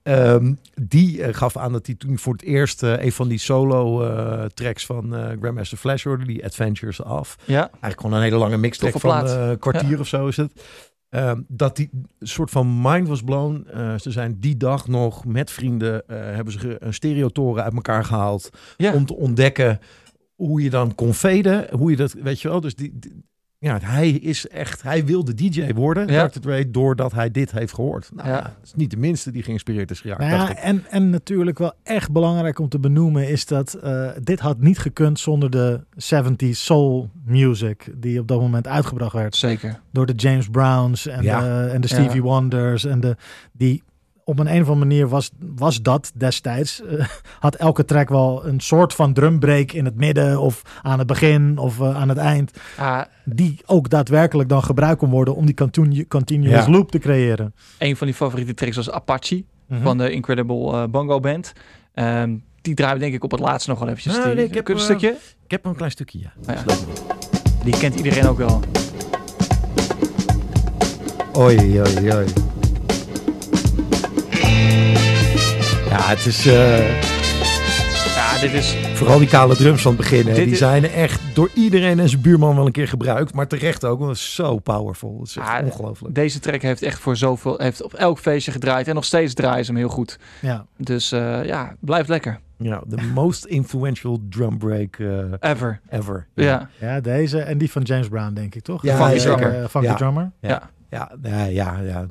Ehm, 0.03 0.53
die 0.83 1.23
eh, 1.23 1.35
gaf 1.35 1.57
aan 1.57 1.73
dat 1.73 1.87
hij 1.87 1.95
toen 1.95 2.19
voor 2.19 2.33
het 2.33 2.43
eerst 2.43 2.83
eh, 2.83 3.05
een 3.05 3.13
van 3.13 3.29
die 3.29 3.39
solo 3.39 4.03
eh, 4.03 4.45
tracks 4.55 4.87
van 4.87 5.15
eh, 5.15 5.25
Grandmaster 5.41 5.79
Flash 5.79 6.05
hoorde, 6.05 6.25
die 6.25 6.45
Adventures 6.45 7.03
of. 7.03 7.37
Ja, 7.45 7.61
Eigenlijk 7.61 8.01
gewoon 8.01 8.17
een 8.17 8.23
hele 8.23 8.37
lange 8.37 8.57
mixtrack 8.57 8.93
Toffe 8.93 9.09
van 9.09 9.27
eh, 9.27 9.49
een 9.49 9.59
kwartier 9.59 10.01
of 10.01 10.07
zo 10.09 10.27
is 10.27 10.37
het. 10.37 10.53
Ehm, 11.15 11.41
dat 11.49 11.77
die 11.77 11.91
soort 12.21 12.51
van 12.51 12.81
mind 12.83 13.09
was 13.09 13.23
blown. 13.23 13.67
Eh, 13.73 13.99
ze 13.99 14.11
zijn 14.11 14.37
die 14.41 14.57
dag 14.57 14.89
nog 14.89 15.25
met 15.25 15.51
vrienden 15.51 16.09
eh, 16.09 16.17
hebben 16.19 16.53
ze 16.53 16.77
een 16.79 16.95
stereotoren 16.95 17.63
uit 17.65 17.75
elkaar 17.75 18.05
gehaald 18.05 18.51
ja. 18.77 18.93
om 18.95 19.07
te 19.07 19.17
ontdekken 19.17 19.79
hoe 20.35 20.63
je 20.63 20.71
dan 20.71 20.95
kon 20.95 21.15
faden, 21.15 21.67
hoe 21.77 21.91
je 21.91 21.97
dat, 21.97 22.13
weet 22.13 22.41
je 22.41 22.49
wel. 22.49 22.61
Dus 22.61 22.75
die, 22.75 22.93
die- 22.99 23.25
ja, 23.65 23.79
hij 23.83 24.11
is 24.11 24.49
echt, 24.49 24.83
hij 24.83 25.05
wilde 25.05 25.35
DJ 25.35 25.73
worden, 25.73 26.07
Ja. 26.09 26.29
Dr. 26.29 26.39
Dre, 26.41 26.71
doordat 26.71 27.13
hij 27.13 27.31
dit 27.31 27.51
heeft 27.53 27.75
gehoord. 27.75 28.11
Nou, 28.15 28.29
Ja. 28.29 28.35
ja. 28.35 28.43
het 28.43 28.65
is 28.65 28.75
niet 28.75 28.91
de 28.91 28.97
minste 28.97 29.31
die 29.31 29.43
geïnspireerd 29.43 29.91
is 29.91 30.01
geraakt, 30.01 30.21
Nou 30.21 30.33
ja, 30.37 30.57
en, 30.57 30.85
en 30.91 31.11
natuurlijk 31.11 31.59
wel 31.59 31.73
echt 31.83 32.13
belangrijk 32.13 32.59
om 32.59 32.69
te 32.69 32.79
benoemen 32.79 33.29
is 33.29 33.47
dat 33.47 33.75
eh, 33.75 34.09
dit 34.23 34.41
had 34.41 34.61
niet 34.61 34.79
gekund 34.79 35.19
zonder 35.21 35.51
de 35.51 35.81
70s 35.95 36.49
soul 36.51 37.11
music 37.25 37.93
die 37.97 38.21
op 38.21 38.29
dat 38.29 38.41
moment 38.41 38.67
uitgebracht 38.69 39.13
werd 39.13 39.37
Zeker. 39.37 39.81
door 39.93 40.07
de 40.07 40.13
James 40.13 40.49
Browns 40.49 41.07
en, 41.07 41.23
Ja. 41.23 41.41
de, 41.41 41.71
en 41.71 41.81
de 41.81 41.89
Stevie 41.89 42.15
Ja. 42.15 42.21
Wonders 42.21 42.85
en 42.85 43.01
de 43.01 43.17
die 43.53 43.83
op 44.25 44.39
een, 44.39 44.47
een 44.55 44.63
of 44.63 44.69
andere 44.69 44.87
manier 44.89 45.09
was, 45.09 45.31
was 45.57 45.83
dat 45.83 46.13
destijds. 46.15 46.83
eh, 46.83 47.07
had 47.39 47.55
elke 47.55 47.85
track 47.85 48.09
wel 48.09 48.47
een 48.47 48.61
soort 48.61 48.95
van 48.95 49.13
drumbreak 49.13 49.73
in 49.73 49.85
het 49.85 49.97
midden 49.97 50.41
of 50.41 50.63
aan 50.83 50.99
het 50.99 51.07
begin 51.07 51.59
of 51.59 51.81
eh, 51.81 51.97
aan 51.97 52.09
het 52.09 52.19
eind. 52.19 52.51
Ah, 52.77 53.01
Die 53.25 53.59
ook 53.67 53.89
daadwerkelijk 53.91 54.49
dan 54.49 54.63
gebruikt 54.63 54.99
kon 54.99 55.11
worden 55.11 55.35
om 55.37 55.47
die 55.47 55.55
continu, 55.55 56.07
continuous 56.07 56.65
Ja. 56.67 56.71
loop 56.71 56.91
te 56.91 56.99
creëren. 56.99 57.55
een 57.79 57.97
van 57.97 58.07
die 58.07 58.17
favoriete 58.17 58.55
tracks 58.55 58.77
was 58.77 58.91
Apache 58.91 59.45
Mhm. 59.69 59.83
van 59.83 59.99
de 59.99 60.11
Incredible 60.11 60.73
eh, 60.73 60.85
Bongo 60.91 61.21
Band. 61.21 61.53
Ehm, 61.95 62.35
die 62.61 62.75
draaien 62.75 62.95
we 62.95 63.01
denk 63.01 63.15
ik 63.15 63.25
op 63.25 63.31
het 63.31 63.41
laatste 63.41 63.71
nog 63.71 63.79
wel 63.79 63.89
eventjes. 63.89 64.17
Nou, 64.17 64.35
nee, 64.35 64.45
ik 64.45 64.55
heb, 64.55 64.69
een 64.69 64.79
stukje? 64.81 65.09
Ik 65.45 65.51
heb 65.51 65.65
een 65.65 65.75
klein 65.77 65.91
stukje, 65.91 66.19
ja. 66.19 66.33
Ah, 66.55 66.61
ja. 66.67 66.75
Die 67.65 67.79
kent 67.79 67.95
iedereen 67.95 68.27
ook 68.27 68.39
wel. 68.39 68.61
Oei, 71.39 71.81
oei, 71.81 72.13
oei. 72.15 72.27
Ja, 75.89 76.09
het 76.11 76.27
is 76.27 76.47
eh, 76.47 77.03
Ja, 78.15 78.41
dit 78.41 78.53
is... 78.53 78.77
vooral 78.95 79.19
die 79.19 79.29
kale 79.29 79.57
drums 79.57 79.83
van 79.83 79.93
het 79.93 80.01
begin. 80.01 80.27
Hè, 80.27 80.35
die 80.35 80.47
is- 80.47 80.59
zijn 80.59 80.91
echt 80.91 81.21
door 81.35 81.51
iedereen 81.55 82.01
en 82.01 82.09
zijn 82.09 82.21
buurman 82.21 82.57
wel 82.57 82.67
een 82.67 82.73
keer 82.73 82.89
gebruikt. 82.89 83.35
Maar 83.35 83.47
terecht 83.47 83.85
ook, 83.85 83.99
want 83.99 84.11
het 84.11 84.19
is 84.21 84.35
zo 84.35 84.59
powerful. 84.59 85.19
Het 85.21 85.29
is 85.29 85.37
echt 85.37 85.49
Ah, 85.49 85.65
ongelooflijk. 85.65 86.15
Deze 86.15 86.39
track 86.41 86.63
heeft 86.63 86.83
echt 86.83 86.99
voor 86.99 87.17
zoveel... 87.17 87.55
Heeft 87.59 87.83
op 87.83 87.95
elk 87.95 88.19
feestje 88.19 88.53
gedraaid. 88.53 88.89
En 88.89 88.95
nog 88.95 89.05
steeds 89.05 89.35
draaien 89.35 89.65
ze 89.65 89.71
hem 89.71 89.81
heel 89.81 89.89
goed. 89.89 90.19
Ja. 90.41 90.67
Dus 90.77 91.13
eh, 91.13 91.45
ja, 91.45 91.75
blijft 91.81 92.09
lekker. 92.09 92.41
Ja, 92.59 92.83
de 92.87 92.97
most 93.15 93.45
influential 93.45 94.19
drum 94.31 94.59
break 94.59 94.97
eh, 94.99 95.51
Ever. 95.51 95.81
ever. 95.91 96.27
Ja. 96.35 96.69
Ja, 96.81 97.01
deze 97.01 97.39
en 97.41 97.59
die 97.59 97.71
van 97.71 97.83
James 97.83 98.09
Brown, 98.09 98.33
denk 98.35 98.55
ik, 98.55 98.63
toch? 98.63 98.83
Ja, 98.83 98.97
Funky 98.97 99.13
Eh, 99.17 99.21
Drummer. 99.23 99.63
eh, 99.63 99.69
Funky 99.69 99.87
Ja. 99.87 99.95
Drummer. 99.95 100.31
Ja, 100.41 100.71
ja, 100.95 101.47
ja, 101.49 101.79
ja, 101.81 102.07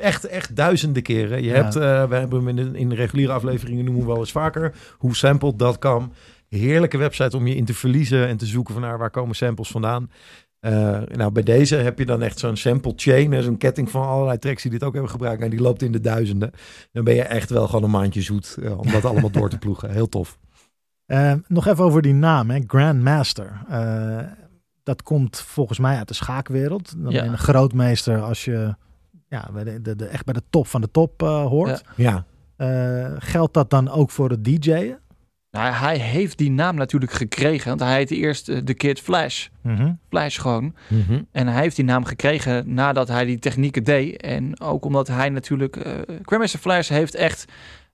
Echt, 0.00 0.24
echt 0.24 0.56
duizenden 0.56 1.02
keren. 1.02 1.42
Je 1.42 1.48
Ja. 1.48 1.54
hebt, 1.54 1.76
eh, 1.76 2.08
we 2.08 2.14
hebben 2.14 2.44
hem 2.44 2.48
in 2.48 2.56
de, 2.56 2.78
in 2.78 2.88
de 2.88 2.94
reguliere 2.94 3.32
afleveringen 3.32 3.84
noemen 3.84 4.02
we 4.02 4.08
wel 4.08 4.18
eens 4.18 4.32
vaker. 4.32 4.72
Hoe 4.98 5.16
sampled.com. 5.16 6.12
Heerlijke 6.48 6.98
website 6.98 7.36
om 7.36 7.46
je 7.46 7.54
in 7.56 7.64
te 7.64 7.74
verliezen 7.74 8.28
en 8.28 8.36
te 8.36 8.46
zoeken 8.46 8.74
van 8.74 8.82
nou, 8.82 8.98
waar 8.98 9.10
komen 9.10 9.34
samples 9.36 9.68
vandaan. 9.70 10.10
Eh, 10.60 11.00
nou, 11.12 11.32
bij 11.32 11.42
deze 11.42 11.76
heb 11.76 11.98
je 11.98 12.06
dan 12.06 12.22
echt 12.22 12.38
zo'n 12.38 12.56
sample 12.56 12.92
chain, 12.96 13.42
zo'n 13.42 13.56
ketting 13.56 13.90
van 13.90 14.06
allerlei 14.06 14.38
tracks 14.38 14.62
die 14.62 14.70
dit 14.70 14.84
ook 14.84 14.92
hebben 14.92 15.10
gebruikt. 15.10 15.42
En 15.42 15.50
die 15.50 15.60
loopt 15.60 15.82
in 15.82 15.92
de 15.92 16.00
duizenden. 16.00 16.50
Dan 16.92 17.04
ben 17.04 17.14
je 17.14 17.22
echt 17.22 17.50
wel 17.50 17.66
gewoon 17.66 17.82
een 17.84 17.90
maandje 17.90 18.22
zoet 18.22 18.56
eh, 18.62 18.78
om 18.78 18.90
dat 18.90 19.04
allemaal 19.04 19.30
door 19.30 19.48
te 19.48 19.58
ploegen. 19.58 19.90
Heel 19.90 20.08
tof. 20.08 20.38
Nog 21.48 21.66
even 21.66 21.84
over 21.84 22.02
die 22.02 22.14
naam, 22.14 22.50
hè? 22.50 22.58
Grandmaster. 22.66 23.60
Dat 24.82 25.02
komt 25.02 25.40
volgens 25.40 25.78
mij 25.78 25.96
uit 25.96 26.08
de 26.08 26.14
schaakwereld. 26.14 26.92
Dan 27.02 27.12
Ja. 27.12 27.16
ben 27.18 27.24
je 27.26 27.30
een 27.30 27.38
grootmeester 27.38 28.22
als 28.22 28.44
je 28.44 28.74
ja, 29.28 29.50
de, 29.64 29.80
de, 29.82 29.96
de- 29.96 30.06
echt 30.06 30.24
bij 30.24 30.34
de 30.34 30.42
top 30.50 30.66
van 30.66 30.80
de 30.80 30.90
top 30.90 31.22
eh, 31.22 31.44
hoort. 31.46 31.82
Ja, 31.96 32.24
Eh, 32.56 33.12
geldt 33.18 33.54
dat 33.54 33.70
dan 33.70 33.88
ook 33.88 34.10
voor 34.10 34.30
het 34.30 34.44
DJ'en? 34.44 34.98
Nou, 35.50 35.72
hij 35.72 35.98
heeft 35.98 36.38
die 36.38 36.50
naam 36.50 36.74
natuurlijk 36.76 37.12
gekregen. 37.12 37.68
Want 37.68 37.80
hij 37.80 37.94
heette 37.96 38.16
eerst 38.16 38.48
eh, 38.48 38.60
de 38.64 38.74
Kid 38.74 39.00
Flash. 39.00 39.46
Mhm. 39.60 39.92
Flash 40.08 40.40
gewoon. 40.40 40.74
En 41.32 41.46
hij 41.46 41.62
heeft 41.62 41.76
die 41.76 41.84
naam 41.84 42.04
gekregen 42.04 42.74
nadat 42.74 43.08
hij 43.08 43.24
die 43.24 43.38
technieken 43.38 43.84
deed. 43.84 44.20
En 44.22 44.60
ook 44.60 44.84
omdat 44.84 45.08
hij 45.08 45.28
natuurlijk... 45.28 45.76
eh 45.76 45.92
Grandmaster 46.22 46.60
Flash 46.60 46.88
heeft 46.88 47.14
echt 47.14 47.44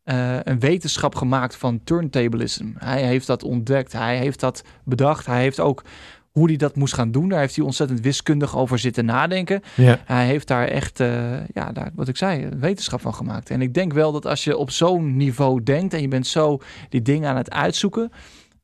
eh, 0.03 0.37
een 0.43 0.59
wetenschap 0.61 1.15
gemaakt 1.15 1.57
van 1.57 1.81
turntablism. 1.85 2.67
Hij 2.79 3.03
heeft 3.03 3.27
dat 3.27 3.43
ontdekt. 3.43 3.93
Hij 3.93 4.17
heeft 4.19 4.41
dat 4.41 4.63
bedacht. 4.85 5.27
Hij 5.27 5.41
heeft 5.41 5.61
ook 5.61 5.85
hoe 6.37 6.47
hij 6.47 6.57
dat 6.57 6.77
moest 6.77 6.95
gaan 6.95 7.11
doen. 7.11 7.29
Daar 7.29 7.41
heeft 7.41 7.57
hij 7.57 7.65
ontzettend 7.65 8.01
wiskundig 8.01 8.57
over 8.57 8.79
zitten 8.79 9.05
nadenken. 9.05 9.63
ja. 9.75 9.99
Hij 10.05 10.27
heeft 10.27 10.49
daar 10.49 10.69
echt, 10.69 11.01
eh, 11.01 11.47
ja, 11.55 11.73
daar, 11.73 11.91
wat 11.95 12.09
ik 12.09 12.17
zei, 12.17 12.49
wetenschap 12.59 13.01
van 13.01 13.15
gemaakt. 13.15 13.51
En 13.51 13.61
ik 13.61 13.75
denk 13.75 13.93
wel 13.93 14.13
dat 14.13 14.27
als 14.27 14.45
je 14.45 14.57
op 14.57 14.71
zo'n 14.71 15.17
niveau 15.17 15.63
denkt 15.63 15.95
en 15.95 16.01
je 16.01 16.09
bent 16.09 16.27
zo 16.27 16.59
die 16.89 17.03
dingen 17.03 17.31
aan 17.31 17.37
het 17.37 17.51
uitzoeken, 17.51 18.13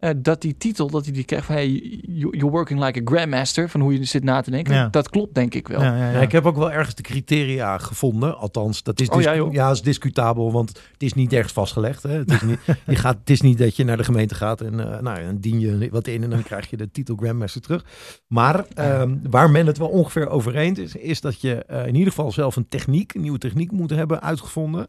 eh, 0.03 0.11
dat 0.17 0.41
die 0.41 0.57
titel, 0.57 0.91
dat 0.91 1.05
hij 1.05 1.13
die 1.15 1.25
krijgt 1.25 1.47
van 1.47 1.55
hey, 1.55 1.69
you- 2.03 2.37
you're 2.37 2.51
working 2.51 2.85
like 2.85 3.01
a 3.01 3.03
grandmaster, 3.05 3.69
van 3.69 3.81
hoe 3.81 3.93
je 3.99 4.05
zit 4.05 4.25
na 4.25 4.41
te 4.41 4.51
denken, 4.51 4.75
Ja. 4.75 4.89
dat 4.89 5.09
klopt 5.09 5.35
denk 5.35 5.55
ik 5.55 5.69
wel. 5.69 5.81
Ja, 5.83 5.97
ja, 5.97 6.05
ja. 6.07 6.11
Ja, 6.11 6.21
ik 6.21 6.33
heb 6.33 6.47
ook 6.47 6.57
wel 6.57 6.73
ergens 6.73 6.95
de 6.95 7.03
criteria 7.03 7.79
gevonden. 7.79 8.37
Althans, 8.39 8.83
dat 8.83 9.01
is, 9.01 9.09
Oh, 9.09 9.17
dis- 9.17 9.55
ja, 9.55 9.71
is 9.71 9.83
discutabel, 9.83 10.53
want 10.53 10.69
het 10.93 11.03
is 11.03 11.13
niet 11.13 11.33
ergens 11.33 11.53
vastgelegd. 11.53 12.03
Hè. 12.03 12.11
Het, 12.13 12.31
is 12.33 12.41
niet, 12.43 12.59
je 12.87 12.97
gaat, 12.97 13.17
het 13.21 13.31
is 13.31 13.41
niet 13.41 13.59
dat 13.59 13.77
je 13.77 13.85
naar 13.85 13.97
de 13.97 14.05
gemeente 14.05 14.35
gaat 14.35 14.61
en 14.61 14.81
eh, 14.95 15.01
nou, 15.01 15.25
dan 15.25 15.39
dien 15.39 15.61
je 15.61 15.89
wat 15.91 16.07
in 16.07 16.23
en 16.23 16.31
dan 16.31 16.43
krijg 16.43 16.71
je 16.71 16.77
de 16.77 16.91
titel 16.91 17.17
Grandmaster 17.17 17.61
terug. 17.61 17.85
Maar 18.27 18.65
ehm, 18.75 19.17
waar 19.31 19.51
men 19.51 19.67
het 19.67 19.79
wel 19.79 19.89
ongeveer 19.89 20.29
over 20.29 20.57
eens 20.57 20.79
is, 20.79 20.95
is 20.97 21.21
dat 21.21 21.41
je 21.41 21.55
eh, 21.55 21.87
in 21.87 21.95
ieder 21.95 22.09
geval 22.13 22.33
zelf 22.33 22.57
een 22.57 22.69
techniek, 22.69 23.15
een 23.15 23.21
nieuwe 23.21 23.39
techniek 23.39 23.71
moet 23.73 23.91
hebben 23.91 24.23
uitgevonden. 24.23 24.87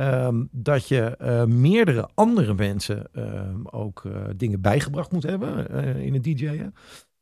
Ehm, 0.00 0.44
dat 0.50 0.88
je 0.88 1.16
eh, 1.16 1.44
meerdere 1.44 2.08
andere 2.14 2.54
mensen 2.54 3.06
ehm, 3.12 3.60
ook 3.64 4.04
eh, 4.04 4.12
dingen 4.36 4.60
bijgebracht 4.60 5.12
moet 5.12 5.22
hebben 5.22 5.70
eh, 5.70 6.04
in 6.04 6.14
het 6.14 6.24
DJ'en. 6.24 6.74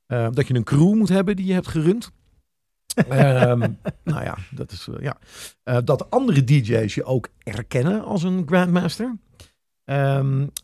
Ehm, 0.06 0.32
dat 0.32 0.46
je 0.46 0.54
een 0.54 0.64
crew 0.64 0.94
moet 0.94 1.08
hebben 1.08 1.36
die 1.36 1.46
je 1.46 1.52
hebt 1.52 1.68
gerund. 1.68 2.10
Nou 4.04 4.24
ja, 4.24 4.36
dat 4.50 4.72
is 4.72 4.88
ja. 5.00 5.16
Dat 5.80 6.10
andere 6.10 6.44
DJ's 6.44 6.94
je 6.94 7.04
ook 7.04 7.28
erkennen 7.42 8.04
als 8.04 8.22
een 8.22 8.42
Grandmaster. 8.46 9.16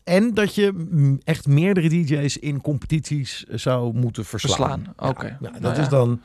En 0.05 0.35
dat 0.35 0.55
je 0.55 0.73
mm, 0.73 1.21
echt 1.25 1.47
meerdere 1.47 1.89
DJ's 1.89 2.37
in 2.37 2.61
competities 2.61 3.43
zou 3.43 3.95
moeten 3.95 4.25
verslaan. 4.25 4.85
Verslaan, 4.85 5.11
oké. 5.11 5.27
Ja, 5.27 5.39
ja, 5.41 5.61
dat 5.61 5.61
Nou 5.61 5.79
is 5.79 5.89
dan 5.89 6.21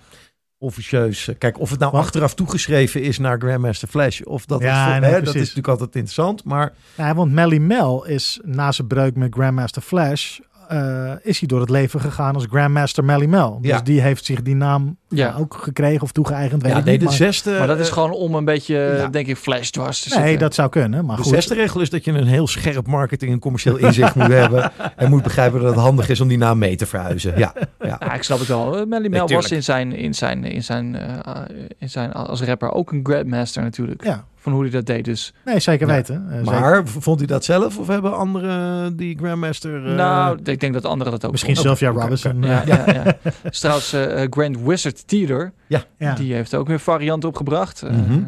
officieus. 0.59 1.27
eh, 1.27 1.35
Kijk, 1.37 1.59
of 1.59 1.69
het 1.69 1.79
nou 1.79 1.91
Maar- 1.91 2.01
achteraf 2.01 2.33
toegeschreven 2.33 3.01
is 3.01 3.17
naar 3.17 3.39
Grandmaster 3.39 3.87
Flash. 3.87 4.21
Of 4.21 4.45
dat, 4.45 4.61
Ja, 4.61 4.83
het 4.83 4.91
voor- 4.91 5.01
nee, 5.01 5.09
hè, 5.11 5.19
dat 5.21 5.35
is 5.35 5.39
natuurlijk 5.41 5.67
altijd 5.67 5.95
interessant. 5.95 6.43
Maar 6.43 6.73
Ja, 6.95 7.15
want 7.15 7.31
Melly 7.31 7.57
Mel 7.57 8.05
is 8.05 8.39
na 8.43 8.71
zijn 8.71 8.87
breuk 8.87 9.15
met 9.15 9.33
Grandmaster 9.33 9.81
Flash... 9.81 10.39
eh, 10.69 11.11
is 11.21 11.39
hij 11.39 11.47
door 11.47 11.59
het 11.59 11.69
leven 11.69 11.99
gegaan 11.99 12.33
als 12.35 12.45
Grandmaster 12.49 13.03
Melly 13.05 13.25
Mel. 13.25 13.57
Dus 13.61 13.71
Ja. 13.71 13.81
die 13.81 14.01
heeft 14.01 14.25
zich 14.25 14.41
die 14.41 14.55
naam 14.55 14.97
Ja. 15.07 15.27
ja, 15.27 15.35
ook 15.39 15.53
gekregen 15.61 16.01
of 16.01 16.11
toegeëigend. 16.11 16.61
Weet 16.61 16.71
ja, 16.71 16.77
ik 16.77 16.83
nee, 16.83 16.91
niet, 16.93 17.01
de 17.01 17.07
maar- 17.09 17.15
zesde... 17.15 17.57
Maar 17.57 17.67
dat 17.67 17.79
is 17.79 17.87
eh, 17.87 17.93
gewoon 17.93 18.11
om 18.11 18.35
een 18.35 18.45
beetje, 18.45 18.75
ja. 18.97 19.07
denk 19.07 19.27
ik, 19.27 19.37
flash 19.37 19.69
dwars 19.69 20.01
te 20.01 20.09
Nee, 20.09 20.17
zitten. 20.19 20.39
dat 20.39 20.53
zou 20.53 20.69
kunnen. 20.69 21.05
Maar 21.05 21.15
De 21.15 21.21
goed. 21.23 21.31
zesde 21.33 21.53
regel 21.53 21.81
is 21.81 21.89
dat 21.89 22.05
je 22.05 22.11
een 22.11 22.27
heel 22.27 22.47
scherp 22.47 22.87
marketing 22.87 23.31
en 23.31 23.39
commercieel 23.39 23.77
inzicht 23.77 24.15
moet 24.15 24.27
hebben. 24.27 24.71
En 24.95 25.09
moet 25.09 25.23
begrijpen 25.23 25.59
dat 25.61 25.69
het 25.69 25.79
handig 25.79 26.09
is 26.09 26.21
om 26.21 26.27
die 26.27 26.37
naam 26.37 26.57
mee 26.57 26.75
te 26.75 26.85
verhuizen. 26.85 27.37
Ja, 27.37 27.53
ja. 27.79 27.97
Ja, 27.99 28.13
ik 28.13 28.23
snap 28.23 28.39
het 28.39 28.47
wel. 28.47 28.77
Eh, 28.77 28.85
Melly 28.85 29.07
Mel 29.07 29.27
was 29.27 29.51
in 29.51 29.63
zijn, 29.63 29.91
in 29.95 30.13
zijn, 30.13 30.43
in 30.43 30.63
zijn, 30.63 30.95
eh, 30.95 31.41
in 31.77 31.89
zijn 31.89 32.11
als 32.13 32.41
rapper 32.41 32.71
ook 32.71 32.91
een 32.91 32.99
grandmaster 33.03 33.63
natuurlijk. 33.63 34.03
Ja. 34.03 34.25
Van 34.41 34.51
hoe 34.53 34.61
hij 34.61 34.71
dat 34.71 34.85
deed. 34.85 35.05
Dus 35.05 35.33
Nee, 35.45 35.59
zeker 35.59 35.87
Ja. 35.87 35.93
weten. 35.93 36.25
Eh, 36.29 36.37
zeker. 36.37 36.51
Maar 36.51 36.87
vond 36.87 37.17
hij 37.19 37.27
dat 37.27 37.43
zelf 37.45 37.77
of 37.77 37.87
hebben 37.87 38.15
anderen 38.17 38.95
die 38.97 39.17
Grandmaster... 39.17 39.85
eh, 39.87 39.95
nou, 39.95 40.39
ik 40.43 40.59
denk 40.59 40.73
dat 40.73 40.85
anderen 40.85 41.11
dat 41.13 41.25
ook 41.25 41.31
Misschien 41.31 41.55
vonden. 41.55 41.77
Sylvia 41.77 41.99
Robinson. 42.01 42.41
Ja, 42.41 42.61
eh, 42.61 42.67
ja, 42.67 42.93
ja. 42.93 43.17
Trouwens 43.49 43.93
eh, 43.93 44.23
eh, 44.23 44.27
Grand 44.31 44.59
Wizard 44.61 45.07
Theater. 45.07 45.53
ja. 45.67 46.13
Die 46.15 46.33
heeft 46.33 46.55
ook 46.55 46.67
weer 46.67 46.79
varianten 46.79 47.29
opgebracht. 47.29 47.81
Eh, 47.81 47.91
Mhm. 47.91 48.23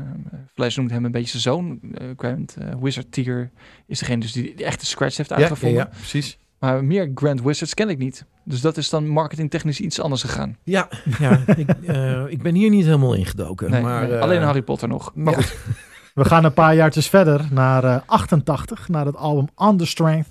Flash 0.54 0.78
noemt 0.78 0.92
hem 0.92 1.06
een 1.06 1.12
beetje 1.12 1.40
zijn 1.40 1.42
zoon. 1.56 1.80
Eh, 1.94 2.08
Grand 2.18 2.56
eh, 2.60 2.68
Wizard 2.82 3.12
Tier 3.12 3.50
is 3.88 4.00
degene 4.00 4.20
dus 4.20 4.32
die 4.32 4.54
de 4.56 4.64
echte 4.66 4.86
scratch 4.86 5.18
heeft 5.18 5.30
ja, 5.30 5.36
ja, 5.36 5.42
uitgevonden. 5.42 5.78
ja, 5.80 5.90
precies. 5.98 6.38
Maar 6.60 6.84
meer 6.86 7.12
Grand 7.16 7.42
Wizards 7.42 7.74
ken 7.74 7.90
ik 7.90 7.98
niet. 7.98 8.26
Dus 8.44 8.62
dat 8.62 8.78
is 8.78 8.90
dan 8.90 9.08
marketingtechnisch 9.08 9.80
iets 9.80 10.00
anders 10.02 10.22
gegaan. 10.22 10.58
Ja, 10.64 10.90
ja 11.20 11.40
ik, 11.56 11.70
eh, 11.88 12.24
ik 12.28 12.42
ben 12.42 12.56
hier 12.56 12.70
niet 12.70 12.86
helemaal 12.86 13.14
ingedoken. 13.14 13.72
Nee, 13.72 13.82
maar, 13.82 14.02
nee, 14.08 14.16
eh, 14.16 14.22
alleen 14.22 14.42
Harry 14.42 14.62
Potter 14.62 14.88
nog. 14.88 15.12
Maar 15.16 15.34
ja. 15.34 15.42
goed, 15.42 15.56
We 16.14 16.26
gaan 16.26 16.44
een 16.44 16.54
paar 16.54 16.76
jaartjes 16.76 17.08
verder 17.10 17.48
naar 17.50 17.84
eh, 17.84 18.00
88, 18.06 18.88
naar 18.88 19.06
het 19.06 19.16
album 19.16 19.78
The 19.78 19.86
Strength. 19.86 20.30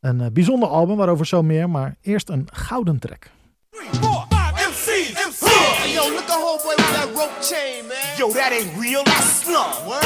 Een 0.00 0.20
eh, 0.20 0.26
bijzonder 0.32 0.68
album, 0.68 0.96
waarover 0.96 1.26
zo 1.26 1.42
meer, 1.42 1.70
maar 1.70 1.96
eerst 2.02 2.28
een 2.28 2.48
gouden 2.52 2.98
track. 2.98 3.30
Four, 3.70 4.26
five, 4.28 4.68
MC's, 4.68 5.26
MC's. 5.26 5.50
Hey, 5.50 5.92
yo, 5.92 6.10
look 6.10 6.28
at 6.28 6.40
homeboy 6.40 6.74
with 6.76 6.94
that 6.94 7.08
rope 7.14 7.40
chain, 7.40 7.86
man. 7.86 8.16
Yo, 8.18 8.32
that 8.32 8.52
ain't 8.52 8.78
real, 8.80 9.02
that's 9.04 9.42
slum. 9.42 9.86
Word. 9.86 10.04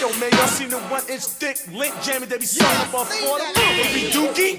Yo, 0.00 0.08
man, 0.18 0.30
y'all 0.30 0.48
seen 0.48 0.68
the 0.68 0.78
one 0.90 1.02
inch 1.08 1.24
thick 1.24 1.56
link 1.72 1.94
jamming 2.02 2.28
that 2.28 2.40
be 2.40 2.46
selling 2.46 2.80
up 2.80 2.94
on 2.94 3.06
seen 3.06 3.28
40? 3.28 3.44
that. 3.44 3.76
Baby 3.76 4.10
Dookie? 4.10 4.54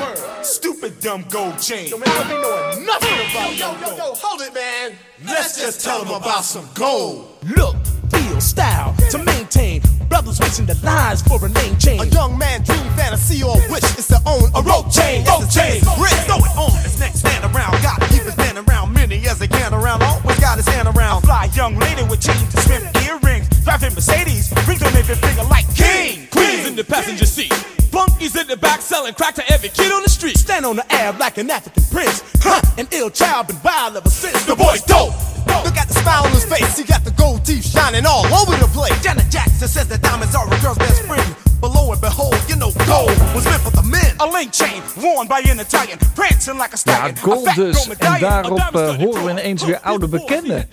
Word. 0.00 0.44
Stupid 0.44 1.00
dumb 1.00 1.24
gold 1.30 1.58
chain. 1.58 1.88
Yo, 1.88 1.98
man, 1.98 2.08
I 2.08 2.22
be 2.22 2.34
knowing 2.34 2.86
nothing 2.86 3.18
about 3.30 3.58
yo, 3.58 3.68
yo, 3.80 3.96
yo, 3.96 4.14
hold 4.14 4.40
it, 4.42 4.54
man. 4.54 4.92
Let's 5.24 5.60
just 5.60 5.80
tell 5.84 6.04
them 6.04 6.14
about 6.14 6.44
some 6.44 6.68
gold. 6.74 7.38
Look, 7.56 7.76
feel, 8.10 8.40
style 8.40 8.93
to 9.10 9.18
maintain. 9.44 9.82
Brothers 10.08 10.40
wishing 10.40 10.66
the 10.66 10.74
lies 10.82 11.20
for 11.22 11.44
a 11.44 11.48
name 11.48 11.76
change. 11.76 12.02
A 12.02 12.06
young 12.08 12.38
man 12.38 12.62
dream 12.62 12.88
fantasy 12.96 13.42
or 13.42 13.56
wish 13.70 13.84
is 13.98 14.06
to 14.08 14.18
own 14.26 14.48
A 14.54 14.62
rope 14.62 14.90
chain, 14.90 15.24
rope 15.24 15.48
chain. 15.50 15.82
Rick, 16.00 16.16
Throw 16.24 16.40
it 16.40 16.54
on 16.56 16.72
his 16.82 16.98
next 16.98 17.20
stand 17.20 17.44
around. 17.44 17.72
Got 17.82 18.00
to 18.00 18.08
keep 18.08 18.22
his 18.22 18.36
man 18.36 18.58
around. 18.58 18.92
Many 18.92 19.26
as 19.28 19.38
they 19.38 19.48
can 19.48 19.74
around. 19.74 20.02
Always 20.02 20.38
got 20.40 20.56
his 20.56 20.68
hand 20.68 20.88
around. 20.88 21.24
A 21.24 21.26
fly 21.26 21.50
young 21.54 21.76
lady 21.76 22.02
with 22.04 22.20
chains 22.20 22.42
and 22.54 22.62
swift 22.64 22.86
earrings. 23.04 23.48
Driving 23.64 23.94
Mercedes. 23.94 24.52
Rings 24.66 24.82
on 24.82 24.94
every 24.96 25.16
finger 25.16 25.44
like 25.44 25.66
king. 25.74 26.26
Queens 26.30 26.66
in 26.66 26.76
the 26.76 26.84
passenger 26.84 27.26
seat. 27.26 27.52
Flunkies 27.92 28.34
in 28.36 28.46
the 28.48 28.56
back 28.56 28.80
selling 28.80 29.14
crack 29.14 29.34
to 29.34 29.44
every 29.52 29.68
kid 29.68 29.92
on 29.92 30.02
the 30.02 30.10
street. 30.10 30.38
Stand 30.38 30.64
on 30.64 30.76
the 30.76 30.86
ab 30.92 31.18
like 31.18 31.38
an 31.38 31.50
African 31.50 31.84
prince. 31.90 32.22
Huh, 32.40 32.60
an 32.78 32.88
ill 32.92 33.10
child 33.10 33.48
been 33.48 33.60
wild 33.62 33.96
ever 33.96 34.10
since. 34.10 34.44
The 34.46 34.56
boy's 34.56 34.82
dope. 34.82 35.14
Look 35.64 35.76
at 35.76 35.88
the 35.88 35.94
smile 35.94 36.24
on 36.24 36.32
his 36.32 36.44
face. 36.44 36.76
He 36.76 36.84
got 36.84 37.04
the 37.04 37.12
gold 37.12 37.44
teeth 37.44 37.64
shining 37.64 38.04
all 38.06 38.26
over 38.26 38.56
the 38.56 38.68
place. 38.74 38.92
Janet 39.02 39.30
Jackson 39.30 39.43
says 39.68 39.88
that 39.88 40.02
diamonds 40.02 40.34
are 40.34 40.46
a 40.46 40.60
girl's 40.60 40.78
best 40.78 41.02
friend. 41.02 41.34
But 41.60 41.72
lo 41.72 41.92
and 41.92 42.00
behold, 42.00 42.36
you 42.48 42.56
know 42.56 42.72
gold 42.86 43.16
was 43.34 43.44
meant 43.44 43.62
for 43.62 43.70
the 43.70 43.82
men. 43.82 44.14
A 44.20 44.26
link 44.26 44.52
chain 44.52 44.82
worn 45.02 45.26
by 45.26 45.40
an 45.50 45.60
Italian, 45.60 45.98
prancing 46.14 46.58
like 46.58 46.72
a 46.72 46.76
ja, 46.76 46.76
stallion. 46.76 47.16
gold 47.22 47.46
a 47.46 47.50
fat 47.50 47.56
dus. 47.56 47.76
gold 47.76 47.98
En 47.98 48.20
daarop 48.20 48.74
eh, 48.74 48.94
horen 48.96 49.24
we 49.24 49.30
ineens 49.30 49.64
weer 49.64 49.80
oude 49.80 50.08
bekenden. 50.08 50.68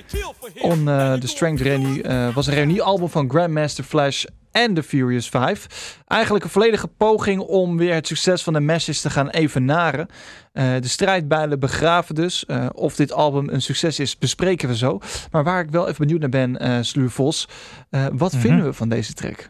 On 0.61 0.89
eh, 0.89 1.13
The 1.13 1.27
Strength 1.27 1.61
Reunie 1.61 2.03
eh, 2.03 2.33
was 2.33 2.47
een 2.47 2.53
reuniealbum 2.53 3.09
van 3.09 3.29
Grandmaster 3.29 3.83
Flash 3.83 4.25
en 4.51 4.73
The 4.73 4.83
Furious 4.83 5.29
5. 5.29 5.99
Eigenlijk 6.07 6.43
een 6.43 6.49
volledige 6.49 6.87
poging 6.87 7.39
om 7.41 7.77
weer 7.77 7.93
het 7.93 8.07
succes 8.07 8.43
van 8.43 8.53
de 8.53 8.59
Message 8.59 9.01
te 9.01 9.09
gaan 9.09 9.29
evenaren. 9.29 10.07
Eh, 10.53 10.65
de 10.79 10.87
strijdbijlen 10.87 11.59
begraven 11.59 12.15
dus. 12.15 12.45
Eh, 12.45 12.65
of 12.73 12.95
dit 12.95 13.11
album 13.11 13.49
een 13.49 13.61
succes 13.61 13.99
is, 13.99 14.17
bespreken 14.17 14.67
we 14.67 14.77
zo. 14.77 14.99
Maar 15.31 15.43
waar 15.43 15.63
ik 15.63 15.69
wel 15.71 15.87
even 15.87 15.99
benieuwd 15.99 16.19
naar 16.19 16.29
ben, 16.29 16.57
eh 16.59 16.77
Sluur 16.81 17.09
Vos. 17.09 17.47
eh, 17.89 18.05
wat 18.13 18.31
Mhm. 18.31 18.41
vinden 18.41 18.65
we 18.65 18.73
van 18.73 18.89
deze 18.89 19.13
track? 19.13 19.49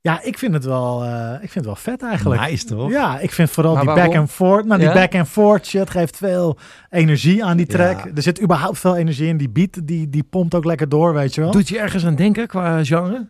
Ja, 0.00 0.22
ik 0.22 0.38
vind 0.38 0.54
het 0.54 0.64
wel, 0.64 1.04
eh, 1.04 1.32
ik 1.32 1.38
vind 1.50 1.54
het 1.54 1.64
wel 1.64 1.76
vet 1.76 2.02
eigenlijk. 2.02 2.40
Nice 2.40 2.64
toch? 2.64 2.90
Ja, 2.90 3.18
ik 3.18 3.30
vind 3.32 3.50
vooral 3.50 3.72
Maar 3.74 3.82
die 3.84 3.92
waarom? 3.94 4.10
back 4.12 4.20
and 4.20 4.30
forth. 4.30 4.64
Nou, 4.64 4.78
die 4.78 4.88
Ja? 4.88 4.94
back 4.94 5.14
and 5.14 5.28
forth 5.28 5.66
shit 5.66 5.90
geeft 5.90 6.16
veel 6.16 6.58
energie 6.90 7.44
aan 7.44 7.56
die 7.56 7.66
track. 7.66 8.04
Ja. 8.04 8.10
Er 8.14 8.22
zit 8.22 8.42
überhaupt 8.42 8.78
veel 8.78 8.96
energie 8.96 9.28
in. 9.28 9.36
Die 9.36 9.48
beat, 9.48 9.86
die, 9.86 10.08
die 10.08 10.22
pompt 10.22 10.54
ook 10.54 10.64
lekker 10.64 10.88
door, 10.88 11.14
weet 11.14 11.34
je 11.34 11.40
wel. 11.40 11.50
Doet 11.50 11.68
je 11.68 11.78
ergens 11.78 12.06
aan 12.06 12.14
denken 12.14 12.46
qua 12.46 12.84
genre? 12.84 13.26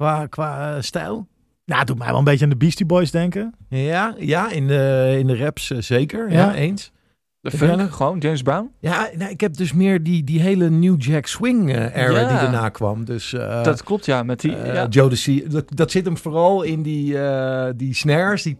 Qua, 0.00 0.26
qua 0.26 0.74
eh, 0.76 0.82
stijl? 0.82 1.26
Nou, 1.64 1.78
het 1.78 1.86
doet 1.88 1.98
mij 1.98 2.08
wel 2.08 2.18
een 2.18 2.24
beetje 2.24 2.44
aan 2.44 2.50
de 2.50 2.56
Beastie 2.56 2.86
Boys 2.86 3.10
denken. 3.10 3.54
Ja, 3.68 4.14
ja 4.18 4.50
in, 4.50 4.66
de, 4.66 5.16
in 5.18 5.26
de 5.26 5.36
raps 5.36 5.70
eh, 5.70 5.78
zeker. 5.80 6.30
Ja, 6.30 6.38
Ja. 6.38 6.54
eens. 6.54 6.92
De 7.40 7.50
funk, 7.50 7.92
gewoon 7.92 8.18
James 8.18 8.42
Brown? 8.42 8.70
Ja, 8.78 9.08
nou, 9.16 9.30
ik 9.30 9.40
heb 9.40 9.56
dus 9.56 9.72
meer 9.72 10.02
die, 10.02 10.24
die 10.24 10.40
hele 10.40 10.70
New 10.70 11.02
Jack 11.02 11.26
Swing 11.26 11.72
eh, 11.74 11.96
era 11.96 12.20
Ja. 12.20 12.28
die 12.28 12.38
daarna 12.38 12.68
kwam. 12.68 13.04
Dus 13.04 13.32
eh 13.32 13.62
dat 13.62 13.82
klopt, 13.82 14.04
ja. 14.04 14.22
Met 14.22 14.40
die, 14.40 14.50
ja. 14.56 14.86
Jodeci, 14.88 15.48
dat, 15.48 15.64
dat 15.76 15.90
zit 15.90 16.04
hem 16.04 16.16
vooral 16.16 16.62
in 16.62 16.82
die, 16.82 17.18
eh, 17.18 17.70
die 17.76 17.94
snares, 17.94 18.42
die 18.42 18.58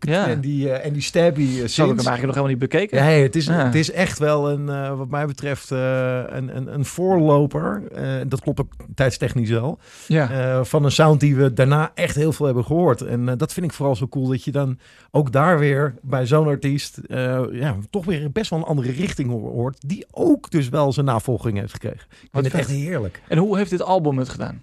Ja. 0.00 0.28
en 0.28 0.40
die, 0.40 0.70
eh, 0.70 0.86
en 0.86 0.92
die 0.92 1.02
stabby 1.02 1.42
uh, 1.42 1.48
Zo 1.48 1.58
heb 1.60 1.66
ik 1.66 1.76
hem 1.76 1.86
eigenlijk 1.86 2.08
nog 2.22 2.34
helemaal 2.34 2.46
niet 2.46 2.58
bekeken. 2.58 2.98
Ja, 2.98 3.02
hey, 3.04 3.22
het, 3.22 3.36
is, 3.36 3.46
Ja. 3.46 3.64
het 3.64 3.74
is 3.74 3.90
echt 3.90 4.18
wel 4.18 4.50
een, 4.50 4.68
eh, 4.68 4.96
wat 4.98 5.08
mij 5.10 5.26
betreft, 5.26 5.70
eh, 5.70 5.78
een, 6.26 6.56
een, 6.56 6.74
een 6.74 6.84
voorloper. 6.84 7.82
Eh, 7.94 8.04
dat 8.28 8.40
klopt 8.40 8.60
ook 8.60 8.72
tijdstechnisch 8.94 9.50
wel. 9.50 9.78
Ja. 10.06 10.30
eh, 10.30 10.64
van 10.64 10.84
een 10.84 10.90
sound 10.92 11.20
die 11.20 11.36
we 11.36 11.52
daarna 11.52 11.90
echt 11.94 12.14
heel 12.14 12.32
veel 12.32 12.46
hebben 12.46 12.64
gehoord. 12.64 13.00
En 13.00 13.28
eh, 13.28 13.34
dat 13.36 13.52
vind 13.52 13.66
ik 13.66 13.72
vooral 13.72 13.96
zo 13.96 14.08
cool 14.08 14.26
dat 14.28 14.44
je 14.44 14.52
dan 14.52 14.78
ook 15.10 15.32
daar 15.32 15.58
weer 15.58 15.94
bij 16.02 16.26
zo'n 16.26 16.46
artiest 16.46 16.98
eh, 16.98 17.40
ja, 17.52 17.76
toch 17.90 18.04
weer 18.04 18.32
best 18.32 18.50
wel 18.50 18.58
een 18.58 18.64
andere 18.64 18.90
richting 18.92 19.30
ho- 19.30 19.50
hoort. 19.52 19.78
Die 19.86 20.06
ook 20.10 20.50
dus 20.50 20.68
wel 20.68 20.92
zijn 20.92 21.06
navolging 21.06 21.58
heeft 21.58 21.72
gekregen. 21.72 22.00
Ik 22.10 22.28
Wat 22.32 22.42
vind 22.42 22.44
het 22.52 22.54
echt 22.62 22.70
heerlijk. 22.70 23.22
En 23.28 23.38
hoe 23.38 23.56
heeft 23.56 23.70
dit 23.70 23.82
album 23.82 24.18
het 24.18 24.28
gedaan? 24.28 24.62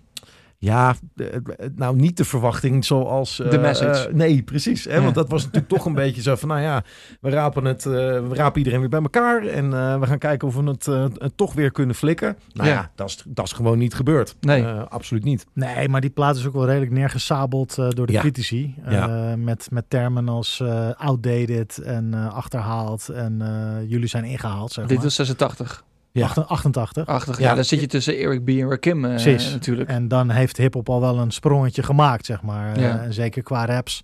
Ja, 0.63 0.95
eh, 1.15 1.35
eh, 1.35 1.41
nou 1.75 1.95
niet 1.95 2.17
de 2.17 2.25
verwachting 2.25 2.85
zoals... 2.85 3.39
eh, 3.39 3.47
The 3.49 3.57
Message. 3.57 4.07
eh, 4.07 4.13
nee, 4.13 4.41
precies. 4.43 4.83
Hè? 4.85 4.95
Ja. 4.95 5.01
Want 5.01 5.15
dat 5.15 5.29
was 5.29 5.41
natuurlijk 5.43 5.73
toch 5.73 5.85
een 5.85 5.93
beetje 5.93 6.21
zo 6.21 6.35
van, 6.35 6.49
nou 6.49 6.61
ja, 6.61 6.83
we 7.21 7.29
rapen, 7.29 7.65
het, 7.65 7.85
eh, 7.85 7.91
we 7.91 8.29
rapen 8.31 8.57
iedereen 8.57 8.79
weer 8.79 8.89
bij 8.89 9.01
elkaar. 9.01 9.45
En 9.45 9.73
eh, 9.73 9.99
we 9.99 10.05
gaan 10.07 10.17
kijken 10.17 10.47
of 10.47 10.55
we 10.55 10.63
het 10.63 10.87
eh, 10.87 11.03
eh, 11.03 11.09
toch 11.35 11.53
weer 11.53 11.71
kunnen 11.71 11.95
flikken. 11.95 12.37
Nou 12.53 12.67
ja, 12.69 12.73
Ja. 12.75 12.91
dat, 12.95 13.09
is, 13.09 13.23
dat 13.27 13.45
is 13.45 13.51
gewoon 13.51 13.77
niet 13.77 13.93
gebeurd. 13.93 14.35
Nee. 14.39 14.63
Eh, 14.63 14.81
absoluut 14.89 15.23
niet. 15.23 15.45
Nee, 15.53 15.89
maar 15.89 16.01
die 16.01 16.09
plaat 16.09 16.35
is 16.35 16.45
ook 16.47 16.53
wel 16.53 16.65
redelijk 16.65 16.91
neergesabeld 16.91 17.77
eh, 17.77 17.89
door 17.89 18.05
de 18.05 18.13
Ja. 18.13 18.19
critici. 18.19 18.75
Ja. 18.89 19.29
Eh, 19.31 19.37
met, 19.37 19.67
met 19.71 19.85
termen 19.89 20.29
als 20.29 20.59
eh, 20.59 20.89
outdated 20.97 21.77
en 21.77 22.13
eh, 22.13 22.33
achterhaald. 22.35 23.09
En 23.09 23.41
eh, 23.41 23.89
jullie 23.89 24.07
zijn 24.07 24.23
ingehaald, 24.23 24.71
zeg 24.71 24.85
Dit 24.85 24.95
maar. 24.95 25.05
was 25.05 25.15
86. 25.15 25.83
Ja. 26.13 26.25
Acht- 26.25 26.47
88. 26.47 27.05
Achtig. 27.05 27.39
Ja. 27.39 27.49
Ja, 27.49 27.55
dan 27.55 27.63
zit 27.63 27.79
je 27.79 27.87
tussen 27.87 28.17
Eric 28.17 28.43
B. 28.45 28.47
en 28.49 28.69
Rakim 28.69 29.05
eh, 29.05 29.09
Precies. 29.09 29.51
natuurlijk. 29.51 29.89
En 29.89 30.07
dan 30.07 30.29
heeft 30.29 30.57
hip-hop 30.57 30.89
al 30.89 31.01
wel 31.01 31.19
een 31.19 31.31
sprongetje 31.31 31.83
gemaakt, 31.83 32.25
zeg 32.25 32.41
maar. 32.41 32.79
Ja. 32.79 32.97
Eh, 32.97 33.03
en 33.03 33.13
zeker 33.13 33.43
qua 33.43 33.65
raps. 33.65 34.03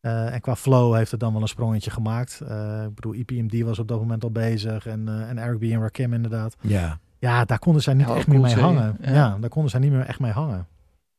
eh, 0.00 0.34
en 0.34 0.40
qua 0.40 0.56
flow 0.56 0.94
heeft 0.94 1.10
het 1.10 1.20
dan 1.20 1.32
wel 1.32 1.42
een 1.42 1.48
sprongetje 1.48 1.90
gemaakt. 1.90 2.40
Eh, 2.48 2.82
ik 2.88 2.94
bedoel, 2.94 3.14
EPMD 3.14 3.60
was 3.62 3.78
op 3.78 3.88
dat 3.88 3.98
moment 3.98 4.24
al 4.24 4.30
bezig. 4.30 4.86
En, 4.86 5.08
eh, 5.08 5.28
en 5.28 5.38
Eric 5.38 5.58
B. 5.58 5.62
en 5.62 5.80
Rakim 5.80 6.12
inderdaad. 6.12 6.56
Ja. 6.60 6.98
Ja, 7.18 7.44
daar 7.44 7.58
konden 7.58 7.82
zij 7.82 7.94
niet 7.94 8.06
Ja, 8.08 8.14
echt 8.14 8.26
meer 8.26 8.40
mee 8.40 8.54
hangen. 8.54 8.96
Ja. 9.00 9.12
Ja. 9.12 9.36
daar 9.40 9.50
konden 9.50 9.70
zij 9.70 9.80
niet 9.80 9.90
meer 9.92 10.06
echt 10.06 10.20
mee 10.20 10.32
hangen. 10.32 10.66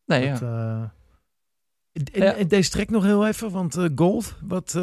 nee, 0.06 0.26
ja. 0.26 0.32
Dat, 0.32 0.42
eh, 0.42 0.82
En, 1.94 2.24
Ja. 2.24 2.34
en 2.34 2.48
deze 2.48 2.70
track 2.70 2.90
nog 2.90 3.04
heel 3.04 3.28
even, 3.28 3.52
want 3.52 3.76
eh, 3.76 3.86
Gold, 3.96 4.36
wat... 4.42 4.74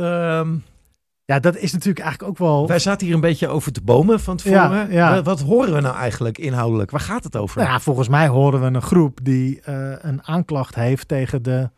ja, 1.28 1.38
dat 1.40 1.56
is 1.56 1.72
natuurlijk 1.72 2.04
eigenlijk 2.04 2.30
ook 2.30 2.38
wel... 2.48 2.66
wij 2.66 2.78
zaten 2.78 3.06
hier 3.06 3.14
een 3.14 3.20
beetje 3.20 3.48
over 3.48 3.72
te 3.72 3.80
bomen 3.82 4.20
van 4.20 4.36
tevoren. 4.36 4.92
Ja, 4.92 5.14
ja. 5.14 5.22
Wat, 5.22 5.40
horen 5.40 5.74
we 5.74 5.80
nou 5.80 5.96
eigenlijk 5.96 6.38
inhoudelijk? 6.38 6.90
Waar 6.90 7.00
gaat 7.00 7.24
het 7.24 7.36
over? 7.36 7.58
Nou 7.58 7.70
ja, 7.70 7.80
volgens 7.80 8.08
mij 8.08 8.28
horen 8.28 8.60
we 8.60 8.66
een 8.66 8.82
groep 8.82 9.18
die 9.22 9.60
eh, 9.60 9.92
een 10.00 10.22
aanklacht 10.24 10.74
heeft 10.74 11.08
tegen 11.08 11.42
de 11.42 11.70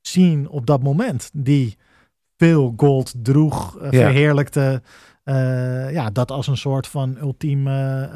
scene 0.00 0.50
op 0.50 0.66
dat 0.66 0.82
moment. 0.82 1.30
Die 1.32 1.76
veel 2.36 2.74
gold 2.76 3.12
droeg, 3.22 3.78
Ja. 3.82 3.88
verheerlijkte. 3.90 4.82
eh, 5.24 5.92
ja, 5.92 6.10
dat 6.10 6.30
als 6.30 6.46
een 6.46 6.56
soort 6.56 6.86
van 6.86 7.16
ultieme 7.20 8.10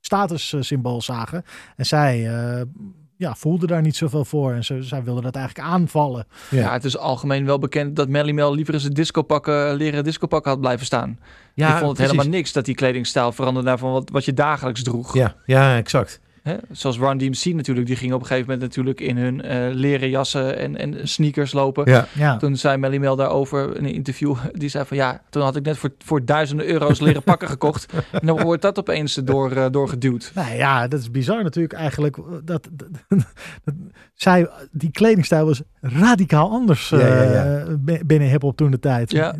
statussymbool 0.00 1.02
zagen. 1.02 1.44
En 1.76 1.86
zij 1.86 2.30
ja, 3.16 3.34
voelden 3.34 3.68
daar 3.68 3.82
niet 3.82 3.96
zoveel 3.96 4.24
voor. 4.24 4.52
En 4.52 4.64
ze, 4.64 4.82
zij 4.82 5.04
wilden 5.04 5.22
dat 5.22 5.36
eigenlijk 5.36 5.68
aanvallen. 5.68 6.26
Ja. 6.50 6.72
het 6.72 6.84
is 6.84 6.96
algemeen 6.96 7.46
wel 7.46 7.58
bekend 7.58 7.96
dat 7.96 8.08
Melly 8.08 8.32
Mel 8.32 8.54
liever 8.54 8.74
in 8.74 8.80
zijn 8.80 8.92
discopakken, 8.92 9.74
leren 9.74 10.04
discopakken 10.04 10.50
had 10.50 10.60
blijven 10.60 10.86
staan. 10.86 11.18
Ja, 11.54 11.66
ik 11.66 11.72
vond 11.72 11.86
het 11.86 11.92
precies. 11.96 12.12
helemaal 12.12 12.36
niks 12.38 12.52
dat 12.52 12.64
die 12.64 12.74
kledingstijl 12.74 13.32
veranderde 13.32 13.68
naar 13.68 13.78
van 13.78 13.92
wat, 13.92 14.10
wat 14.10 14.24
je 14.24 14.32
dagelijks 14.32 14.82
droeg. 14.82 15.14
Ja, 15.14 15.34
ja, 15.46 15.76
exact. 15.76 16.20
Hè? 16.44 16.56
Zoals 16.70 16.98
Run 16.98 17.18
DMC 17.18 17.44
natuurlijk, 17.54 17.86
die 17.86 17.96
ging 17.96 18.12
op 18.12 18.20
een 18.20 18.26
gegeven 18.26 18.50
moment 18.50 18.66
natuurlijk 18.68 19.00
in 19.00 19.16
hun 19.16 19.42
eh, 19.42 19.74
leren 19.74 20.08
jassen 20.10 20.58
en, 20.58 20.76
en 20.76 21.08
sneakers 21.08 21.52
lopen. 21.52 21.90
Ja. 21.90 22.06
Ja, 22.14 22.36
Toen 22.36 22.56
zei 22.56 22.76
Melly 22.76 22.96
Mel 22.98 23.16
daarover 23.16 23.76
in 23.76 23.84
een 23.84 23.92
interview, 23.94 24.36
die 24.52 24.68
zei 24.68 24.84
van 24.84 24.96
ja, 24.96 25.22
toen 25.30 25.42
had 25.42 25.56
ik 25.56 25.64
net 25.64 25.78
voor, 25.78 25.90
voor 25.98 26.24
duizenden 26.24 26.66
euro's 26.66 27.00
leren 27.00 27.22
pakken 27.32 27.48
gekocht. 27.48 27.92
En 28.12 28.26
dan 28.26 28.42
wordt 28.42 28.62
dat 28.62 28.78
opeens 28.78 29.14
door, 29.14 29.52
eh, 29.52 29.66
doorgeduwd. 29.70 30.30
nou 30.34 30.54
ja, 30.54 30.88
dat 30.88 31.00
is 31.00 31.10
bizar 31.10 31.42
natuurlijk 31.42 31.74
eigenlijk. 31.74 32.16
eh, 32.16 32.24
Dat, 32.44 32.68
dat, 32.72 32.88
dat- 33.64 33.74
zij, 34.14 34.48
die 34.72 34.90
kledingstijl 34.90 35.44
was 35.46 35.62
radicaal 35.80 36.50
anders 36.50 36.88
Ja, 36.88 36.98
ja, 36.98 37.22
ja. 37.22 37.56
eh, 37.58 37.74
bi- 37.78 38.00
binnen 38.06 38.28
hip-hop 38.28 38.56
toen 38.56 38.70
de 38.70 38.78
tijd. 38.78 39.10
Ja. 39.10 39.34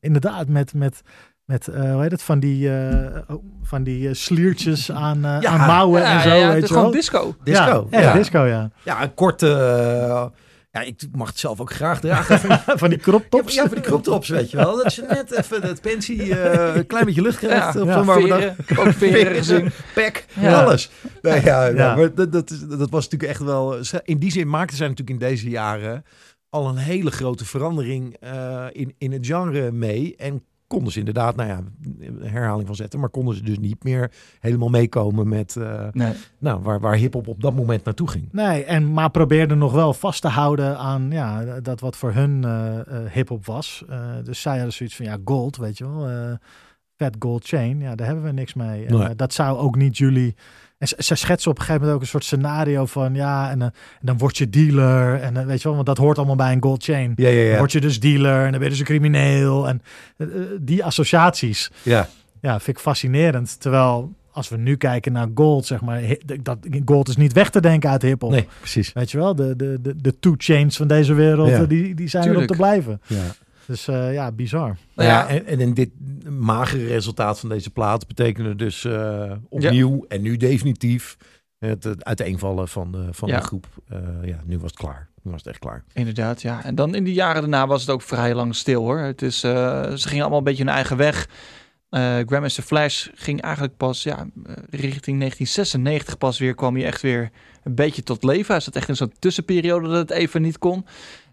Inderdaad, 0.00 0.48
met, 0.48 0.74
met, 0.74 1.02
met 1.44 1.68
eh, 1.68 1.92
hoe 1.92 2.02
heet 2.02 2.10
het, 2.10 2.22
van 2.22 2.40
die, 2.40 2.76
eh, 2.76 3.20
oh, 3.28 3.44
van 3.62 3.82
die 3.82 4.08
eh, 4.08 4.14
sliertjes 4.14 4.90
aan, 5.06 5.20
Ja, 5.20 5.44
aan 5.46 5.66
mouwen 5.66 6.00
Ja, 6.00 6.14
en 6.14 6.20
zo. 6.22 6.28
ja, 6.28 6.34
ja, 6.34 6.44
het 6.44 6.52
weet 6.52 6.62
is 6.62 6.68
je 6.68 6.74
gewoon 6.74 6.90
wel. 6.90 7.00
disco. 7.00 7.36
Disco. 7.44 7.86
Ja, 7.90 8.12
disco, 8.12 8.44
ja. 8.44 8.70
Ja, 8.84 9.02
een 9.02 9.14
korte... 9.14 9.46
ja, 10.70 10.80
ik 10.80 11.02
mag 11.12 11.28
het 11.28 11.38
zelf 11.38 11.60
ook 11.60 11.72
graag 11.72 12.00
dragen. 12.00 12.38
Van, 12.78 12.88
die 12.88 12.98
crop 12.98 13.24
tops. 13.30 13.54
ja, 13.54 13.62
van 13.62 13.74
die 13.74 13.80
crop 13.84 14.02
tops, 14.02 14.28
weet 14.28 14.50
je 14.50 14.56
wel. 14.56 14.76
Dat 14.82 14.94
je 14.94 15.04
net 15.08 15.30
even 15.32 15.62
het 15.62 15.80
pensie 15.80 16.38
eh, 16.40 16.76
een 16.76 16.86
klein 16.86 17.04
beetje 17.04 17.22
lucht 17.22 17.38
krijgt. 17.38 17.74
Ja, 17.74 17.80
op 17.80 17.86
ja, 17.86 17.92
zo'n 17.94 18.04
warme 18.04 18.28
dag. 18.28 18.78
Ook 18.78 18.92
veren 18.92 19.34
gezien. 19.34 19.70
Pek, 19.94 20.24
Ja. 20.40 20.62
alles. 20.62 20.90
Nee, 21.22 21.44
ja, 21.44 21.64
ja. 21.64 21.74
Ja. 21.76 21.94
maar 21.96 22.14
dat, 22.14 22.32
dat, 22.32 22.50
is- 22.50 22.60
dat 22.66 22.90
was 22.90 23.04
natuurlijk 23.04 23.30
echt 23.32 23.42
wel... 23.42 23.76
In 24.04 24.18
die 24.18 24.30
zin 24.30 24.48
maakten 24.48 24.76
zij 24.76 24.88
natuurlijk 24.88 25.20
in 25.20 25.28
deze 25.28 25.48
jaren 25.50 26.04
al 26.50 26.68
een 26.68 26.76
hele 26.76 27.10
grote 27.10 27.44
verandering 27.44 28.16
eh, 28.20 28.64
in, 28.72 28.94
in 28.98 29.12
het 29.12 29.26
genre 29.26 29.70
mee. 29.72 30.14
En 30.16 30.44
konden 30.72 30.92
ze 30.92 30.98
inderdaad, 30.98 31.36
nou 31.36 31.48
ja, 31.48 31.60
herhaling 32.22 32.66
van 32.66 32.76
zetten, 32.76 33.00
maar 33.00 33.08
konden 33.08 33.34
ze 33.36 33.42
dus 33.42 33.58
niet 33.58 33.84
meer 33.84 34.10
helemaal 34.40 34.68
meekomen 34.68 35.28
met 35.28 35.56
eh, 35.56 35.86
Nee. 35.92 36.12
nou, 36.38 36.62
waar, 36.62 36.80
waar 36.80 36.94
hip-hop 36.96 37.28
op 37.28 37.40
dat 37.42 37.54
moment 37.54 37.84
naartoe 37.84 38.08
ging. 38.08 38.28
Nee, 38.32 38.64
en, 38.64 38.92
maar 38.92 39.10
probeerden 39.10 39.58
nog 39.58 39.72
wel 39.72 39.94
vast 39.94 40.20
te 40.22 40.28
houden 40.28 40.78
aan 40.78 41.10
ja, 41.10 41.60
dat 41.60 41.80
wat 41.80 41.96
voor 41.96 42.12
hun 42.12 42.44
eh 42.44 42.80
eh, 42.80 43.10
hip-hop 43.12 43.46
was. 43.46 43.84
Eh, 43.88 44.10
dus 44.24 44.40
zij 44.40 44.54
hadden 44.54 44.72
zoiets 44.72 44.96
van 44.96 45.06
ja, 45.06 45.16
gold, 45.24 45.56
weet 45.56 45.78
je 45.78 45.88
wel. 45.88 46.08
eh 46.08 46.32
vet 46.96 47.16
gold 47.18 47.46
chain, 47.46 47.80
ja, 47.80 47.94
daar 47.94 48.06
hebben 48.06 48.24
we 48.24 48.32
niks 48.32 48.54
mee. 48.54 48.86
En, 48.86 48.96
Nee. 48.98 49.14
dat 49.16 49.32
zou 49.32 49.58
ook 49.58 49.76
niet 49.76 49.98
jullie. 49.98 50.34
En 50.82 50.88
ze, 50.88 50.94
ze 50.98 51.14
schetsen 51.14 51.50
op 51.50 51.56
een 51.58 51.64
gegeven 51.64 51.80
moment 51.80 51.96
ook 51.96 52.04
een 52.04 52.10
soort 52.12 52.24
scenario 52.24 52.86
van 52.86 53.14
ja, 53.14 53.50
en, 53.50 53.60
eh, 53.62 53.66
en 53.66 54.06
dan 54.06 54.18
word 54.18 54.36
je 54.36 54.50
dealer. 54.50 55.20
En 55.20 55.36
eh, 55.36 55.46
weet 55.46 55.58
je 55.58 55.64
wel, 55.64 55.74
want 55.74 55.86
dat 55.86 55.98
hoort 55.98 56.16
allemaal 56.16 56.36
bij 56.36 56.52
een 56.52 56.62
gold 56.62 56.84
chain. 56.84 57.12
Ja, 57.16 57.28
ja, 57.28 57.48
Dan 57.48 57.58
word 57.58 57.72
je 57.72 57.80
dus 57.80 58.00
dealer 58.00 58.36
en 58.44 58.50
dan 58.50 58.52
ben 58.52 58.62
je 58.62 58.68
dus 58.68 58.78
een 58.78 58.84
crimineel. 58.84 59.68
En 59.68 59.82
eh, 60.16 60.26
die 60.60 60.84
associaties, 60.84 61.70
ja. 61.82 62.08
ja, 62.40 62.60
vind 62.60 62.76
ik 62.76 62.82
fascinerend. 62.82 63.60
Terwijl 63.60 64.12
als 64.32 64.48
we 64.48 64.56
nu 64.56 64.76
kijken 64.76 65.12
naar 65.12 65.28
gold, 65.34 65.66
zeg 65.66 65.80
maar, 65.80 66.02
dat 66.42 66.58
gold 66.84 67.08
is 67.08 67.16
niet 67.16 67.32
weg 67.32 67.50
te 67.50 67.60
denken 67.60 67.90
uit 67.90 68.02
hip-hop. 68.02 68.30
Nee, 68.30 68.48
precies. 68.58 68.92
Weet 68.92 69.10
je 69.10 69.18
wel, 69.18 69.34
de, 69.34 69.56
de, 69.56 69.78
de, 69.82 69.96
de 69.96 70.18
two 70.18 70.34
chains 70.38 70.76
van 70.76 70.86
deze 70.86 71.14
wereld, 71.14 71.48
Ja. 71.48 71.64
die, 71.64 71.94
die 71.94 72.08
zijn 72.08 72.22
Tuurlijk. 72.22 72.44
erop 72.44 72.56
te 72.56 72.62
blijven. 72.62 73.00
Ja. 73.06 73.34
Dus 73.66 73.88
eh, 73.88 74.12
ja, 74.12 74.32
bizar. 74.32 74.76
Nou 74.94 75.08
ja, 75.08 75.18
ja, 75.20 75.28
en, 75.28 75.46
en 75.46 75.60
in 75.60 75.74
dit 75.74 75.90
magere 76.30 76.86
resultaat 76.86 77.40
van 77.40 77.48
deze 77.48 77.70
plaat 77.70 78.06
betekende 78.06 78.56
dus 78.56 78.84
eh, 78.84 79.32
opnieuw 79.48 80.04
en 80.08 80.22
nu 80.22 80.36
definitief 80.36 81.16
het, 81.58 81.84
het 81.84 82.04
uiteenvallen 82.04 82.68
van 82.68 82.92
de, 82.92 83.06
van 83.10 83.28
Ja. 83.28 83.38
de 83.38 83.44
groep. 83.44 83.66
Eh, 83.88 83.98
ja, 84.24 84.38
nu 84.44 84.58
was 84.58 84.70
het 84.70 84.80
klaar. 84.80 85.08
Nu 85.22 85.30
was 85.30 85.40
het 85.40 85.48
echt 85.50 85.58
klaar. 85.58 85.84
Inderdaad, 85.92 86.42
ja. 86.42 86.64
En 86.64 86.74
dan 86.74 86.94
in 86.94 87.04
die 87.04 87.14
jaren 87.14 87.40
daarna 87.40 87.66
was 87.66 87.80
het 87.80 87.90
ook 87.90 88.02
vrij 88.02 88.34
lang 88.34 88.54
stil 88.54 88.82
hoor. 88.82 88.98
Het 88.98 89.22
is, 89.22 89.42
eh, 89.42 89.52
ze 89.92 90.08
gingen 90.08 90.20
allemaal 90.20 90.38
een 90.38 90.44
beetje 90.44 90.64
hun 90.64 90.72
eigen 90.74 90.96
weg. 90.96 91.28
Eh 91.88 92.00
Grandmaster 92.26 92.62
Flash 92.62 93.08
ging 93.14 93.40
eigenlijk 93.40 93.76
pas 93.76 94.02
ja, 94.02 94.26
richting 94.70 95.18
1996 95.18 96.18
pas 96.18 96.38
weer, 96.38 96.54
kwam 96.54 96.74
hij 96.74 96.84
echt 96.84 97.02
weer 97.02 97.30
een 97.62 97.74
beetje 97.74 98.02
tot 98.02 98.24
leven. 98.24 98.54
Hij 98.54 98.60
zat 98.62 98.76
echt 98.76 98.88
in 98.88 98.96
zo'n 98.96 99.12
tussenperiode 99.18 99.88
dat 99.88 99.96
het 100.08 100.10
even 100.10 100.42
niet 100.42 100.58
kon. 100.58 100.86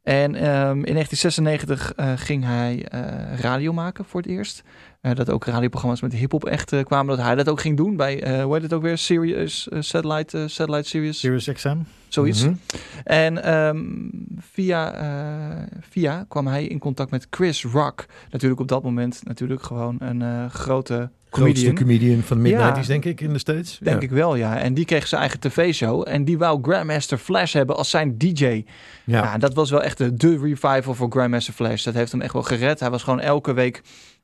En 0.04 0.36
ehm, 0.36 0.78
in 0.84 0.94
1996 0.94 1.94
eh, 1.96 2.12
ging 2.16 2.44
hij 2.44 2.86
eh, 2.88 3.40
radio 3.40 3.74
maken 3.74 4.06
voor 4.06 4.22
het 4.22 4.30
eerst. 4.30 4.64
Eh, 5.02 5.16
dat 5.16 5.30
ook 5.30 5.46
radioprogramma's 5.46 6.02
met 6.02 6.14
hip-hop 6.14 6.46
echt 6.46 6.74
eh, 6.74 6.84
kwamen. 6.84 7.16
Dat 7.18 7.26
hij 7.26 7.36
dat 7.36 7.50
ook 7.50 7.62
ging 7.62 7.78
doen 7.78 7.96
bij, 7.96 8.24
eh 8.24 8.44
hoe 8.44 8.54
heet 8.54 8.62
het 8.64 8.74
ook 8.74 8.82
weer? 8.82 8.98
Sirius, 8.98 9.70
eh, 9.70 9.82
Satellite, 9.82 10.38
eh, 10.38 10.48
Satellite 10.48 10.88
Sirius, 10.90 11.20
Sirius 11.20 11.50
XM. 11.54 11.78
zoiets. 12.08 12.44
Mhm. 12.44 12.54
En 13.04 13.44
ehm, 13.44 13.84
via, 14.52 14.94
eh, 14.94 15.64
via 15.90 16.26
kwam 16.28 16.48
hij 16.48 16.66
in 16.66 16.80
contact 16.80 17.12
met 17.12 17.28
Chris 17.30 17.64
Rock. 17.64 18.06
Natuurlijk 18.32 18.62
op 18.62 18.68
dat 18.68 18.84
moment 18.84 19.22
natuurlijk 19.24 19.64
gewoon 19.64 19.96
een 20.00 20.22
eh, 20.22 20.46
grote 20.50 21.10
comedian. 21.30 21.76
comedian 21.76 22.22
van 22.22 22.44
de 22.44 22.50
Ja. 22.50 22.66
mid-90s, 22.72 22.88
denk 22.88 23.06
ik, 23.06 23.22
in 23.22 23.34
de 23.34 23.40
States. 23.40 23.80
Denk 23.82 24.02
ja. 24.02 24.08
ik 24.08 24.12
wel, 24.12 24.36
ja. 24.36 24.58
En 24.58 24.74
die 24.74 24.86
kreeg 24.86 25.08
zijn 25.08 25.22
eigen 25.22 25.40
tv-show. 25.40 26.04
En 26.08 26.24
die 26.26 26.38
wou 26.38 26.60
Grandmaster 26.62 27.18
Flash 27.18 27.54
hebben 27.54 27.76
als 27.76 27.90
zijn 27.90 28.18
DJ. 28.18 28.46
Ja. 28.46 28.64
Ja. 29.06 29.38
dat 29.38 29.54
was 29.54 29.70
wel 29.70 29.84
echt 29.84 29.98
de, 29.98 30.14
de 30.14 30.38
revival 30.38 30.94
voor 30.94 31.10
Grandmaster 31.10 31.54
Flash. 31.54 31.84
Dat 31.84 31.94
heeft 31.94 32.12
hem 32.12 32.22
echt 32.22 32.34
wel 32.34 32.44
gered. 32.44 32.80
Hij 32.80 32.90
was 32.90 33.04
gewoon 33.04 33.20
elke 33.20 33.54
week 33.54 33.82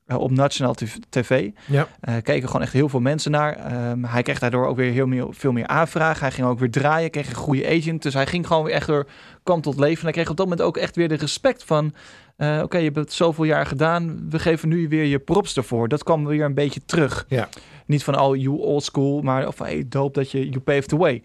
op 0.08 0.30
National 0.30 0.74
TV. 1.08 1.50
Ja. 1.66 1.88
Eh, 2.00 2.14
keken 2.22 2.46
gewoon 2.46 2.62
echt 2.62 2.72
heel 2.72 2.88
veel 2.88 3.00
mensen 3.00 3.30
naar. 3.30 3.52
Ehm, 3.56 4.02
hij 4.04 4.22
kreeg 4.22 4.38
daardoor 4.38 4.66
ook 4.66 4.76
weer 4.76 4.92
heel 4.92 5.06
meer, 5.06 5.26
veel 5.30 5.52
meer 5.52 5.66
aanvragen. 5.66 6.20
Hij 6.20 6.30
ging 6.30 6.46
ook 6.46 6.58
weer 6.58 6.70
draaien, 6.70 7.10
kreeg 7.10 7.28
een 7.28 7.34
goede 7.34 7.66
agent. 7.68 8.02
Dus 8.02 8.14
hij 8.14 8.26
ging 8.26 8.46
gewoon 8.46 8.64
weer 8.64 8.74
echt 8.74 8.86
door 8.86 9.06
kwam 9.42 9.60
tot 9.60 9.78
leven. 9.78 9.98
En 9.98 10.04
hij 10.04 10.12
kreeg 10.12 10.30
op 10.30 10.36
dat 10.36 10.46
moment 10.46 10.66
ook 10.66 10.76
echt 10.76 10.96
weer 10.96 11.08
de 11.08 11.14
respect 11.14 11.64
van... 11.64 11.94
eh, 12.36 12.60
Oké, 12.62 12.76
je 12.78 12.84
hebt 12.84 12.96
het 12.96 13.12
zoveel 13.12 13.44
jaar 13.44 13.66
gedaan. 13.66 14.26
We 14.30 14.38
geven 14.38 14.68
nu 14.68 14.88
weer 14.88 15.04
je 15.04 15.18
props 15.18 15.56
ervoor. 15.56 15.88
Dat 15.88 16.02
kwam 16.02 16.26
weer 16.26 16.44
een 16.44 16.54
beetje 16.54 16.80
terug. 16.84 17.24
Ja. 17.28 17.48
Niet 17.86 18.04
van, 18.04 18.20
oh, 18.20 18.36
you 18.36 18.58
old 18.58 18.84
school. 18.84 19.22
Maar 19.22 19.46
of, 19.46 19.58
hey, 19.58 19.84
dope 19.88 20.18
dat 20.18 20.30
je 20.30 20.38
you 20.48 20.60
paved 20.60 20.88
the 20.88 20.96
way. 20.96 21.22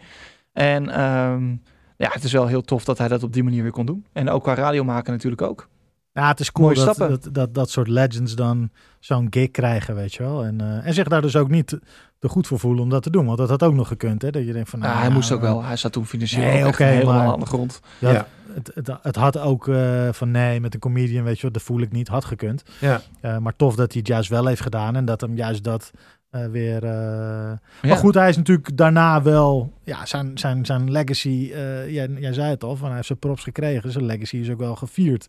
En 0.53 0.89
ehm, 0.89 1.49
ja, 1.97 2.09
het 2.11 2.23
is 2.23 2.31
wel 2.31 2.47
heel 2.47 2.61
tof 2.61 2.83
dat 2.85 2.97
hij 2.97 3.07
dat 3.07 3.23
op 3.23 3.33
die 3.33 3.43
manier 3.43 3.61
weer 3.63 3.71
kon 3.71 3.85
doen. 3.85 4.05
En 4.13 4.29
ook 4.29 4.43
qua 4.43 4.53
radio 4.53 4.83
maken 4.83 5.11
natuurlijk 5.13 5.41
ook. 5.41 5.69
Ja, 6.13 6.27
het 6.27 6.39
is 6.39 6.51
cool 6.51 6.73
dat, 6.73 6.97
dat, 6.97 7.29
dat 7.31 7.53
dat 7.53 7.69
soort 7.69 7.87
legends 7.87 8.35
dan 8.35 8.69
zo'n 8.99 9.27
gig 9.29 9.51
krijgen, 9.51 9.95
weet 9.95 10.13
je 10.13 10.23
wel. 10.23 10.43
En, 10.43 10.61
eh, 10.61 10.87
en 10.87 10.93
zich 10.93 11.07
daar 11.07 11.21
dus 11.21 11.35
ook 11.35 11.49
niet 11.49 11.67
te, 11.67 12.27
goed 12.27 12.47
voor 12.47 12.59
voelen 12.59 12.83
om 12.83 12.89
dat 12.89 13.03
te 13.03 13.09
doen. 13.09 13.25
Want 13.25 13.37
dat 13.37 13.49
had 13.49 13.63
ook 13.63 13.73
nog 13.73 13.87
gekund, 13.87 14.21
hè. 14.21 14.29
Dat 14.29 14.45
je 14.45 14.53
denkt 14.53 14.69
van, 14.69 14.79
nou, 14.79 14.91
Ja, 14.91 14.97
hij 14.99 15.07
ja, 15.07 15.13
moest 15.13 15.31
ook 15.31 15.41
eh, 15.41 15.45
wel. 15.45 15.63
Hij 15.63 15.75
zat 15.75 15.91
toen 15.91 16.05
financieel 16.05 16.43
Nee, 16.45 16.73
helemaal 16.75 17.23
maar- 17.23 17.33
aan 17.33 17.39
de 17.39 17.45
grond. 17.45 17.79
Ja, 17.99 18.11
Ja. 18.11 18.27
Het, 18.53 18.71
het, 18.73 18.89
het 19.01 19.15
had 19.15 19.37
ook 19.37 19.67
eh, 19.67 20.09
van 20.11 20.31
nee, 20.31 20.59
met 20.59 20.73
een 20.73 20.79
comedian, 20.79 21.23
weet 21.23 21.35
je 21.37 21.41
wat, 21.43 21.53
dat 21.53 21.63
voel 21.63 21.81
ik 21.81 21.91
niet, 21.91 22.07
had 22.07 22.25
gekund. 22.25 22.63
Ja. 22.79 23.01
Eh, 23.21 23.37
maar 23.37 23.55
tof 23.55 23.75
dat 23.75 23.91
hij 23.91 23.99
het 23.99 24.07
juist 24.07 24.29
wel 24.29 24.45
heeft 24.45 24.61
gedaan 24.61 24.95
en 24.95 25.05
dat 25.05 25.21
hem 25.21 25.35
juist 25.35 25.63
dat 25.63 25.91
eh, 26.29 26.45
weer... 26.45 26.83
eh, 26.83 26.89
Ja. 26.91 27.59
Maar 27.81 27.97
goed, 27.97 28.13
hij 28.13 28.29
is 28.29 28.37
natuurlijk 28.37 28.77
daarna 28.77 29.21
wel, 29.21 29.73
ja, 29.83 30.05
zijn, 30.05 30.37
zijn, 30.37 30.65
zijn 30.65 30.91
legacy, 30.91 31.49
eh, 31.53 31.89
jij, 31.93 32.09
jij 32.19 32.33
zei 32.33 32.49
het 32.49 32.63
al, 32.63 32.75
van 32.75 32.85
hij 32.85 32.95
heeft 32.95 33.07
zijn 33.07 33.19
props 33.19 33.43
gekregen. 33.43 33.91
Zijn 33.91 34.05
legacy 34.05 34.37
is 34.37 34.49
ook 34.49 34.59
wel 34.59 34.75
gevierd. 34.75 35.27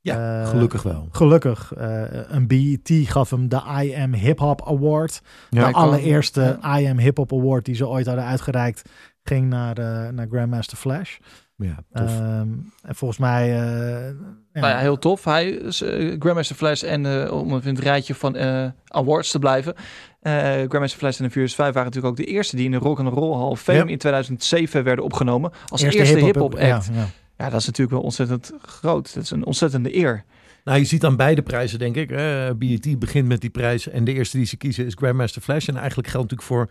Ja, 0.00 0.42
Eh, 0.42 0.48
gelukkig 0.48 0.82
wel. 0.82 1.08
Gelukkig. 1.12 1.72
eh, 1.76 2.02
een 2.28 2.46
BET 2.46 2.90
gaf 3.04 3.30
hem 3.30 3.48
de 3.48 3.60
I 3.82 3.94
Am 3.94 4.14
Hip 4.14 4.38
Hop 4.38 4.62
Award. 4.66 5.20
Ja. 5.50 5.66
de 5.68 5.72
allereerste 5.74 6.58
I 6.78 6.86
Am 6.88 6.98
Hip 6.98 7.16
Hop 7.16 7.32
Award 7.32 7.64
die 7.64 7.74
ze 7.74 7.86
ooit 7.88 8.06
hadden 8.06 8.24
uitgereikt, 8.24 8.82
ging 9.22 9.48
naar, 9.48 9.78
eh, 9.78 10.08
naar 10.12 10.26
Grandmaster 10.30 10.76
Flash. 10.76 11.16
Ja, 11.56 11.74
tof. 11.92 12.10
Ehm, 12.20 12.48
en 12.82 12.94
volgens 12.94 13.18
mij... 13.20 13.42
eh, 13.48 14.04
ja. 14.52 14.60
Nou 14.60 14.66
ja, 14.72 14.78
heel 14.78 14.98
tof. 14.98 15.24
Hij 15.24 15.48
is 15.48 15.82
Grandmaster 16.18 16.56
Flash 16.56 16.82
en 16.82 17.06
eh, 17.24 17.32
om 17.32 17.54
even 17.54 17.68
in 17.68 17.74
het 17.74 17.84
rijtje 17.84 18.14
van 18.14 18.36
eh, 18.36 18.66
awards 18.88 19.30
te 19.30 19.38
blijven. 19.38 19.74
eh 20.20 20.32
Grandmaster 20.42 20.98
Flash 20.98 21.18
en 21.18 21.24
de 21.24 21.30
Furious 21.30 21.54
5 21.54 21.74
waren 21.74 21.84
natuurlijk 21.88 22.20
ook 22.20 22.26
de 22.26 22.32
eerste 22.32 22.56
die 22.56 22.64
in 22.64 22.70
de 22.70 22.76
Rock 22.76 22.98
and 23.00 23.08
Roll 23.14 23.36
Hall 23.38 23.48
of 23.48 23.60
Fame 23.60 23.78
Ja. 23.78 23.84
in 23.86 23.98
2007 23.98 24.84
werden 24.84 25.04
opgenomen. 25.04 25.50
Als 25.68 25.82
eerste, 25.82 26.18
hip-hop 26.24 26.54
act. 26.54 26.90
Ja, 27.38 27.44
Ja, 27.44 27.44
ja. 27.44 27.50
dat 27.50 27.60
is 27.60 27.66
natuurlijk 27.66 27.96
wel 27.96 28.04
ontzettend 28.04 28.52
groot. 28.62 29.14
Dat 29.14 29.22
is 29.22 29.30
een 29.30 29.44
ontzettende 29.44 29.96
eer. 29.96 30.24
Nou, 30.64 30.78
je 30.78 30.84
ziet 30.84 31.04
aan 31.04 31.16
beide 31.16 31.42
prijzen, 31.42 31.78
denk 31.78 31.96
ik. 31.96 32.10
Eh 32.10 32.50
BET 32.56 32.98
begint 32.98 33.28
met 33.28 33.40
die 33.40 33.50
prijs 33.50 33.88
en 33.88 34.04
de 34.04 34.12
eerste 34.12 34.36
die 34.36 34.46
ze 34.46 34.56
kiezen 34.56 34.86
is 34.86 34.94
Grandmaster 34.94 35.42
Flash. 35.42 35.68
En 35.68 35.76
eigenlijk 35.76 36.08
geldt 36.08 36.30
natuurlijk 36.30 36.48
voor 36.48 36.70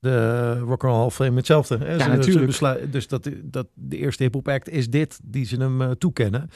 de 0.00 0.58
Rock 0.58 0.70
and 0.70 0.82
Roll 0.82 0.94
Hall 0.94 1.04
of 1.04 1.14
Fame 1.14 1.36
hetzelfde. 1.36 1.78
Hè? 1.78 1.98
Ze 2.00 2.08
natuurlijk. 2.08 2.92
dus 2.92 3.08
dat, 3.08 3.30
dat 3.42 3.66
de 3.74 3.96
eerste 3.96 4.22
hip-hop 4.22 4.48
act 4.48 4.68
is 4.68 4.90
dit 4.90 5.18
die 5.22 5.46
ze 5.46 5.56
hem 5.56 5.82
eh, 5.82 5.90
toekennen. 5.90 6.50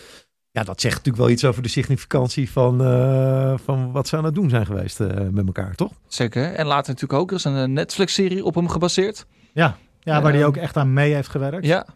Ja, 0.51 0.63
dat 0.63 0.81
zegt 0.81 0.97
natuurlijk 0.97 1.25
wel 1.25 1.33
iets 1.33 1.45
over 1.45 1.63
de 1.63 1.69
significantie 1.69 2.51
van, 2.51 2.85
eh, 2.85 3.59
van 3.59 3.93
wat 3.93 4.09
ze 4.09 4.17
aan 4.17 4.25
het 4.25 4.35
doen 4.35 4.51
zijn 4.51 4.67
geweest 4.67 5.01
eh, 5.01 5.29
met 5.31 5.47
elkaar, 5.47 5.75
toch? 5.75 5.93
Zeker. 6.07 6.53
En 6.53 6.67
later 6.67 6.93
natuurlijk 6.93 7.21
ook. 7.21 7.31
Er 7.31 7.37
is 7.37 7.45
een 7.45 7.73
Netflix-serie 7.73 8.45
op 8.45 8.55
hem 8.55 8.69
gebaseerd. 8.69 9.27
ja, 10.01 10.23
waar 10.23 10.33
hij 10.33 10.47
ook 10.47 10.57
echt 10.57 10.77
aan 10.77 10.93
mee 10.93 11.15
heeft 11.15 11.29
gewerkt. 11.29 11.67
Ja, 11.67 11.87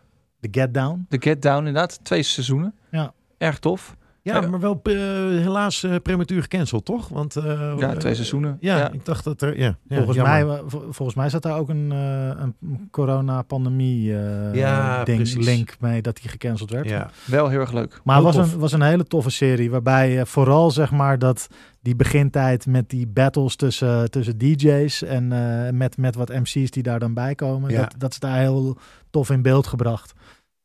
De 0.50 0.60
Get 0.60 0.74
Down. 0.74 1.06
The 1.08 1.16
Get 1.20 1.42
Down 1.42 1.58
inderdaad. 1.58 2.00
Twee 2.02 2.22
seizoenen. 2.22 2.74
Ja. 2.90 3.12
Erg 3.38 3.58
tof. 3.58 3.96
Ja, 4.22 4.40
Ja. 4.40 4.48
maar 4.48 4.60
wel 4.60 4.80
eh, 4.82 4.92
helaas 4.94 5.82
eh, 5.82 5.94
prematuur 6.02 6.42
gecanceld, 6.42 6.84
toch? 6.84 7.08
Want, 7.08 7.36
eh, 7.36 7.74
Ja, 7.78 7.90
eh, 7.92 7.96
twee 7.96 8.14
seizoenen. 8.14 8.56
Ja, 8.60 8.76
Ja. 8.76 8.90
ik 8.92 9.04
dacht 9.04 9.24
dat 9.24 9.42
er... 9.42 9.58
Ja, 9.58 9.76
ja, 9.88 9.96
volgens, 9.96 10.16
jammer. 10.16 10.46
mij, 10.46 10.56
eh, 10.56 10.62
vol- 10.66 10.82
volgens 10.90 11.14
mij 11.16 11.28
zat 11.28 11.42
daar 11.42 11.58
ook 11.58 11.68
een, 11.68 11.92
eh, 11.92 12.42
een 12.60 12.88
corona-pandemie 12.90 14.16
eh, 14.16 14.54
Ja, 14.54 15.04
ding, 15.04 15.34
link 15.44 15.76
mee 15.80 16.02
dat 16.02 16.16
die 16.16 16.30
gecanceld 16.30 16.70
werd. 16.70 16.88
Ja, 16.88 17.10
Wel 17.24 17.48
heel 17.48 17.60
erg 17.60 17.72
leuk. 17.72 18.00
Maar 18.04 18.14
het 18.16 18.24
was 18.24 18.34
tof. 18.34 18.52
een, 18.52 18.58
was 18.58 18.72
een 18.72 18.82
hele 18.82 19.04
toffe 19.04 19.30
serie. 19.30 19.70
Waarbij 19.70 20.18
eh, 20.18 20.24
vooral 20.24 20.70
zeg 20.70 20.90
maar 20.90 21.18
dat 21.18 21.48
die 21.82 21.96
begintijd 21.96 22.66
met 22.66 22.90
die 22.90 23.06
battles 23.06 23.56
tussen, 23.56 24.10
tussen 24.10 24.38
DJ's 24.38 25.02
en 25.02 25.32
eh, 25.32 25.72
met, 25.72 25.96
met 25.96 26.14
wat 26.14 26.28
MC's 26.28 26.70
die 26.70 26.82
daar 26.82 26.98
dan 26.98 27.14
bij 27.14 27.34
komen. 27.34 27.70
Ja. 27.70 27.80
Dat, 27.80 27.94
dat 27.98 28.10
is 28.12 28.18
daar 28.18 28.38
heel 28.38 28.78
tof 29.10 29.30
in 29.30 29.42
beeld 29.42 29.66
gebracht. 29.66 30.12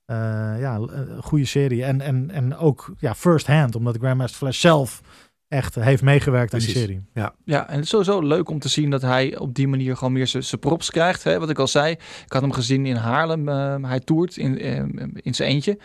Eh, 0.09 0.15
ja, 0.59 0.75
een 0.75 1.23
goede 1.23 1.45
serie. 1.45 1.83
En, 1.83 2.01
en, 2.01 2.31
en 2.31 2.57
ook 2.57 2.93
ja, 2.99 3.15
first 3.15 3.47
hand, 3.47 3.75
omdat 3.75 3.97
Grandmaster 3.97 4.37
Flash 4.37 4.59
zelf 4.59 5.01
echt 5.47 5.75
heeft 5.75 6.01
meegewerkt 6.03 6.53
aan 6.53 6.59
die 6.59 6.69
serie. 6.69 7.01
Ja, 7.43 7.67
en 7.67 7.75
het 7.75 7.83
is 7.83 7.89
sowieso 7.89 8.21
leuk 8.21 8.49
om 8.49 8.59
te 8.59 8.69
zien 8.69 8.89
dat 8.89 9.01
hij 9.01 9.37
op 9.37 9.53
die 9.53 9.67
manier 9.67 9.97
gewoon 9.97 10.13
meer 10.13 10.27
zijn 10.27 10.43
zijn 10.43 10.61
props 10.61 10.91
krijgt. 10.91 11.23
Hè? 11.23 11.39
Wat 11.39 11.49
ik 11.49 11.59
al 11.59 11.67
zei, 11.67 11.91
ik 12.25 12.33
had 12.33 12.41
hem 12.41 12.51
gezien 12.51 12.85
in 12.85 12.95
Haarlem. 12.95 13.49
eh, 13.49 13.75
hij 13.81 13.99
toert 13.99 14.37
in, 14.37 14.59
eh, 14.59 14.75
in 15.13 15.35
zijn 15.35 15.49
eentje 15.49 15.77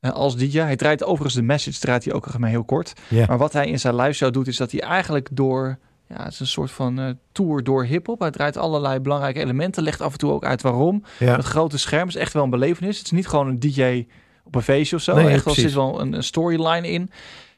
eh, 0.00 0.10
als 0.10 0.36
DJ. 0.36 0.58
Hij 0.58 0.76
draait 0.76 1.04
overigens 1.04 1.34
de 1.34 1.42
message, 1.42 1.78
draait 1.78 2.04
hij 2.04 2.12
ook 2.14 2.38
maar 2.38 2.50
heel 2.50 2.64
kort. 2.64 2.92
Ja. 3.08 3.26
Maar 3.26 3.38
wat 3.38 3.52
hij 3.52 3.66
in 3.66 3.80
zijn 3.80 3.96
live 3.96 4.12
show 4.12 4.32
doet, 4.32 4.46
is 4.46 4.56
dat 4.56 4.70
hij 4.70 4.80
eigenlijk 4.80 5.28
door... 5.32 5.78
Ja, 6.14 6.24
het 6.24 6.32
is 6.32 6.40
een 6.40 6.46
soort 6.46 6.70
van 6.70 6.98
eh, 7.00 7.10
tour 7.32 7.62
door 7.62 7.84
hip-hop. 7.84 8.20
Hij 8.20 8.30
draait 8.30 8.56
allerlei 8.56 9.00
belangrijke 9.00 9.40
elementen, 9.40 9.82
legt 9.82 10.00
af 10.00 10.12
en 10.12 10.18
toe 10.18 10.32
ook 10.32 10.44
uit 10.44 10.62
waarom. 10.62 11.02
ja. 11.18 11.36
Het 11.36 11.44
grote 11.44 11.78
scherm 11.78 12.08
is 12.08 12.16
echt 12.16 12.32
wel 12.32 12.44
een 12.44 12.50
belevenis. 12.50 12.96
Het 12.96 13.06
is 13.06 13.12
niet 13.12 13.28
gewoon 13.28 13.46
een 13.48 13.60
DJ 13.60 14.06
op 14.44 14.54
een 14.54 14.62
feestje 14.62 14.96
of 14.96 15.02
zo. 15.02 15.14
Nee, 15.14 15.28
echt 15.28 15.44
wel, 15.44 15.54
er 15.54 15.60
zit 15.60 15.72
wel 15.72 16.00
een, 16.00 16.12
een 16.12 16.22
storyline 16.22 16.90
in. 16.90 17.10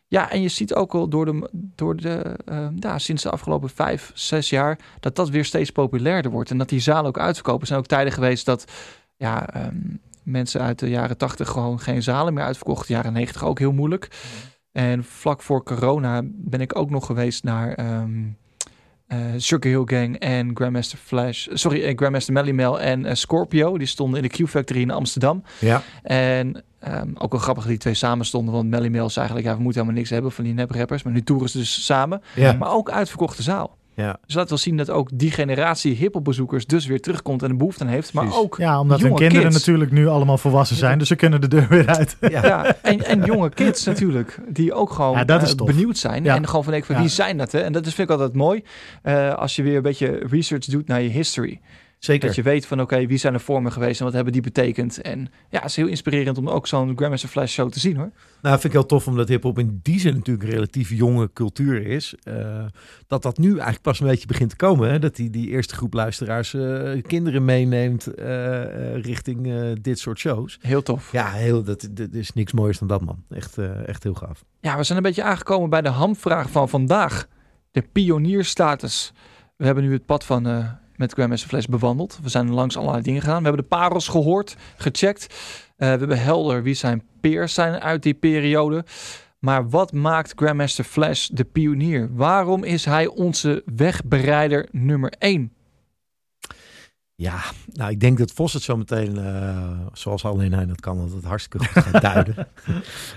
Ja, 0.06 0.30
en 0.30 0.42
je 0.42 0.48
ziet 0.48 0.74
ook 0.74 0.92
wel 0.92 1.08
door 1.08 1.24
de, 1.24 1.50
door 1.52 1.96
de 1.96 2.36
eh, 2.44 2.66
ja, 2.76 2.98
sinds 2.98 3.22
de 3.22 3.30
afgelopen 3.30 3.70
vijf, 3.70 4.10
zes 4.14 4.50
jaar, 4.50 4.78
dat 5.00 5.16
dat 5.16 5.28
weer 5.28 5.44
steeds 5.44 5.70
populairder 5.70 6.30
wordt. 6.30 6.50
En 6.50 6.58
dat 6.58 6.68
die 6.68 6.80
zalen 6.80 7.06
ook 7.06 7.18
uitverkopen. 7.18 7.60
Er 7.60 7.66
zijn 7.66 7.78
ook 7.78 7.86
tijden 7.86 8.12
geweest 8.12 8.46
dat 8.46 8.64
ja, 9.16 9.48
ehm, 9.48 9.76
mensen 10.22 10.60
uit 10.60 10.78
de 10.78 10.88
jaren 10.88 11.16
tachtig 11.16 11.48
gewoon 11.48 11.80
geen 11.80 12.02
zalen 12.02 12.34
meer 12.34 12.44
uitverkochten. 12.44 12.94
Jaren 12.94 13.12
negentig 13.12 13.44
ook 13.44 13.58
heel 13.58 13.72
moeilijk. 13.72 14.08
En 14.72 15.04
vlak 15.04 15.42
voor 15.42 15.62
corona 15.62 16.22
ben 16.24 16.60
ik 16.60 16.76
ook 16.76 16.90
nog 16.90 17.06
geweest 17.06 17.44
naar 17.44 17.72
ehm 17.72 18.20
eh, 19.12 19.18
Sugar 19.36 19.70
Hill 19.70 19.82
Gang 19.84 20.18
en 20.18 20.50
Grandmaster 20.54 20.98
Flash. 21.04 21.48
Sorry, 21.52 21.82
eh, 21.82 21.96
Grandmaster 21.96 22.32
Melly 22.32 22.50
Mel 22.50 22.80
en 22.80 23.04
eh, 23.04 23.14
Scorpio. 23.14 23.78
Die 23.78 23.86
stonden 23.86 24.22
in 24.22 24.28
de 24.28 24.44
Q-Factory 24.44 24.80
in 24.80 24.90
Amsterdam. 24.90 25.42
ja. 25.58 25.82
En 26.02 26.64
ehm, 26.78 27.08
ook 27.14 27.32
wel 27.32 27.40
grappig 27.40 27.62
dat 27.62 27.72
die 27.72 27.80
twee 27.80 27.94
samen 27.94 28.26
stonden. 28.26 28.54
Want 28.54 28.68
Melly 28.68 28.88
Mel 28.88 29.06
is 29.06 29.16
eigenlijk, 29.16 29.46
ja, 29.46 29.56
we 29.56 29.62
moeten 29.62 29.80
helemaal 29.80 30.00
niks 30.00 30.12
hebben 30.12 30.32
van 30.32 30.44
die 30.44 30.54
nep-rappers. 30.54 31.02
Maar 31.02 31.12
nu 31.12 31.22
toeren 31.22 31.48
ze 31.48 31.58
dus 31.58 31.84
samen. 31.84 32.22
Ja. 32.34 32.52
Maar 32.52 32.72
ook 32.72 32.90
uitverkochte 32.90 33.42
zaal. 33.42 33.76
Ja. 34.02 34.18
Dus 34.26 34.34
laat 34.34 34.48
wel 34.48 34.58
zien 34.58 34.76
dat 34.76 34.90
ook 34.90 35.08
die 35.14 35.30
generatie 35.30 35.94
hiphopbezoekers 35.94 36.66
dus 36.66 36.86
weer 36.86 37.00
terugkomt 37.00 37.42
en 37.42 37.50
een 37.50 37.58
behoefte 37.58 37.84
aan 37.84 37.90
heeft. 37.90 38.12
Maar 38.12 38.24
Precies. 38.24 38.42
ook 38.42 38.56
Ja, 38.56 38.80
omdat 38.80 39.00
hun 39.00 39.14
kinderen 39.14 39.42
kids. 39.50 39.54
natuurlijk 39.58 39.90
nu 39.90 40.06
allemaal 40.08 40.38
volwassen 40.38 40.76
zijn. 40.76 40.98
Dus 40.98 41.08
ze 41.08 41.16
kunnen 41.16 41.40
de 41.40 41.48
deur 41.48 41.66
weer 41.68 41.86
uit. 41.86 42.16
Ja. 42.20 42.44
Ja, 42.46 42.76
en, 42.82 43.04
en 43.04 43.24
jonge 43.24 43.48
kids 43.50 43.84
natuurlijk, 43.84 44.38
die 44.48 44.72
ook 44.74 44.90
gewoon 44.92 45.16
eh, 45.26 45.54
benieuwd 45.64 45.98
zijn. 45.98 46.24
Ja. 46.24 46.34
En 46.36 46.46
gewoon 46.46 46.62
van, 46.64 46.72
denk 46.72 46.84
van 46.84 46.94
Ja. 46.94 47.00
wie 47.00 47.10
zijn 47.10 47.36
dat? 47.38 47.52
Hè? 47.52 47.60
En 47.60 47.72
dat 47.72 47.86
is, 47.86 47.94
vind 47.94 48.08
ik 48.10 48.14
altijd 48.14 48.34
mooi, 48.36 48.64
eh, 49.02 49.34
als 49.34 49.56
je 49.56 49.62
weer 49.62 49.76
een 49.76 49.82
beetje 49.82 50.22
research 50.30 50.64
doet 50.64 50.86
naar 50.86 51.02
je 51.02 51.08
history. 51.08 51.60
Zeker. 52.04 52.26
Dat 52.26 52.36
je 52.36 52.42
weet 52.42 52.66
van, 52.66 52.80
oké, 52.80 53.06
wie 53.06 53.18
zijn 53.18 53.34
er 53.34 53.40
voor 53.40 53.62
me 53.62 53.70
geweest 53.70 53.98
en 53.98 54.04
wat 54.04 54.14
hebben 54.14 54.32
die 54.32 54.42
betekend? 54.42 55.00
En 55.00 55.30
ja, 55.50 55.58
het 55.60 55.68
is 55.68 55.76
heel 55.76 55.86
inspirerend 55.86 56.38
om 56.38 56.48
ook 56.48 56.66
zo'n 56.66 56.96
Grandmaster 56.96 57.28
Flash 57.28 57.52
show 57.52 57.70
te 57.70 57.80
zien, 57.80 57.96
hoor. 57.96 58.10
Nou, 58.42 58.54
vind 58.54 58.64
ik 58.64 58.72
heel 58.72 58.86
tof 58.86 59.06
omdat 59.06 59.28
hip-hop 59.28 59.58
in 59.58 59.80
die 59.82 60.00
zin 60.00 60.14
natuurlijk 60.14 60.48
een 60.48 60.54
relatief 60.54 60.90
jonge 60.90 61.30
cultuur 61.32 61.86
is. 61.86 62.14
eh, 62.22 62.64
dat 63.06 63.22
dat 63.22 63.38
nu 63.38 63.48
eigenlijk 63.50 63.82
pas 63.82 64.00
een 64.00 64.06
beetje 64.06 64.26
begint 64.26 64.50
te 64.50 64.56
komen. 64.56 64.90
Hè? 64.90 64.98
Dat 64.98 65.16
die, 65.16 65.30
die 65.30 65.48
eerste 65.48 65.74
groep 65.74 65.94
luisteraars 65.94 66.54
eh, 66.54 67.02
kinderen 67.02 67.44
meeneemt 67.44 68.06
eh, 68.06 68.94
richting 69.00 69.48
dit 69.80 69.98
soort 69.98 70.18
shows. 70.18 70.58
Heel 70.60 70.82
tof. 70.82 71.12
Ja, 71.12 71.30
heel, 71.30 71.62
dat, 71.62 71.88
dat 71.90 72.12
is 72.12 72.32
niks 72.32 72.52
mooiers 72.52 72.78
dan 72.78 72.88
dat, 72.88 73.00
man. 73.00 73.24
Echt, 73.30 73.58
echt 73.86 74.02
heel 74.02 74.14
gaaf. 74.14 74.44
Ja, 74.60 74.76
we 74.76 74.82
zijn 74.84 74.98
een 74.98 75.04
beetje 75.04 75.22
aangekomen 75.22 75.70
bij 75.70 75.82
de 75.82 75.88
hamvraag 75.88 76.50
van 76.50 76.68
vandaag. 76.68 77.26
De 77.70 77.82
pionierstatus. 77.92 79.12
We 79.56 79.64
hebben 79.64 79.84
nu 79.84 79.92
het 79.92 80.06
pad 80.06 80.24
van 80.24 80.46
met 81.02 81.12
Grandmaster 81.12 81.48
Flash 81.48 81.64
bewandeld. 81.64 82.18
We 82.22 82.28
zijn 82.28 82.50
langs 82.50 82.76
allerlei 82.76 83.02
dingen 83.02 83.20
gegaan. 83.20 83.38
We 83.38 83.44
hebben 83.44 83.62
de 83.62 83.76
parels 83.76 84.08
gehoord, 84.08 84.56
gecheckt. 84.76 85.26
Eh, 85.76 85.92
we 85.92 85.98
hebben 85.98 86.22
helder 86.22 86.62
wie 86.62 86.74
zijn 86.74 87.02
peers 87.20 87.54
zijn 87.54 87.80
uit 87.80 88.02
die 88.02 88.14
periode. 88.14 88.84
Maar 89.38 89.68
wat 89.68 89.92
maakt 89.92 90.32
Grandmaster 90.36 90.84
Flash 90.84 91.26
de 91.26 91.44
pionier? 91.44 92.14
Waarom 92.14 92.64
is 92.64 92.84
hij 92.84 93.06
onze 93.06 93.62
wegbereider 93.76 94.68
nummer 94.70 95.12
1? 95.18 95.52
Ja, 97.14 97.40
nou, 97.72 97.90
ik 97.90 98.00
denk 98.00 98.18
dat 98.18 98.32
Vos 98.32 98.52
het 98.52 98.62
zo 98.62 98.76
meteen, 98.76 99.18
eh, 99.18 99.86
zoals 99.92 100.24
alleen 100.24 100.52
hij 100.52 100.66
dat 100.66 100.80
kan, 100.80 100.98
dat 100.98 101.12
het 101.12 101.24
hartstikke 101.24 101.66
goed 101.66 101.82
gaat 101.82 102.02
duiden. 102.12 102.48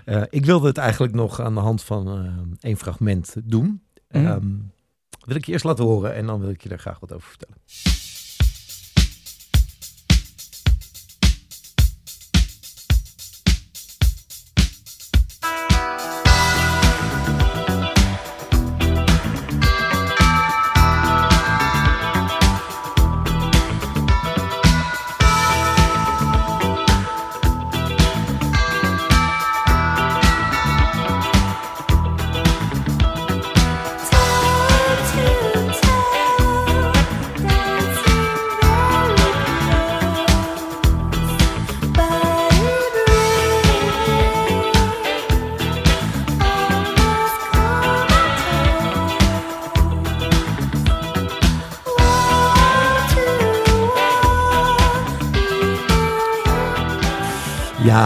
Eh, 0.05 0.21
ik 0.29 0.45
wilde 0.45 0.67
het 0.67 0.77
eigenlijk 0.77 1.13
nog 1.13 1.41
aan 1.41 1.53
de 1.53 1.59
hand 1.59 1.83
van 1.83 2.29
één 2.59 2.77
fragment 2.77 3.35
doen. 3.43 3.81
Mhm. 4.09 4.25
Ehm, 4.25 4.47
wil 5.25 5.35
ik 5.35 5.45
je 5.45 5.51
eerst 5.51 5.65
laten 5.65 5.85
horen 5.85 6.13
en 6.13 6.25
dan 6.25 6.39
wil 6.39 6.49
ik 6.49 6.63
je 6.63 6.69
daar 6.69 6.79
graag 6.79 6.99
wat 6.99 7.13
over 7.13 7.27
vertellen. 7.27 7.57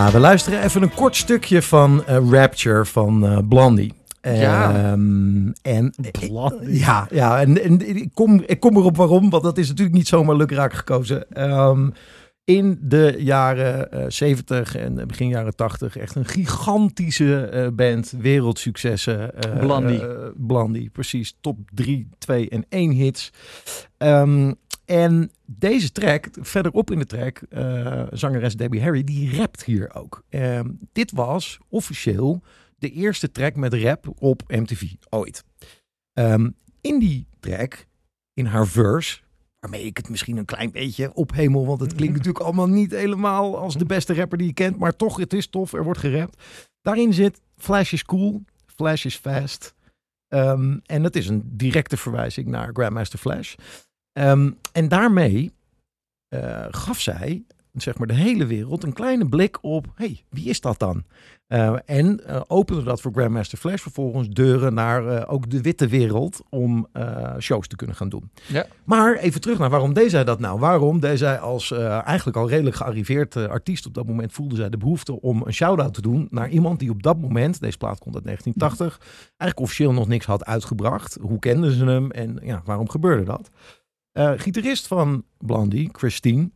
Ja, 0.10 0.16
we 0.16 0.22
luisteren 0.22 0.64
even 0.64 0.82
een 0.82 0.93
kort 0.93 1.16
stukje 1.16 1.62
van 1.62 2.05
eh, 2.05 2.18
Rapture 2.30 2.86
van 2.86 3.26
eh, 3.28 3.38
Blondie. 3.49 3.93
Ja. 4.22 4.74
Ehm, 4.91 5.51
en 5.62 5.93
Blondie. 6.28 6.80
ja, 6.80 7.07
ja 7.12 7.39
en, 7.41 7.64
en 7.64 7.95
ik, 7.97 8.10
kom, 8.14 8.43
ik 8.45 8.60
kom 8.60 8.78
erop 8.78 8.97
waarom, 8.97 9.30
want 9.30 9.43
dat 9.43 9.57
is 9.57 9.68
natuurlijk 9.68 9.97
niet 9.97 10.07
zomaar 10.07 10.36
lukraak 10.36 10.74
gekozen. 10.74 11.32
Ehm, 11.32 11.89
in 12.43 12.78
de 12.82 13.16
jaren 13.18 13.91
eh 13.91 14.05
70 14.07 14.76
en 14.76 15.07
begin 15.07 15.28
jaren 15.28 15.55
80 15.55 15.97
echt 15.97 16.16
een 16.16 16.26
gigantische 16.26 17.39
eh, 17.45 17.68
band, 17.74 18.14
wereldsuccessen. 18.20 19.36
eh, 19.36 19.60
Blondie. 19.60 20.01
eh, 20.07 20.16
Blondie, 20.36 20.89
precies. 20.89 21.38
Top 21.41 21.57
3, 21.74 22.10
2 22.18 22.49
en 22.49 22.66
1 22.70 22.91
hits. 22.91 23.32
Ehm, 23.97 24.53
en 24.90 25.32
deze 25.46 25.92
track, 25.92 26.28
verderop 26.32 26.92
in 26.92 27.00
de 27.00 27.06
track, 27.06 27.42
eh, 27.50 28.04
zangeres 28.12 28.56
Debbie 28.56 28.82
Harry, 28.82 29.04
die 29.04 29.36
rapt 29.36 29.64
hier 29.64 29.96
ook. 29.96 30.24
Ehm, 30.30 30.70
dit 30.92 31.12
was 31.12 31.60
officieel 31.68 32.42
de 32.78 32.92
eerste 32.92 33.32
track 33.32 33.56
met 33.56 33.74
rap 33.74 34.14
op 34.16 34.44
MTV 34.48 34.84
ooit. 35.10 35.44
Ehm, 36.14 36.50
in 36.82 37.00
die 37.00 37.28
track, 37.40 37.86
in 38.34 38.46
haar 38.46 38.68
verse, 38.68 39.20
waarmee 39.60 39.84
ik 39.84 39.98
het 39.98 40.10
misschien 40.10 40.38
een 40.38 40.46
klein 40.46 40.72
beetje 40.72 41.14
ophemel, 41.14 41.66
want 41.66 41.80
het 41.80 41.96
klinkt 41.96 42.16
natuurlijk 42.18 42.46
allemaal 42.46 42.70
niet 42.70 42.92
helemaal 42.92 43.58
als 43.58 43.78
de 43.78 43.86
beste 43.86 44.14
rapper 44.14 44.38
die 44.38 44.48
je 44.48 44.54
kent, 44.54 44.78
maar 44.78 44.96
toch, 44.96 45.18
het 45.18 45.34
is 45.34 45.48
tof, 45.48 45.74
er 45.74 45.84
wordt 45.84 46.00
gerapt. 46.00 46.44
Daarin 46.82 47.14
zit 47.14 47.42
Flash 47.58 47.94
is 47.94 48.04
cool, 48.04 48.44
Flash 48.66 49.06
is 49.06 49.16
fast. 49.16 49.74
Ehm, 50.28 50.78
en 50.86 51.04
dat 51.04 51.16
is 51.16 51.28
een 51.28 51.44
directe 51.46 51.98
verwijzing 51.98 52.48
naar 52.48 52.70
Grandmaster 52.74 53.20
Flash. 53.20 53.56
Ehm, 54.20 54.51
en 54.72 54.88
daarmee 54.88 55.53
eh, 56.28 56.65
gaf 56.70 56.99
zij 56.99 57.43
zeg 57.74 57.97
maar 57.97 58.07
de 58.07 58.13
hele 58.13 58.45
wereld 58.45 58.84
een 58.84 58.93
kleine 58.93 59.30
blik 59.30 59.57
op, 59.61 59.88
hey, 59.95 60.24
wie 60.30 60.49
is 60.49 60.61
dat 60.61 60.80
dan? 60.80 61.03
Eh, 61.47 61.76
en 61.86 62.26
eh, 62.26 62.41
opende 62.47 62.84
dat 62.84 63.01
voor 63.01 63.11
Grandmaster 63.11 63.57
Flash 63.57 63.82
vervolgens 63.82 64.30
deuren 64.30 64.74
naar 64.74 65.28
ook 65.28 65.49
de 65.49 65.61
witte 65.61 65.88
wereld 65.88 66.41
om 66.49 66.88
shows 67.39 67.67
te 67.67 67.76
kunnen 67.76 67.95
gaan 67.95 68.09
doen. 68.09 68.32
Ja. 68.47 68.65
Maar 68.84 69.15
even 69.15 69.41
terug 69.41 69.59
naar 69.59 69.70
waarom 69.70 69.93
deed 69.93 70.09
zij 70.09 70.24
dat 70.24 70.39
nou? 70.39 70.59
Waarom 70.59 70.99
deed 70.99 71.17
zij 71.17 71.39
als 71.39 71.72
eigenlijk 71.72 72.38
al 72.38 72.49
redelijk 72.49 72.76
gearriveerd 72.76 73.36
artiest 73.36 73.86
op 73.86 73.93
dat 73.93 74.07
moment 74.07 74.32
voelde 74.32 74.55
zij 74.55 74.70
de 74.70 74.78
behoefte 74.78 75.22
om 75.22 75.41
een 75.45 75.53
shout-out 75.53 75.93
te 75.93 76.01
doen 76.01 76.28
naar 76.32 76.49
iemand 76.49 76.80
die 76.80 76.89
op 76.89 77.03
dat 77.03 77.17
moment, 77.17 77.59
deze 77.59 77.78
plaat 77.78 77.99
komt 77.99 78.15
uit 78.15 78.24
1980, 78.24 79.07
eigenlijk 79.26 79.59
officieel 79.59 79.93
nog 79.93 80.07
niks 80.07 80.26
had 80.26 80.45
uitgebracht. 80.45 81.17
Hoe 81.22 81.39
kenden 81.39 81.72
ze 81.72 81.86
hem 81.86 82.11
en 82.11 82.39
ja, 82.43 82.61
waarom 82.65 82.89
gebeurde 82.89 83.24
dat? 83.24 83.49
Eh, 84.12 84.34
gitarist 84.36 84.88
van 84.88 85.24
Blondie, 85.38 85.89
Christine, 85.91 86.49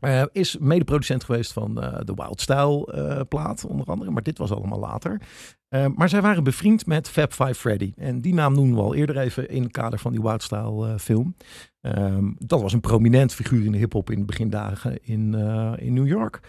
eh, 0.00 0.24
is 0.32 0.58
medeproducent 0.58 1.24
geweest 1.24 1.52
van 1.52 1.82
eh, 1.82 1.98
de 2.04 2.14
Wild 2.14 2.40
Style 2.40 3.24
plaat, 3.28 3.64
onder 3.64 3.86
andere. 3.86 4.10
Maar 4.10 4.22
dit 4.22 4.38
was 4.38 4.52
allemaal 4.52 4.78
later. 4.78 5.20
Eh, 5.68 5.86
maar 5.94 6.08
zij 6.08 6.20
waren 6.20 6.44
bevriend 6.44 6.86
met 6.86 7.08
Fab 7.08 7.32
Five 7.32 7.54
Freddy. 7.54 7.92
En 7.96 8.20
die 8.20 8.34
naam 8.34 8.54
noemen 8.54 8.76
we 8.76 8.82
al 8.82 8.94
eerder 8.94 9.18
even 9.18 9.48
in 9.48 9.62
het 9.62 9.72
kader 9.72 9.98
van 9.98 10.12
die 10.12 10.22
Wild 10.22 10.42
Style 10.42 10.88
eh, 10.88 10.98
film. 10.98 11.34
Ehm, 11.80 12.30
dat 12.38 12.62
was 12.62 12.72
een 12.72 12.80
prominent 12.80 13.34
figuur 13.34 13.64
in 13.64 13.72
de 13.72 13.78
hip-hop 13.78 14.10
in 14.10 14.18
de 14.18 14.24
begindagen 14.24 14.98
in, 15.02 15.34
eh, 15.34 15.72
in 15.76 15.92
New 15.92 16.06
York. 16.06 16.40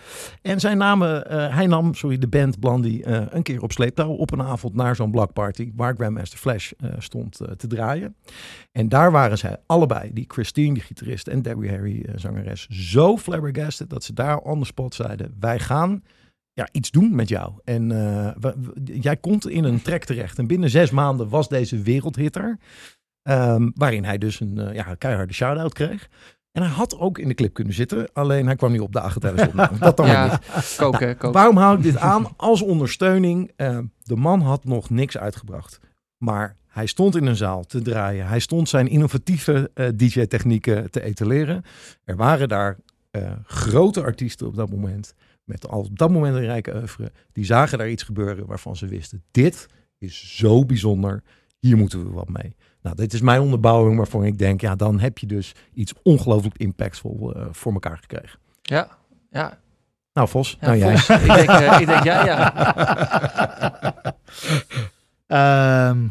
En 0.41 0.59
zij 0.59 0.75
namen, 0.75 1.27
hij 1.53 1.67
nam 1.67 1.93
sorry, 1.93 2.17
de 2.17 2.27
band 2.27 2.59
Blondie 2.59 3.07
een 3.35 3.43
keer 3.43 3.61
op 3.61 3.71
sleeptouw 3.71 4.09
op 4.09 4.31
een 4.31 4.41
avond 4.41 4.75
naar 4.75 4.95
zo'n 4.95 5.11
block 5.11 5.33
party 5.33 5.71
waar 5.75 5.95
Grandmaster 5.95 6.39
Flash 6.39 6.71
stond 6.97 7.41
te 7.57 7.67
draaien. 7.67 8.15
En 8.71 8.89
daar 8.89 9.11
waren 9.11 9.37
zij 9.37 9.57
allebei, 9.65 10.13
die 10.13 10.25
Christine, 10.27 10.73
die 10.73 10.83
gitarist 10.83 11.27
en 11.27 11.41
Debbie 11.41 11.69
Harry, 11.69 12.05
zangeres, 12.15 12.67
zo 12.67 13.17
flabbergasted 13.17 13.89
dat 13.89 14.03
ze 14.03 14.13
daar 14.13 14.37
on 14.37 14.59
the 14.59 14.65
spot 14.65 14.95
zeiden: 14.95 15.35
wij 15.39 15.59
gaan 15.59 16.03
ja, 16.59 16.67
iets 16.71 16.91
doen 16.91 17.15
met 17.15 17.29
jou. 17.29 17.53
En 17.63 17.91
eh, 17.91 18.31
we- 18.39 18.55
we- 18.59 18.99
jij 19.01 19.17
komt 19.17 19.47
in 19.49 19.63
een 19.63 19.81
track 19.81 20.03
terecht. 20.03 20.37
En 20.37 20.47
binnen 20.47 20.69
zes 20.69 20.91
maanden 20.91 21.29
was 21.29 21.49
deze 21.49 21.81
wereldhitter. 21.81 22.57
ehm, 23.21 23.69
waarin 23.73 24.03
hij 24.05 24.17
dus 24.17 24.39
een 24.39 24.57
eh, 24.59 24.73
ja, 24.75 24.95
keiharde 24.95 25.33
shout-out 25.33 25.73
kreeg. 25.73 26.09
En 26.51 26.61
hij 26.61 26.71
had 26.71 26.97
ook 26.97 27.17
in 27.17 27.27
de 27.27 27.33
clip 27.33 27.53
kunnen 27.53 27.73
zitten. 27.73 28.09
Alleen 28.13 28.45
hij 28.45 28.55
kwam 28.55 28.71
niet 28.71 28.81
op 28.81 28.93
dagen 28.93 29.21
tijdens 29.21 29.41
de 29.43 29.47
opname. 29.49 29.77
Dat 29.87 29.97
dan 29.97 30.07
Ja, 30.07 30.23
niet. 30.25 30.75
koken, 30.77 30.99
Nou, 31.01 31.13
koken. 31.15 31.31
Waarom 31.31 31.57
hou 31.57 31.77
ik 31.77 31.83
dit 31.83 31.97
aan? 31.97 32.27
Als 32.37 32.61
ondersteuning. 32.61 33.51
Eh, 33.55 33.77
de 34.03 34.15
man 34.15 34.41
had 34.41 34.65
nog 34.65 34.89
niks 34.89 35.17
uitgebracht. 35.17 35.79
Maar 36.17 36.55
hij 36.67 36.85
stond 36.85 37.15
in 37.15 37.25
een 37.25 37.35
zaal 37.35 37.63
te 37.63 37.81
draaien. 37.81 38.27
Hij 38.27 38.39
stond 38.39 38.69
zijn 38.69 38.87
innovatieve 38.87 39.71
DJ-technieken 39.95 40.91
te 40.91 41.01
etaleren. 41.03 41.63
Er 42.03 42.15
waren 42.15 42.47
daar 42.49 42.77
grote 43.45 44.01
artiesten 44.01 44.47
op 44.47 44.55
dat 44.55 44.69
moment. 44.69 45.13
Met 45.49 45.67
al 45.67 45.79
op 45.79 45.97
dat 45.97 46.11
moment 46.11 46.35
een 46.35 46.45
rijke 46.45 46.75
oeuvre. 46.75 47.11
Die 47.31 47.45
zagen 47.45 47.77
daar 47.77 47.89
iets 47.89 48.03
gebeuren 48.03 48.45
waarvan 48.45 48.75
ze 48.75 48.87
wisten. 48.87 49.23
Dit 49.31 49.67
is 49.97 50.37
zo 50.37 50.65
bijzonder. 50.65 51.23
Hier 51.59 51.77
moeten 51.77 52.03
we 52.03 52.11
wat 52.11 52.29
mee. 52.29 52.55
Nou, 52.81 52.95
dit 52.95 53.13
is 53.13 53.21
mijn 53.21 53.41
onderbouwing 53.41 53.97
waarvan 53.97 54.23
ik 54.23 54.37
denk. 54.37 54.61
Ja, 54.61 54.75
dan 54.75 54.99
heb 54.99 55.17
je 55.17 55.27
dus 55.27 55.55
iets 55.73 55.93
ongelooflijk 56.03 56.57
impactvol 56.57 57.33
eh, 57.35 57.45
voor 57.51 57.73
elkaar 57.73 57.97
gekregen. 57.97 58.39
Ja, 58.61 58.97
ja. 59.29 59.59
Nou, 60.13 60.27
Vos. 60.27 60.57
ja 60.59 60.67
nou, 60.67 60.77
jij. 60.77 60.93
Ik, 60.93 61.07
denk, 61.07 61.49
eh, 61.49 61.79
ik 61.79 61.85
denk, 61.87 62.03
ja, 62.03 62.25
ja. 62.25 62.53
Ehm, 65.29 66.07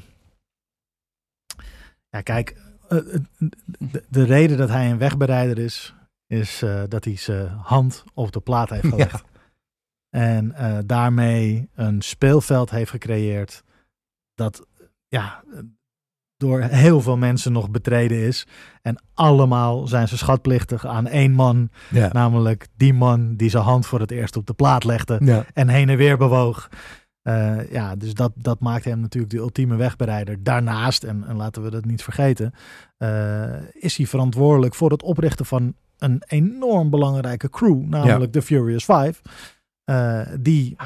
ja, 2.11 2.21
kijk, 2.23 2.57
eh, 2.89 2.99
de, 3.79 4.05
de 4.09 4.25
reden 4.25 4.57
dat 4.57 4.69
hij 4.69 4.91
een 4.91 4.99
wegbereider 4.99 5.59
is, 5.59 5.95
is 6.27 6.63
eh, 6.63 6.83
dat 6.89 7.05
hij 7.05 7.17
zijn 7.17 7.49
hand 7.49 8.05
op 8.15 8.33
de 8.33 8.41
plaat 8.41 8.71
heeft 8.71 8.87
gelegd. 8.95 9.25
En 10.11 10.53
eh, 10.55 10.79
daarmee 10.87 11.69
een 11.75 12.03
speelveld 12.03 12.71
heeft 12.71 12.91
gecreëerd 12.91 13.63
dat 14.35 14.67
ja, 15.09 15.45
door 16.37 16.61
heel 16.61 17.01
veel 17.01 17.17
mensen 17.17 17.53
nog 17.53 17.71
betreden 17.71 18.19
is. 18.19 18.47
En 18.83 19.03
allemaal 19.15 19.87
zijn 19.87 20.09
ze 20.09 20.17
schatplichtig 20.17 20.87
aan 20.87 21.07
één 21.07 21.33
man, 21.33 21.71
Ja. 21.91 22.09
namelijk 22.13 22.67
die 22.77 22.95
man 22.95 23.37
die 23.37 23.51
zijn 23.51 23.63
hand 23.65 23.87
voor 23.87 24.01
het 24.01 24.11
eerst 24.11 24.37
op 24.37 24.47
de 24.47 24.53
plaat 24.53 24.85
legde 24.85 25.19
Ja. 25.25 25.45
en 25.55 25.69
heen 25.69 25.89
en 25.89 25.97
weer 25.97 26.17
bewoog. 26.17 26.69
Eh, 27.23 27.71
ja, 27.73 27.97
dus 27.97 28.15
dat, 28.15 28.33
dat 28.35 28.61
maakt 28.61 28.85
hem 28.85 29.01
natuurlijk 29.01 29.33
de 29.33 29.39
ultieme 29.39 29.77
wegbereider. 29.77 30.43
Daarnaast, 30.43 31.05
en, 31.05 31.25
en 31.27 31.37
laten 31.37 31.63
we 31.63 31.71
dat 31.71 31.85
niet 31.85 32.03
vergeten, 32.03 32.53
eh, 32.97 33.45
is 33.73 33.97
hij 33.97 34.07
verantwoordelijk 34.07 34.75
voor 34.75 34.91
het 34.91 35.03
oprichten 35.03 35.47
van 35.47 35.75
een 35.99 36.23
enorm 36.27 36.91
belangrijke 36.91 37.51
crew, 37.51 37.83
namelijk 37.85 38.33
de 38.33 38.43
Furious 38.43 38.85
Five. 38.85 39.15
Eh, 39.89 40.21
die 40.41 40.77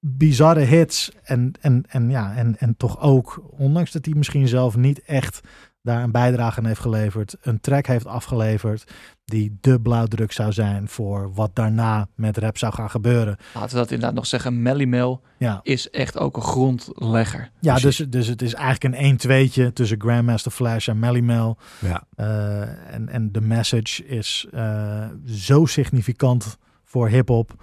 bizarre 0.00 0.60
hits 0.60 1.10
en, 1.22 1.52
en, 1.60 1.84
en, 1.88 2.10
ja, 2.10 2.34
en, 2.34 2.58
en 2.58 2.76
toch 2.76 3.00
ook, 3.00 3.42
ondanks 3.50 3.92
dat 3.92 4.04
hij 4.04 4.14
misschien 4.14 4.48
zelf 4.48 4.76
niet 4.76 5.02
echt 5.02 5.40
daar 5.82 6.02
een 6.02 6.10
bijdrage 6.10 6.58
aan 6.58 6.66
heeft 6.66 6.80
geleverd, 6.80 7.36
een 7.40 7.60
track 7.60 7.86
heeft 7.86 8.06
afgeleverd 8.06 8.92
die 9.24 9.58
de 9.60 9.80
blauwdruk 9.80 10.32
zou 10.32 10.52
zijn 10.52 10.88
voor 10.88 11.34
wat 11.34 11.54
daarna 11.54 12.08
met 12.14 12.38
rap 12.38 12.58
zou 12.58 12.72
gaan 12.72 12.90
gebeuren. 12.90 13.36
Laten 13.54 13.70
we 13.70 13.76
dat 13.76 13.90
inderdaad 13.90 14.14
nog 14.14 14.26
zeggen. 14.26 14.62
Melly 14.62 14.84
Mel 14.84 15.22
Ja, 15.38 15.60
is 15.62 15.90
echt 15.90 16.18
ook 16.18 16.36
een 16.36 16.42
grondlegger. 16.42 17.50
ja 17.60 17.76
dus, 17.78 17.96
dus 17.96 18.26
het 18.26 18.42
is 18.42 18.54
eigenlijk 18.54 19.00
een 19.00 19.18
1-2'tje 19.18 19.72
tussen 19.72 20.00
Grandmaster 20.00 20.52
Flash 20.52 20.88
en 20.88 20.98
Melly 20.98 21.20
Mel. 21.20 21.58
Ja. 21.80 22.06
Eh, 22.16 22.94
en, 22.94 23.08
en 23.08 23.32
de 23.32 23.40
message 23.40 24.06
is 24.06 24.46
eh, 24.52 25.06
zo 25.26 25.64
significant 25.64 26.56
voor 26.84 27.08
hip-hop. 27.08 27.54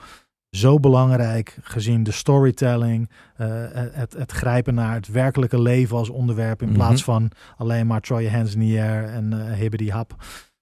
Zo 0.53 0.79
belangrijk 0.79 1.57
gezien 1.61 2.03
de 2.03 2.11
storytelling, 2.11 3.09
eh, 3.35 3.47
het, 3.73 4.13
het 4.13 4.31
grijpen 4.31 4.73
naar 4.73 4.93
het 4.93 5.07
werkelijke 5.07 5.61
leven 5.61 5.97
als 5.97 6.09
onderwerp 6.09 6.61
in 6.61 6.67
Mhm. 6.67 6.77
plaats 6.77 7.03
van 7.03 7.31
alleen 7.57 7.87
maar 7.87 7.99
your 8.01 8.31
hands 8.31 8.55
in 8.55 8.59
the 8.59 8.81
air 8.81 9.05
en 9.05 9.33
eh 9.33 9.53
hibbity 9.57 9.89
hap. 9.89 10.15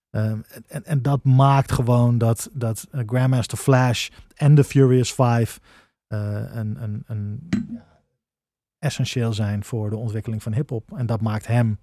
En, 0.09 0.45
en 0.83 1.01
dat 1.01 1.23
maakt 1.23 1.71
gewoon 1.71 2.17
dat, 2.17 2.49
dat 2.53 2.87
eh, 2.91 3.01
Grandmaster 3.05 3.57
Flash 3.57 4.09
en 4.35 4.55
de 4.55 4.63
Furious 4.63 5.09
Five 5.11 5.59
eh, 6.07 6.41
een, 6.53 7.03
een, 7.07 7.49
essentieel 8.79 9.33
zijn 9.33 9.63
voor 9.63 9.89
de 9.89 9.97
ontwikkeling 9.97 10.43
van 10.43 10.53
hip-hop. 10.53 10.91
En 10.97 11.05
dat 11.05 11.21
maakt 11.21 11.47
hem 11.47 11.79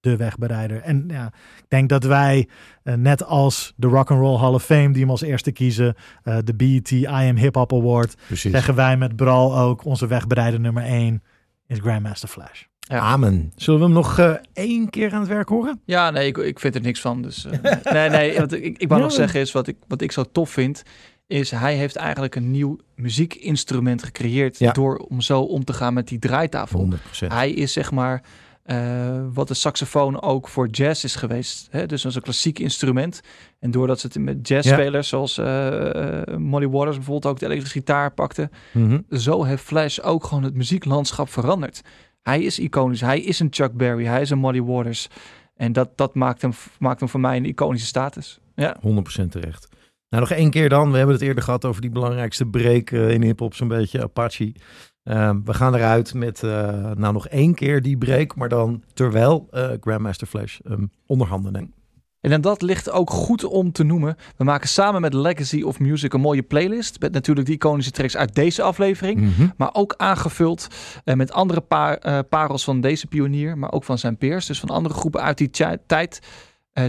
de 0.00 0.16
wegbereider. 0.16 0.80
En 0.82 1.04
ja, 1.08 1.26
ik 1.58 1.64
denk 1.68 1.88
dat 1.88 2.04
wij, 2.04 2.48
eh, 2.82 2.94
net 2.94 3.24
als 3.24 3.72
de 3.76 3.86
Rock 3.86 4.10
and 4.10 4.20
Roll 4.20 4.38
Hall 4.38 4.52
of 4.52 4.64
Fame, 4.64 4.90
die 4.90 5.00
hem 5.00 5.10
als 5.10 5.22
eerste 5.22 5.52
kiezen, 5.52 5.94
eh, 6.22 6.38
de 6.44 6.54
BET 6.54 6.90
I 6.90 7.06
Am 7.06 7.36
Hip 7.36 7.54
Hop 7.54 7.72
Award, 7.72 8.14
Precies. 8.26 8.50
zeggen 8.52 8.74
wij 8.74 8.96
met 8.96 9.16
Bral 9.16 9.58
ook, 9.58 9.84
onze 9.84 10.06
wegbereider 10.06 10.60
nummer 10.60 10.82
1 10.86 11.22
is 11.66 11.78
Grandmaster 11.78 12.28
Flash. 12.28 12.62
Ja. 12.80 12.98
Amen. 12.98 13.52
Zullen 13.56 13.80
we 13.80 13.86
hem 13.86 13.94
nog 13.94 14.18
eh, 14.18 14.32
één 14.52 14.90
keer 14.90 15.12
aan 15.12 15.20
het 15.20 15.28
werk 15.28 15.48
horen? 15.48 15.80
Ja, 15.84 16.10
nee, 16.10 16.26
ik, 16.26 16.36
ik 16.36 16.60
vind 16.60 16.74
er 16.74 16.80
niks 16.80 17.00
van. 17.00 17.22
Dus, 17.22 17.44
eh, 17.46 17.92
nee, 17.92 18.08
nee, 18.10 18.38
wat 18.38 18.52
ik, 18.52 18.78
ik 18.78 18.88
wou 18.88 19.00
Ja, 19.00 19.06
nog 19.06 19.16
zeggen 19.16 19.40
is, 19.40 19.52
wat 19.52 19.66
ik, 19.66 19.76
wat 19.86 20.00
ik 20.00 20.12
zo 20.12 20.24
tof 20.32 20.50
vind, 20.50 20.82
is 21.26 21.50
hij 21.50 21.74
heeft 21.74 21.96
eigenlijk 21.96 22.34
een 22.34 22.50
nieuw 22.50 22.78
muziekinstrument 22.96 24.02
gecreëerd 24.02 24.58
Ja. 24.58 24.72
door 24.72 24.96
om 24.96 25.20
zo 25.20 25.40
om 25.40 25.64
te 25.64 25.72
gaan 25.72 25.94
met 25.94 26.08
die 26.08 26.18
draaitafel. 26.18 26.88
100%. 27.22 27.26
Hij 27.26 27.50
is 27.50 27.72
zeg 27.72 27.90
maar 27.90 28.22
eh, 28.68 29.20
wat 29.32 29.48
de 29.48 29.54
saxofoon 29.54 30.22
ook 30.22 30.48
voor 30.48 30.68
jazz 30.68 31.04
is 31.04 31.14
geweest. 31.16 31.68
Hè? 31.70 31.86
Dus 31.86 32.04
is 32.04 32.14
een 32.14 32.22
klassiek 32.22 32.58
instrument. 32.58 33.20
En 33.58 33.70
doordat 33.70 34.00
ze 34.00 34.06
het 34.06 34.18
met 34.18 34.48
jazzspelers 34.48 35.08
zoals 35.08 35.38
eh, 35.38 36.22
eh, 36.28 36.36
Molly 36.38 36.68
Waters 36.68 36.96
bijvoorbeeld 36.96 37.32
ook 37.32 37.38
de 37.38 37.44
elektrische 37.46 37.78
gitaar 37.78 38.12
pakte, 38.12 38.50
Mhm. 38.72 39.00
zo 39.10 39.44
heeft 39.44 39.62
Flash 39.62 39.98
ook 39.98 40.24
gewoon 40.24 40.42
het 40.44 40.54
muzieklandschap 40.54 41.28
veranderd. 41.28 41.80
Hij 42.22 42.42
is 42.42 42.58
iconisch. 42.58 43.00
Hij 43.00 43.20
is 43.20 43.40
een 43.40 43.48
Chuck 43.50 43.72
Berry. 43.72 44.04
Hij 44.04 44.20
is 44.20 44.30
een 44.30 44.38
Molly 44.38 44.62
Waters. 44.62 45.08
En 45.56 45.72
dat, 45.72 45.96
dat 45.96 46.14
maakt, 46.14 46.42
hem, 46.42 46.52
maakt 46.78 47.00
hem 47.00 47.08
voor 47.08 47.20
mij 47.20 47.36
een 47.36 47.44
iconische 47.46 47.86
status. 47.86 48.40
Ja, 48.54 48.76
100% 48.80 49.32
terecht. 49.32 49.68
Nou, 50.08 50.22
nog 50.22 50.30
één 50.32 50.50
keer 50.50 50.68
dan. 50.68 50.90
We 50.90 50.96
hebben 50.96 51.14
het 51.14 51.24
eerder 51.24 51.42
gehad 51.44 51.64
over 51.64 51.80
die 51.80 51.90
belangrijkste 51.90 52.46
break 52.46 52.90
in 52.90 53.22
hip-hop, 53.22 53.54
zo'n 53.54 53.68
beetje 53.68 54.02
Apache. 54.02 54.52
Ehm, 55.02 55.40
we 55.44 55.54
gaan 55.54 55.74
eruit 55.74 56.14
met 56.14 56.42
eh, 56.42 56.50
nou 56.94 57.12
nog 57.12 57.28
één 57.28 57.54
keer 57.54 57.82
die 57.82 57.98
break, 57.98 58.36
maar 58.36 58.48
dan 58.48 58.82
terwijl 58.94 59.46
eh, 59.50 59.70
Grandmaster 59.80 60.26
Flash 60.26 60.58
hem 60.62 60.90
onder 61.06 61.26
handen 61.26 61.52
neemt. 61.52 61.76
En 62.20 62.30
dan 62.30 62.40
dat 62.40 62.62
ligt 62.62 62.90
ook 62.90 63.10
goed 63.10 63.44
om 63.44 63.72
te 63.72 63.84
noemen. 63.84 64.16
We 64.36 64.44
maken 64.44 64.68
samen 64.68 65.00
met 65.00 65.14
Legacy 65.14 65.62
of 65.62 65.78
Music 65.78 66.12
een 66.12 66.20
mooie 66.20 66.42
playlist. 66.42 67.00
Met 67.00 67.12
natuurlijk 67.12 67.46
de 67.46 67.52
iconische 67.52 67.90
tracks 67.90 68.16
uit 68.16 68.34
deze 68.34 68.62
aflevering. 68.62 69.20
Mhm. 69.20 69.48
Maar 69.56 69.70
ook 69.72 69.94
aangevuld 69.96 70.68
eh, 71.04 71.14
met 71.14 71.32
andere 71.32 71.60
pa- 71.60 71.98
eh, 71.98 72.18
parels 72.28 72.64
van 72.64 72.80
deze 72.80 73.06
pionier. 73.06 73.58
Maar 73.58 73.72
ook 73.72 73.84
van 73.84 73.98
zijn 73.98 74.16
peers. 74.16 74.46
Dus 74.46 74.60
van 74.60 74.68
andere 74.68 74.94
groepen 74.94 75.22
uit 75.22 75.38
die 75.38 75.50
tijd. 75.86 76.20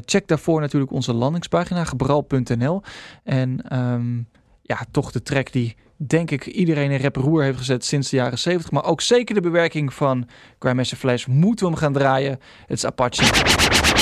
Check 0.05 0.27
daarvoor 0.27 0.61
natuurlijk 0.61 0.91
onze 0.91 1.13
landingspagina. 1.13 1.83
Gebral.nl. 1.83 2.81
En 3.23 3.61
ehm, 3.69 4.17
ja, 4.61 4.79
toch 4.91 5.11
de 5.11 5.21
track 5.21 5.51
die 5.51 5.75
denk 6.07 6.31
ik 6.31 6.45
iedereen 6.45 6.91
in 6.91 7.01
rap 7.01 7.15
roer 7.15 7.43
heeft 7.43 7.57
gezet 7.57 7.85
sinds 7.85 8.09
de 8.09 8.15
jaren 8.15 8.39
70. 8.39 8.71
Maar 8.71 8.85
ook 8.85 9.01
zeker 9.01 9.35
de 9.35 9.41
bewerking 9.41 9.93
van 9.93 10.27
Grandmaster 10.59 10.97
Flash 10.97 11.25
moeten 11.25 11.65
we 11.65 11.71
hem 11.71 11.81
gaan 11.81 11.93
draaien. 11.93 12.39
Het 12.67 12.77
is 12.77 12.85
Apache. 12.85 13.97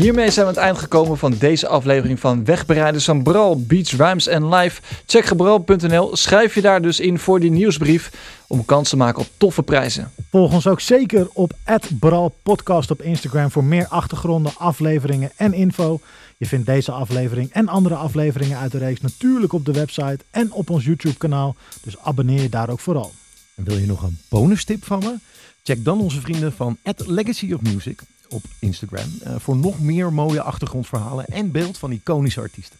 Hiermee 0.00 0.30
zijn 0.30 0.46
we 0.46 0.50
aan 0.52 0.56
het 0.56 0.64
eind 0.64 0.78
gekomen 0.78 1.18
van 1.18 1.34
deze 1.38 1.66
aflevering 1.68 2.20
van 2.20 2.44
Wegbereiders 2.44 3.04
van 3.04 3.22
Bral, 3.22 3.62
Beats, 3.62 3.96
Rhymes 3.96 4.26
en 4.26 4.48
Live. 4.48 4.80
Check 5.06 5.24
gebral.nl, 5.24 6.16
schrijf 6.16 6.54
je 6.54 6.60
daar 6.60 6.82
dus 6.82 7.00
in 7.00 7.18
voor 7.18 7.40
die 7.40 7.50
nieuwsbrief 7.50 8.12
om 8.46 8.64
kans 8.64 8.88
te 8.88 8.96
maken 8.96 9.20
op 9.20 9.28
toffe 9.36 9.62
prijzen. 9.62 10.12
Volg 10.30 10.52
ons 10.52 10.66
ook 10.66 10.80
zeker 10.80 11.28
op 11.32 11.52
Bral 11.98 12.34
Podcast 12.42 12.90
op 12.90 13.02
Instagram 13.02 13.50
voor 13.50 13.64
meer 13.64 13.86
achtergronden, 13.88 14.52
afleveringen 14.56 15.30
en 15.36 15.52
info. 15.52 16.00
Je 16.36 16.46
vindt 16.46 16.66
deze 16.66 16.92
aflevering 16.92 17.52
en 17.52 17.68
andere 17.68 17.94
afleveringen 17.94 18.58
uit 18.58 18.72
de 18.72 18.78
reeks 18.78 19.00
natuurlijk 19.00 19.52
op 19.52 19.64
de 19.64 19.72
website 19.72 20.18
en 20.30 20.52
op 20.52 20.70
ons 20.70 20.84
YouTube 20.84 21.16
kanaal. 21.16 21.56
Dus 21.82 21.98
abonneer 21.98 22.42
je 22.42 22.48
daar 22.48 22.70
ook 22.70 22.80
vooral. 22.80 23.12
En 23.54 23.64
wil 23.64 23.76
je 23.76 23.86
nog 23.86 24.02
een 24.02 24.18
bonus 24.28 24.64
tip 24.64 24.84
van 24.84 24.98
me? 24.98 25.14
Check 25.62 25.84
dan 25.84 26.00
onze 26.00 26.20
vrienden 26.20 26.52
van 26.52 26.76
at 26.82 27.06
Legacy 27.06 27.52
of 27.52 27.60
Music 27.60 28.00
op 28.30 28.42
Instagram 28.58 29.18
eh, 29.22 29.34
voor 29.38 29.56
nog 29.56 29.80
meer 29.80 30.12
mooie 30.12 30.42
achtergrondverhalen 30.42 31.24
en 31.26 31.50
beeld 31.50 31.78
van 31.78 31.92
iconische 31.92 32.40
artiesten. 32.40 32.78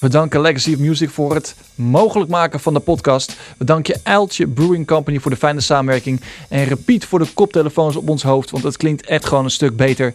We 0.00 0.08
danken 0.08 0.40
Legacy 0.40 0.72
of 0.72 0.78
Music 0.78 1.10
voor 1.10 1.34
het 1.34 1.54
mogelijk 1.74 2.30
maken 2.30 2.60
van 2.60 2.74
de 2.74 2.80
podcast. 2.80 3.36
We 3.56 3.64
danken 3.64 4.00
Uiltje 4.02 4.46
Brewing 4.46 4.86
Company 4.86 5.18
voor 5.18 5.30
de 5.30 5.36
fijne 5.36 5.60
samenwerking. 5.60 6.20
En 6.48 6.64
Repeat 6.64 7.04
voor 7.04 7.18
de 7.18 7.32
koptelefoons 7.34 7.96
op 7.96 8.08
ons 8.08 8.22
hoofd, 8.22 8.50
want 8.50 8.64
het 8.64 8.76
klinkt 8.76 9.06
echt 9.06 9.26
gewoon 9.26 9.44
een 9.44 9.50
stuk 9.50 9.76
beter. 9.76 10.14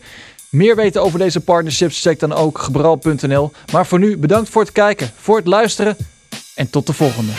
Meer 0.49 0.75
weten 0.75 1.01
over 1.01 1.19
deze 1.19 1.39
partnerships, 1.39 2.01
check 2.01 2.19
dan 2.19 2.33
ook 2.33 2.57
gebral.nl. 2.57 3.51
Maar 3.71 3.85
voor 3.87 3.99
nu 3.99 4.17
bedankt 4.17 4.49
voor 4.49 4.61
het 4.61 4.71
kijken, 4.71 5.11
voor 5.15 5.37
het 5.37 5.47
luisteren 5.47 5.97
en 6.55 6.69
tot 6.69 6.87
de 6.87 6.93
volgende. 6.93 7.31